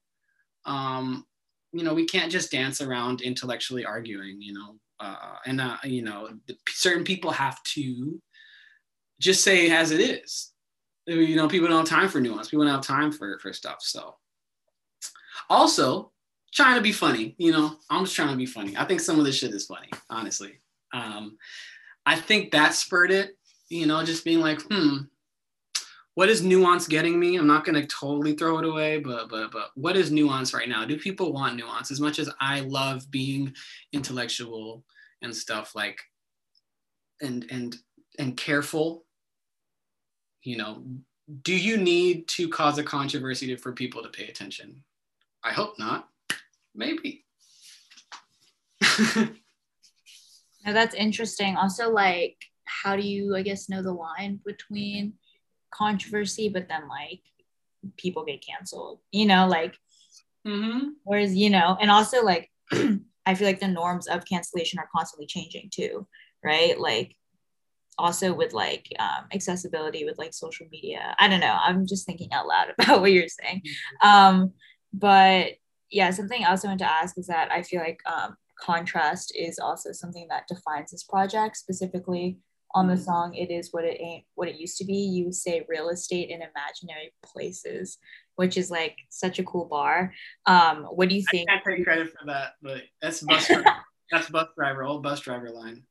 um, 0.65 1.27
you 1.73 1.83
know, 1.85 1.95
we 1.95 2.07
can't 2.07 2.33
just 2.33 2.53
dance 2.53 2.81
around 2.81 3.23
intellectually 3.23 3.85
arguing. 3.85 4.41
You 4.41 4.55
know, 4.55 4.77
uh, 5.01 5.37
and 5.47 5.61
uh, 5.61 5.77
you 5.85 6.03
know 6.03 6.29
certain 6.69 7.05
people 7.05 7.31
have 7.31 7.63
to 7.65 8.21
just 9.21 9.43
say 9.43 9.71
as 9.71 9.91
it 9.91 10.01
is. 10.01 10.53
You 11.07 11.37
know 11.37 11.49
people 11.49 11.69
don't 11.69 11.89
have 11.89 12.01
time 12.01 12.09
for 12.09 12.21
nuance. 12.21 12.49
People 12.49 12.65
don't 12.65 12.75
have 12.75 12.85
time 12.85 13.13
for 13.13 13.39
for 13.39 13.53
stuff. 13.53 13.79
So 13.81 14.17
also 15.49 16.13
trying 16.53 16.75
to 16.75 16.81
be 16.81 16.93
funny 16.93 17.35
you 17.39 17.53
know 17.53 17.77
i'm 17.91 18.05
just 18.05 18.17
trying 18.17 18.31
to 18.31 18.37
be 18.37 18.47
funny. 18.47 18.77
I 18.77 18.85
think 18.85 19.01
some 19.01 19.19
of 19.19 19.25
this 19.25 19.37
shit 19.37 19.55
is 19.55 19.67
funny 19.67 19.89
honestly. 20.09 20.61
Um 20.93 21.39
i 22.07 22.17
think 22.17 22.51
that 22.51 22.75
spurred 22.75 23.11
it 23.11 23.37
you 23.69 23.87
know 23.87 24.03
just 24.05 24.25
being 24.25 24.41
like 24.41 24.61
hmm 24.71 24.99
what 26.15 26.29
is 26.29 26.43
nuance 26.43 26.87
getting 26.87 27.19
me? 27.19 27.37
I'm 27.37 27.47
not 27.47 27.65
going 27.65 27.81
to 27.81 27.87
totally 27.87 28.35
throw 28.35 28.59
it 28.59 28.65
away, 28.65 28.99
but 28.99 29.29
but 29.29 29.53
but 29.53 29.71
what 29.75 29.97
is 29.97 30.11
nuance 30.11 30.53
right 30.53 30.69
now? 30.69 30.85
Do 30.85 30.99
people 30.99 31.33
want 31.33 31.57
nuance 31.57 31.91
as 31.91 32.01
much 32.01 32.19
as 32.19 32.29
I 32.41 32.61
love 32.61 33.11
being 33.11 33.55
intellectual 33.93 34.85
and 35.23 35.35
stuff 35.35 35.75
like 35.75 36.01
and 37.21 37.47
and 37.51 37.77
and 38.19 38.37
careful? 38.37 39.05
You 40.43 40.57
know, 40.57 40.85
do 41.43 41.55
you 41.55 41.77
need 41.77 42.27
to 42.29 42.49
cause 42.49 42.79
a 42.79 42.83
controversy 42.83 43.47
to, 43.49 43.57
for 43.57 43.73
people 43.73 44.03
to 44.03 44.09
pay 44.09 44.27
attention? 44.27 44.83
I 45.45 45.53
hope 45.53 45.79
not. 45.79 46.09
Maybe. 46.75 47.25
now 49.17 49.29
that's 50.65 50.95
interesting. 50.95 51.57
Also, 51.57 51.91
like, 51.91 52.37
how 52.65 52.97
do 52.97 53.03
you, 53.03 53.37
I 53.37 53.43
guess, 53.43 53.69
know 53.69 53.83
the 53.83 53.93
line 53.93 54.41
between 54.45 55.15
controversy, 55.73 56.49
but 56.49 56.69
then 56.69 56.89
like 56.89 57.21
people 57.97 58.25
get 58.25 58.45
canceled, 58.45 59.01
you 59.11 59.27
know, 59.27 59.47
like 59.49 59.77
mm-hmm. 60.47 60.89
whereas, 61.05 61.35
you 61.35 61.51
know, 61.51 61.77
and 61.81 61.91
also 61.91 62.23
like 62.23 62.51
I 63.27 63.35
feel 63.35 63.47
like 63.47 63.61
the 63.61 63.69
norms 63.69 64.07
of 64.07 64.25
cancellation 64.25 64.79
are 64.79 64.89
constantly 64.95 65.27
changing 65.27 65.71
too, 65.73 66.07
right? 66.45 66.79
Like 66.79 67.17
also 67.99 68.33
with 68.33 68.53
like 68.53 68.87
um, 68.99 69.27
accessibility 69.33 70.05
with 70.05 70.19
like 70.19 70.33
social 70.33 70.67
media. 70.71 71.15
I 71.19 71.29
don't 71.29 71.41
know. 71.41 71.57
I'm 71.61 71.87
just 71.87 72.07
thinking 72.07 72.33
out 72.33 72.47
loud 72.47 72.69
about 72.79 73.01
what 73.01 73.13
you're 73.13 73.29
saying. 73.29 73.63
Mm-hmm. 74.03 74.09
Um, 74.09 74.53
but 74.93 75.53
yeah, 75.91 76.11
something 76.11 76.43
else 76.43 76.65
I 76.65 76.69
want 76.69 76.81
to 76.81 76.91
ask 76.91 77.19
is 77.19 77.27
that 77.27 77.51
I 77.53 77.63
feel 77.63 77.81
like 77.81 78.01
um, 78.11 78.37
contrast 78.59 79.33
is 79.37 79.59
also 79.59 79.93
something 79.93 80.27
that 80.31 80.49
defines 80.49 80.91
this 80.91 81.05
project 81.05 81.57
specifically 81.57 82.39
on 82.75 82.87
the 82.87 82.97
song 82.97 83.35
it 83.35 83.51
is 83.51 83.73
what 83.73 83.85
it 83.85 84.01
ain't 84.01 84.25
what 84.35 84.49
it 84.49 84.57
used 84.57 84.79
to 84.79 84.85
be. 84.85 84.95
You 84.95 85.33
say 85.33 85.65
real 85.69 85.89
estate 85.89 86.31
in 86.31 86.37
imaginary 86.43 87.13
places 87.25 87.99
which 88.37 88.57
is 88.57 88.71
like 88.71 88.97
such 89.11 89.39
a 89.39 89.45
cool 89.45 89.67
bar. 89.67 90.15
Um 90.47 90.85
what 90.85 91.09
do 91.09 91.15
you 91.15 91.25
think 91.31 91.49
i 91.51 91.55
can't 91.55 91.65
take 91.77 91.85
credit 91.85 92.09
for 92.09 92.27
that 92.27 92.55
but 92.63 92.83
that's 93.03 93.23
Busdriver 93.23 93.65
that's 94.11 94.31
Busdriver 94.31 94.89
old 94.89 95.05
Busdriver 95.05 95.53
line. 95.53 95.85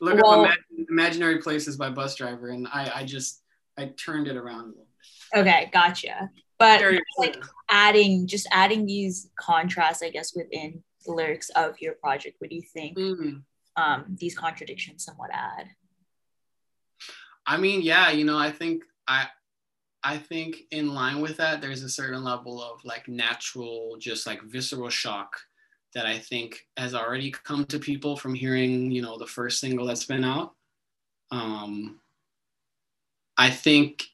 Look 0.00 0.22
well, 0.22 0.44
up 0.44 0.50
Imag- 0.50 0.86
imaginary 0.88 1.38
places 1.38 1.76
by 1.76 1.90
Busdriver 1.90 2.52
and 2.52 2.68
i 2.68 2.90
i 2.94 3.04
just 3.04 3.42
i 3.76 3.86
turned 3.96 4.28
it 4.28 4.36
around 4.36 4.60
a 4.60 4.68
little 4.68 4.86
bit. 5.32 5.40
Okay 5.40 5.70
gotcha. 5.72 6.30
But 6.58 6.82
like 7.18 7.36
adding 7.70 8.26
just 8.26 8.48
adding 8.50 8.86
these 8.86 9.30
contrasts 9.38 10.02
i 10.02 10.10
guess 10.10 10.34
within 10.34 10.82
the 11.06 11.12
lyrics 11.12 11.50
of 11.50 11.80
your 11.80 11.94
project 11.94 12.36
what 12.38 12.50
do 12.50 12.56
you 12.56 12.62
think 12.72 12.96
mm. 12.96 13.42
um, 13.76 14.04
these 14.18 14.36
contradictions 14.36 15.04
somewhat 15.04 15.30
add? 15.32 15.66
I 17.48 17.56
mean, 17.56 17.80
yeah, 17.80 18.10
you 18.10 18.24
know, 18.26 18.38
I 18.38 18.52
think 18.52 18.84
I 19.08 19.26
I 20.04 20.18
think 20.18 20.64
in 20.70 20.94
line 20.94 21.20
with 21.22 21.38
that, 21.38 21.62
there's 21.62 21.82
a 21.82 21.88
certain 21.88 22.22
level 22.22 22.62
of 22.62 22.84
like 22.84 23.08
natural, 23.08 23.96
just 23.98 24.26
like 24.26 24.42
visceral 24.42 24.90
shock 24.90 25.40
that 25.94 26.04
I 26.04 26.18
think 26.18 26.66
has 26.76 26.94
already 26.94 27.30
come 27.30 27.64
to 27.66 27.78
people 27.78 28.16
from 28.16 28.34
hearing, 28.34 28.90
you 28.90 29.00
know, 29.00 29.16
the 29.16 29.26
first 29.26 29.60
single 29.60 29.86
that's 29.86 30.04
been 30.04 30.24
out. 30.24 30.54
Um, 31.30 32.00
I 33.38 33.48
think 33.48 34.04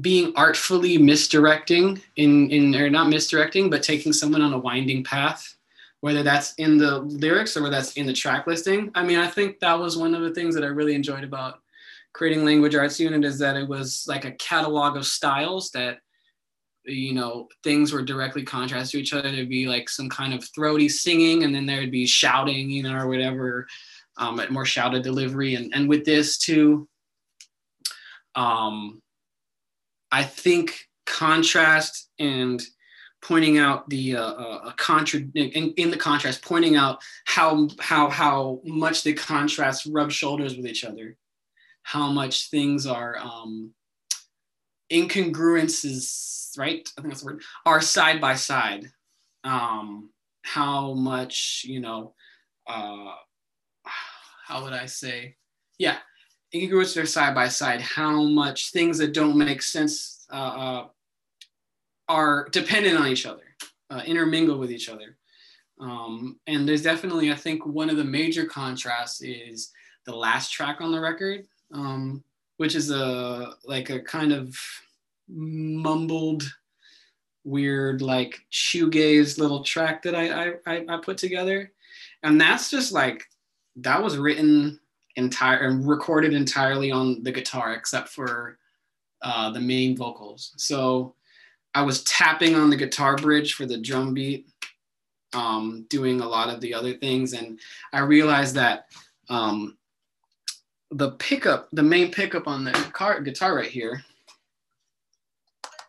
being 0.00 0.32
artfully 0.36 0.96
misdirecting 0.96 2.00
in 2.16 2.50
in 2.50 2.74
or 2.74 2.88
not 2.88 3.10
misdirecting, 3.10 3.68
but 3.68 3.82
taking 3.82 4.14
someone 4.14 4.40
on 4.40 4.54
a 4.54 4.58
winding 4.58 5.04
path, 5.04 5.56
whether 6.00 6.22
that's 6.22 6.54
in 6.54 6.78
the 6.78 7.00
lyrics 7.00 7.56
or 7.56 7.62
whether 7.62 7.76
that's 7.76 7.92
in 7.92 8.06
the 8.06 8.12
track 8.12 8.46
listing. 8.46 8.90
I 8.94 9.04
mean, 9.04 9.18
I 9.18 9.26
think 9.26 9.60
that 9.60 9.78
was 9.78 9.96
one 9.96 10.14
of 10.14 10.22
the 10.22 10.34
things 10.34 10.54
that 10.54 10.64
I 10.64 10.68
really 10.68 10.94
enjoyed 10.94 11.24
about 11.24 11.60
creating 12.12 12.44
language 12.44 12.74
arts 12.74 12.98
unit 12.98 13.24
is 13.24 13.38
that 13.38 13.56
it 13.56 13.68
was 13.68 14.04
like 14.08 14.24
a 14.24 14.32
catalog 14.32 14.96
of 14.96 15.06
styles 15.06 15.70
that 15.70 15.98
you 16.84 17.12
know 17.12 17.46
things 17.62 17.92
were 17.92 18.02
directly 18.02 18.42
contrast 18.42 18.92
to 18.92 18.98
each 18.98 19.12
other 19.12 19.30
there'd 19.30 19.48
be 19.48 19.68
like 19.68 19.88
some 19.88 20.08
kind 20.08 20.32
of 20.32 20.42
throaty 20.54 20.88
singing 20.88 21.44
and 21.44 21.54
then 21.54 21.66
there'd 21.66 21.90
be 21.90 22.06
shouting 22.06 22.70
you 22.70 22.82
know 22.82 22.96
or 22.96 23.06
whatever 23.06 23.66
um, 24.16 24.40
more 24.50 24.64
shouted 24.64 25.02
delivery 25.02 25.54
and, 25.54 25.72
and 25.74 25.88
with 25.88 26.04
this 26.04 26.38
too 26.38 26.88
um, 28.34 29.00
i 30.10 30.22
think 30.22 30.88
contrast 31.06 32.08
and 32.18 32.62
pointing 33.22 33.58
out 33.58 33.88
the 33.90 34.16
uh, 34.16 34.22
uh, 34.22 34.72
contra 34.72 35.20
in, 35.34 35.72
in 35.72 35.90
the 35.90 35.96
contrast 35.96 36.42
pointing 36.42 36.76
out 36.76 37.00
how 37.26 37.68
how 37.78 38.08
how 38.08 38.60
much 38.64 39.02
the 39.02 39.12
contrasts 39.12 39.86
rub 39.86 40.10
shoulders 40.10 40.56
with 40.56 40.66
each 40.66 40.84
other 40.84 41.16
how 41.82 42.10
much 42.10 42.50
things 42.50 42.86
are 42.86 43.18
um, 43.18 43.72
incongruences, 44.90 46.56
right? 46.58 46.88
I 46.96 47.00
think 47.00 47.12
that's 47.12 47.22
the 47.22 47.26
word, 47.26 47.42
are 47.64 47.80
side 47.80 48.20
by 48.20 48.34
side. 48.34 48.90
Um, 49.44 50.10
how 50.42 50.94
much, 50.94 51.64
you 51.66 51.80
know, 51.80 52.14
uh, 52.66 53.12
how 54.46 54.64
would 54.64 54.72
I 54.72 54.86
say? 54.86 55.36
Yeah, 55.78 55.98
incongruences 56.54 57.02
are 57.02 57.06
side 57.06 57.34
by 57.34 57.48
side. 57.48 57.80
How 57.80 58.22
much 58.22 58.72
things 58.72 58.98
that 58.98 59.14
don't 59.14 59.36
make 59.36 59.62
sense 59.62 60.26
uh, 60.30 60.34
uh, 60.34 60.86
are 62.10 62.48
dependent 62.50 62.98
on 62.98 63.06
each 63.06 63.24
other, 63.24 63.44
uh, 63.90 64.02
intermingle 64.04 64.58
with 64.58 64.72
each 64.72 64.88
other. 64.88 65.16
Um, 65.78 66.40
and 66.48 66.68
there's 66.68 66.82
definitely, 66.82 67.30
I 67.30 67.36
think, 67.36 67.64
one 67.64 67.88
of 67.88 67.96
the 67.96 68.04
major 68.04 68.44
contrasts 68.44 69.22
is 69.22 69.70
the 70.06 70.14
last 70.14 70.52
track 70.52 70.80
on 70.80 70.90
the 70.90 71.00
record, 71.00 71.46
um, 71.72 72.24
which 72.56 72.74
is 72.74 72.90
a 72.90 73.54
like 73.64 73.90
a 73.90 74.00
kind 74.00 74.32
of 74.32 74.58
mumbled 75.28 76.42
weird 77.44 78.02
like 78.02 78.40
shoegaze 78.52 79.38
little 79.38 79.62
track 79.62 80.02
that 80.02 80.14
I, 80.16 80.54
I 80.66 80.84
I 80.88 80.96
put 80.98 81.16
together, 81.16 81.70
and 82.24 82.40
that's 82.40 82.70
just 82.70 82.92
like 82.92 83.22
that 83.76 84.02
was 84.02 84.18
written 84.18 84.80
entire 85.14 85.68
and 85.68 85.88
recorded 85.88 86.34
entirely 86.34 86.90
on 86.90 87.22
the 87.22 87.32
guitar 87.32 87.74
except 87.74 88.08
for 88.08 88.58
uh, 89.22 89.50
the 89.50 89.60
main 89.60 89.96
vocals. 89.96 90.52
So 90.56 91.14
I 91.74 91.82
was 91.82 92.02
tapping 92.04 92.56
on 92.56 92.70
the 92.70 92.76
guitar 92.76 93.16
bridge 93.16 93.54
for 93.54 93.66
the 93.66 93.78
drum 93.78 94.14
beat, 94.14 94.48
um, 95.32 95.86
doing 95.88 96.20
a 96.20 96.28
lot 96.28 96.48
of 96.52 96.60
the 96.60 96.74
other 96.74 96.94
things, 96.94 97.32
and 97.32 97.60
I 97.92 98.00
realized 98.00 98.54
that 98.56 98.86
um, 99.28 99.76
the 100.90 101.12
pickup, 101.12 101.68
the 101.72 101.82
main 101.82 102.10
pickup 102.10 102.48
on 102.48 102.64
the 102.64 102.72
car, 102.72 103.20
guitar 103.20 103.54
right 103.54 103.70
here, 103.70 104.02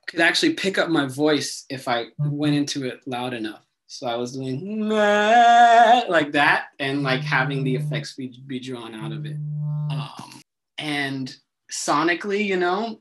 could 0.07 0.19
actually 0.19 0.53
pick 0.53 0.77
up 0.77 0.89
my 0.89 1.07
voice 1.07 1.65
if 1.69 1.87
I 1.87 2.07
went 2.17 2.55
into 2.55 2.85
it 2.85 2.99
loud 3.07 3.33
enough. 3.33 3.65
So 3.87 4.07
I 4.07 4.15
was 4.15 4.33
doing 4.33 4.87
like 4.89 6.31
that 6.33 6.67
and 6.79 7.03
like 7.03 7.21
having 7.21 7.63
the 7.63 7.75
effects 7.75 8.15
be, 8.15 8.41
be 8.45 8.59
drawn 8.59 8.93
out 8.93 9.11
of 9.11 9.25
it. 9.25 9.37
Um, 9.89 10.41
and 10.77 11.35
sonically, 11.71 12.45
you 12.45 12.57
know, 12.57 12.99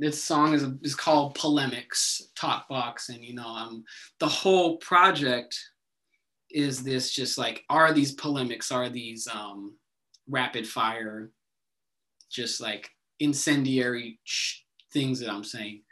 this 0.00 0.22
song 0.22 0.54
is, 0.54 0.64
is 0.82 0.94
called 0.94 1.34
Polemics, 1.34 2.22
Talk 2.34 2.68
Box. 2.70 3.10
And, 3.10 3.22
you 3.22 3.34
know, 3.34 3.46
um, 3.46 3.84
the 4.18 4.26
whole 4.26 4.78
project 4.78 5.58
is 6.50 6.82
this 6.82 7.12
just 7.12 7.36
like, 7.36 7.62
are 7.68 7.92
these 7.92 8.12
polemics, 8.12 8.72
are 8.72 8.88
these 8.88 9.28
um, 9.28 9.76
rapid 10.26 10.66
fire, 10.66 11.30
just 12.30 12.62
like 12.62 12.88
incendiary 13.20 14.18
things 14.90 15.20
that 15.20 15.30
I'm 15.30 15.44
saying? 15.44 15.82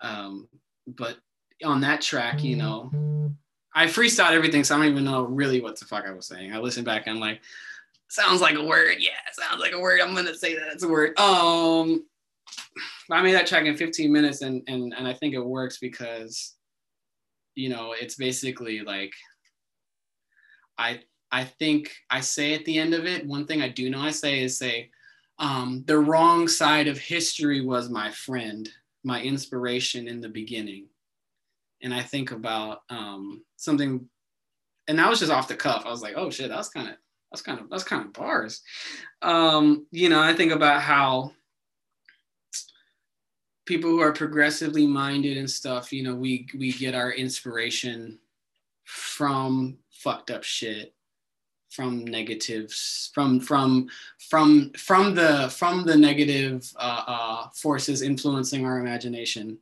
Um, 0.00 0.48
but 0.88 1.18
on 1.64 1.80
that 1.82 2.00
track, 2.00 2.42
you 2.42 2.56
know, 2.56 2.90
I 3.76 3.86
freestyled 3.86 4.32
everything, 4.32 4.64
so 4.64 4.74
I 4.74 4.78
don't 4.78 4.90
even 4.90 5.04
know 5.04 5.22
really 5.22 5.60
what 5.60 5.78
the 5.78 5.84
fuck 5.84 6.04
I 6.04 6.12
was 6.12 6.26
saying. 6.26 6.52
I 6.52 6.58
listened 6.58 6.84
back 6.84 7.06
and 7.06 7.14
I'm 7.14 7.20
like, 7.20 7.40
sounds 8.08 8.40
like 8.40 8.56
a 8.56 8.64
word. 8.64 8.96
Yeah, 8.98 9.12
sounds 9.32 9.60
like 9.60 9.72
a 9.72 9.78
word. 9.78 10.00
I'm 10.00 10.16
gonna 10.16 10.34
say 10.34 10.56
that 10.56 10.72
it's 10.72 10.82
a 10.82 10.88
word. 10.88 11.16
Um, 11.18 12.04
I 13.14 13.22
made 13.22 13.34
that 13.34 13.46
track 13.46 13.66
in 13.66 13.76
15 13.76 14.12
minutes, 14.12 14.42
and 14.42 14.62
and 14.66 14.94
and 14.96 15.06
I 15.06 15.14
think 15.14 15.34
it 15.34 15.44
works 15.44 15.78
because, 15.78 16.54
you 17.54 17.68
know, 17.68 17.94
it's 17.98 18.14
basically 18.16 18.80
like, 18.80 19.12
I 20.78 21.00
I 21.30 21.44
think 21.44 21.94
I 22.10 22.20
say 22.20 22.54
at 22.54 22.64
the 22.64 22.78
end 22.78 22.94
of 22.94 23.06
it. 23.06 23.26
One 23.26 23.46
thing 23.46 23.62
I 23.62 23.68
do 23.68 23.90
know 23.90 24.00
I 24.00 24.10
say 24.10 24.42
is 24.42 24.58
say, 24.58 24.90
um, 25.38 25.84
the 25.86 25.98
wrong 25.98 26.48
side 26.48 26.88
of 26.88 26.98
history 26.98 27.60
was 27.60 27.88
my 27.88 28.10
friend 28.10 28.68
my 29.04 29.20
inspiration 29.22 30.08
in 30.08 30.20
the 30.20 30.28
beginning. 30.28 30.86
And 31.82 31.92
I 31.92 32.02
think 32.02 32.30
about 32.30 32.82
um, 32.90 33.42
something, 33.56 34.08
and 34.86 34.98
that 34.98 35.10
was 35.10 35.18
just 35.18 35.32
off 35.32 35.48
the 35.48 35.56
cuff. 35.56 35.82
I 35.84 35.90
was 35.90 36.02
like, 36.02 36.14
oh 36.16 36.30
shit, 36.30 36.48
that's 36.48 36.68
kind 36.68 36.88
of 36.88 36.94
that's 37.30 37.42
kind 37.42 37.58
of 37.58 37.68
that's 37.70 37.82
kind 37.84 38.04
of 38.04 38.12
bars. 38.12 38.62
Um, 39.20 39.86
you 39.90 40.08
know, 40.08 40.22
I 40.22 40.32
think 40.34 40.52
about 40.52 40.82
how 40.82 41.32
people 43.72 43.88
who 43.88 44.00
are 44.00 44.12
progressively 44.12 44.86
minded 44.86 45.38
and 45.38 45.50
stuff, 45.50 45.94
you 45.94 46.02
know, 46.02 46.14
we 46.14 46.46
we 46.58 46.72
get 46.72 46.94
our 46.94 47.10
inspiration 47.10 48.18
from 48.84 49.78
fucked 49.90 50.30
up 50.30 50.44
shit 50.44 50.94
from 51.70 52.04
negatives 52.04 53.10
from 53.14 53.40
from 53.40 53.88
from 54.28 54.70
from 54.76 55.14
the 55.14 55.50
from 55.56 55.86
the 55.86 55.96
negative 55.96 56.70
uh, 56.76 57.04
uh, 57.06 57.48
forces 57.54 58.02
influencing 58.02 58.66
our 58.66 58.78
imagination. 58.78 59.56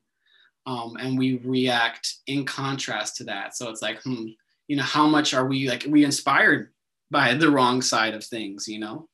Um, 0.67 0.97
and 0.99 1.17
we 1.17 1.37
react 1.37 2.17
in 2.27 2.45
contrast 2.45 3.17
to 3.19 3.25
that. 3.25 3.57
So 3.57 3.71
it's 3.71 3.83
like 3.83 4.03
hmm 4.03 4.31
you 4.67 4.77
know 4.77 4.83
how 4.83 5.07
much 5.07 5.35
are 5.35 5.47
we 5.47 5.69
like 5.69 5.87
we 5.89 6.05
inspired 6.05 6.73
by 7.13 7.35
the 7.35 7.51
wrong 7.51 7.81
side 7.81 8.15
of 8.15 8.25
things 8.25 8.67
you 8.67 8.81
know? 8.81 9.09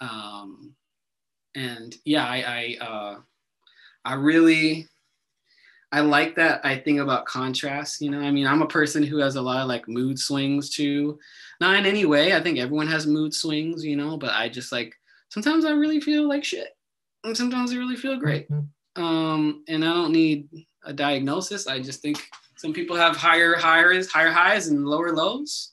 Um, 0.00 0.74
and 1.54 1.96
yeah 2.04 2.26
i 2.26 2.76
i 2.80 2.84
uh, 2.84 3.16
i 4.04 4.14
really 4.14 4.88
I 5.92 6.00
like 6.00 6.36
that 6.36 6.64
I 6.64 6.76
think 6.76 7.00
about 7.00 7.26
contrast. 7.26 8.00
You 8.00 8.10
know, 8.10 8.20
I 8.20 8.30
mean, 8.30 8.46
I'm 8.46 8.62
a 8.62 8.66
person 8.66 9.02
who 9.02 9.18
has 9.18 9.36
a 9.36 9.42
lot 9.42 9.60
of 9.60 9.68
like 9.68 9.88
mood 9.88 10.18
swings 10.18 10.70
too. 10.70 11.18
Not 11.60 11.76
in 11.76 11.84
any 11.84 12.04
way. 12.04 12.34
I 12.34 12.40
think 12.40 12.58
everyone 12.58 12.86
has 12.86 13.06
mood 13.06 13.34
swings, 13.34 13.84
you 13.84 13.96
know, 13.96 14.16
but 14.16 14.30
I 14.30 14.48
just 14.48 14.70
like 14.70 14.94
sometimes 15.30 15.64
I 15.64 15.70
really 15.70 16.00
feel 16.00 16.28
like 16.28 16.44
shit. 16.44 16.76
And 17.24 17.36
sometimes 17.36 17.72
I 17.72 17.76
really 17.76 17.96
feel 17.96 18.18
great. 18.18 18.48
Mm-hmm. 18.50 19.02
Um, 19.02 19.64
and 19.68 19.84
I 19.84 19.88
don't 19.88 20.12
need 20.12 20.48
a 20.84 20.92
diagnosis. 20.92 21.66
I 21.66 21.80
just 21.80 22.00
think 22.00 22.24
some 22.56 22.72
people 22.72 22.96
have 22.96 23.16
higher 23.16 23.56
highs, 23.56 24.08
higher 24.08 24.30
highs 24.30 24.68
and 24.68 24.86
lower 24.86 25.12
lows. 25.12 25.72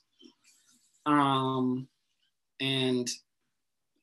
Um, 1.06 1.86
and 2.60 3.08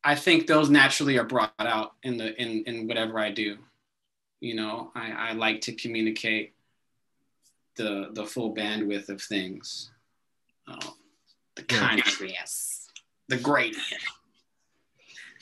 I 0.04 0.16
think 0.16 0.48
those 0.48 0.70
naturally 0.70 1.18
are 1.18 1.26
brought 1.26 1.54
out 1.60 1.94
in 2.04 2.16
the 2.16 2.40
in 2.42 2.64
in 2.64 2.88
whatever 2.88 3.20
I 3.20 3.32
do 3.32 3.58
you 4.40 4.56
know 4.56 4.92
I, 4.96 5.12
I 5.12 5.32
like 5.34 5.62
to 5.62 5.74
communicate 5.74 6.54
the 7.76 8.10
the 8.14 8.26
full 8.26 8.56
bandwidth 8.56 9.10
of 9.10 9.22
things. 9.22 9.92
Oh, 10.68 10.96
the 11.56 11.64
contrast 11.64 12.76
the 13.28 13.38
gradient. 13.38 13.84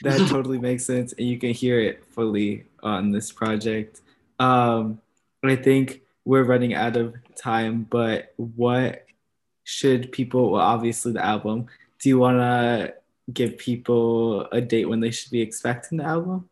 That 0.01 0.27
totally 0.29 0.59
makes 0.59 0.85
sense 0.85 1.13
and 1.13 1.27
you 1.27 1.37
can 1.37 1.51
hear 1.51 1.79
it 1.79 2.03
fully 2.05 2.65
on 2.81 3.11
this 3.11 3.31
project. 3.31 4.01
Um 4.39 4.99
i 5.45 5.55
think 5.55 6.01
we're 6.25 6.43
running 6.43 6.73
out 6.73 6.95
of 6.95 7.13
time 7.35 7.85
but 7.89 8.33
what 8.37 9.05
should 9.65 10.11
people 10.11 10.51
well 10.51 10.61
obviously 10.61 11.11
the 11.11 11.23
album 11.23 11.67
do 11.99 12.09
you 12.09 12.17
want 12.17 12.37
to 12.37 12.93
give 13.31 13.57
people 13.57 14.47
a 14.51 14.61
date 14.61 14.85
when 14.85 14.99
they 14.99 15.11
should 15.11 15.31
be 15.31 15.41
expecting 15.41 15.97
the 15.97 16.03
album 16.03 16.47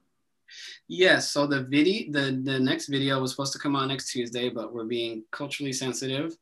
Yes. 0.94 1.32
So 1.32 1.48
the 1.48 1.64
video, 1.64 2.12
the 2.12 2.42
the 2.44 2.60
next 2.60 2.90
video 2.90 3.22
was 3.22 3.32
supposed 3.32 3.54
to 3.54 3.60
come 3.60 3.78
out 3.78 3.88
next 3.88 4.12
Tuesday, 4.12 4.50
but 4.50 4.74
we're 4.74 4.84
being 4.84 5.24
culturally 5.32 5.72
sensitive 5.72 6.36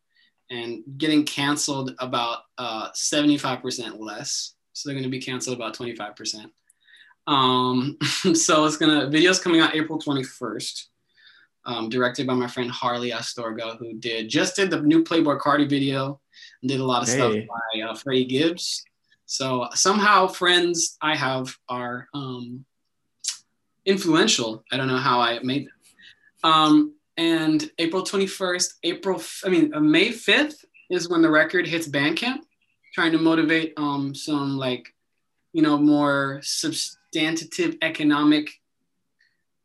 and 0.49 0.81
getting 0.97 1.23
canceled 1.23 1.93
about 1.99 2.39
uh, 2.57 2.89
75% 2.93 3.99
less. 3.99 4.55
So 4.73 4.89
they're 4.89 4.95
going 4.95 5.03
to 5.03 5.09
be 5.09 5.21
canceled 5.21 5.55
about 5.55 5.75
25%. 5.75 6.45
Um, 7.27 7.99
so 8.33 8.65
it's 8.65 8.75
gonna 8.77 9.05
videos 9.05 9.39
coming 9.39 9.61
out 9.61 9.75
April 9.75 9.99
21st. 9.99 10.85
Um, 11.65 11.87
directed 11.87 12.25
by 12.25 12.33
my 12.33 12.47
friend 12.47 12.71
Harley 12.71 13.11
Astorga, 13.11 13.77
who 13.77 13.99
did 13.99 14.29
just 14.29 14.55
did 14.55 14.71
the 14.71 14.81
new 14.81 15.03
Playboi 15.03 15.39
Carti 15.39 15.69
video 15.69 16.19
and 16.63 16.69
did 16.69 16.79
a 16.79 16.83
lot 16.83 17.03
of 17.03 17.07
hey. 17.07 17.15
stuff 17.17 17.35
by 17.47 17.81
uh, 17.81 17.93
Freddie 17.93 18.25
Gibbs. 18.25 18.83
So 19.27 19.67
somehow 19.75 20.25
friends 20.25 20.97
I 21.03 21.15
have 21.15 21.55
are 21.67 22.07
um, 22.15 22.65
influential. 23.89 24.63
I 24.71 24.77
don't 24.77 24.87
know 24.87 24.97
how 24.97 25.19
I 25.19 25.39
made 25.39 25.67
Um, 26.43 26.93
and 27.17 27.69
April 27.79 28.03
21st, 28.03 28.75
April, 28.83 29.21
I 29.43 29.49
mean, 29.49 29.73
uh, 29.73 29.81
May 29.81 30.09
5th 30.09 30.63
is 30.89 31.09
when 31.09 31.21
the 31.21 31.29
record 31.29 31.67
hits 31.67 31.87
Bandcamp, 31.87 32.41
trying 32.93 33.11
to 33.11 33.17
motivate 33.17 33.73
um, 33.75 34.15
some 34.15 34.57
like, 34.57 34.93
you 35.51 35.61
know, 35.61 35.77
more 35.77 36.39
substantive 36.43 37.75
economic 37.81 38.51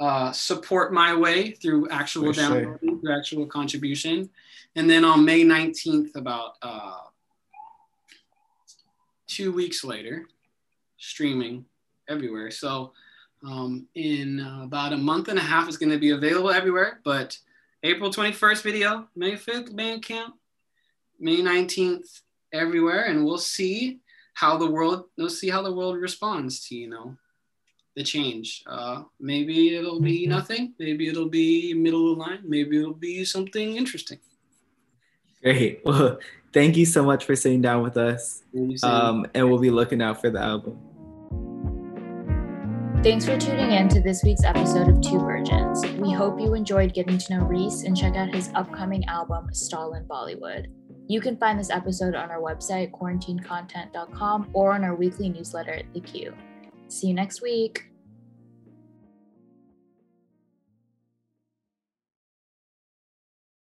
uh, 0.01 0.33
support 0.33 0.93
my 0.93 1.15
way 1.15 1.53
through 1.53 1.89
actual 1.91 2.33
downloading, 2.33 3.01
through 3.01 3.17
actual 3.17 3.47
contribution. 3.47 4.29
And 4.75 4.91
then 4.91 5.05
on 5.05 5.25
May 5.25 5.45
19th, 5.45 6.17
about 6.17 6.55
uh, 6.63 6.97
two 9.29 9.53
weeks 9.53 9.85
later, 9.85 10.27
streaming 10.99 11.67
everywhere. 12.09 12.51
So 12.51 12.93
um, 13.47 13.87
in 13.95 14.41
uh, 14.41 14.63
about 14.65 14.93
a 14.93 14.97
month 14.97 15.29
and 15.29 15.39
a 15.39 15.43
half, 15.43 15.69
it's 15.69 15.77
going 15.77 15.93
to 15.93 15.99
be 15.99 16.11
available 16.11 16.51
everywhere. 16.51 17.01
But 17.05 17.39
April 17.83 18.11
21st 18.11 18.63
video, 18.63 19.09
May 19.15 19.33
5th 19.33 19.75
Bandcamp, 19.75 20.33
May 21.21 21.39
19th 21.39 22.23
everywhere, 22.53 23.05
and 23.05 23.25
we'll 23.25 23.39
see 23.39 24.01
how 24.35 24.57
the 24.57 24.67
world 24.69 25.05
we'll 25.17 25.31
see 25.31 25.49
how 25.49 25.63
the 25.63 25.73
world 25.73 25.97
responds 25.97 26.67
to 26.69 26.75
you 26.75 26.89
know 26.89 27.17
the 27.95 28.03
change. 28.03 28.65
Uh, 28.67 29.05
maybe 29.21 29.77
it'll 29.77 30.01
be 30.01 30.27
Mhm. 30.27 30.31
nothing. 30.31 30.75
Maybe 30.81 31.07
it'll 31.07 31.29
be 31.29 31.75
middle 31.75 32.11
of 32.11 32.19
the 32.19 32.25
line. 32.25 32.41
Maybe 32.43 32.79
it'll 32.79 32.95
be 32.95 33.25
something 33.25 33.77
interesting. 33.77 34.19
Great. 35.43 35.83
Well, 35.85 36.19
thank 36.53 36.77
you 36.77 36.87
so 36.87 37.05
much 37.05 37.25
for 37.25 37.37
sitting 37.37 37.61
down 37.61 37.83
with 37.85 37.97
us. 37.97 38.43
Um, 38.83 39.27
and 39.35 39.49
we'll 39.49 39.61
be 39.61 39.71
looking 39.71 40.03
out 40.03 40.21
for 40.21 40.31
the 40.31 40.41
album. 40.41 40.81
Thanks 43.05 43.27
for 43.27 43.39
tuning 43.39 43.73
in 43.73 43.91
to 43.91 44.01
this 44.01 44.23
week's 44.25 44.45
episode 44.45 44.89
of 44.89 45.03
Two 45.03 45.19
Virgins. 45.19 45.85
We 45.99 46.11
hope 46.11 46.41
you 46.41 46.55
enjoyed 46.55 46.95
getting 46.95 47.19
to 47.19 47.37
know 47.37 47.45
Reese 47.45 47.83
and 47.83 47.95
check 47.95 48.17
out 48.17 48.35
his 48.35 48.49
upcoming 48.55 49.05
album, 49.05 49.53
Stalin 49.53 50.07
Bollywood. 50.07 50.69
You 51.07 51.21
can 51.21 51.37
find 51.37 51.61
this 51.61 51.69
episode 51.69 52.15
on 52.15 52.31
our 52.31 52.41
website, 52.41 52.93
quarantinecontent.com, 52.93 54.49
or 54.55 54.73
on 54.73 54.85
our 54.85 54.95
weekly 54.95 55.29
newsletter, 55.29 55.83
The 55.93 56.01
Q. 56.01 56.33
See 56.89 57.09
you 57.09 57.13
next 57.13 57.43
week. 57.43 57.91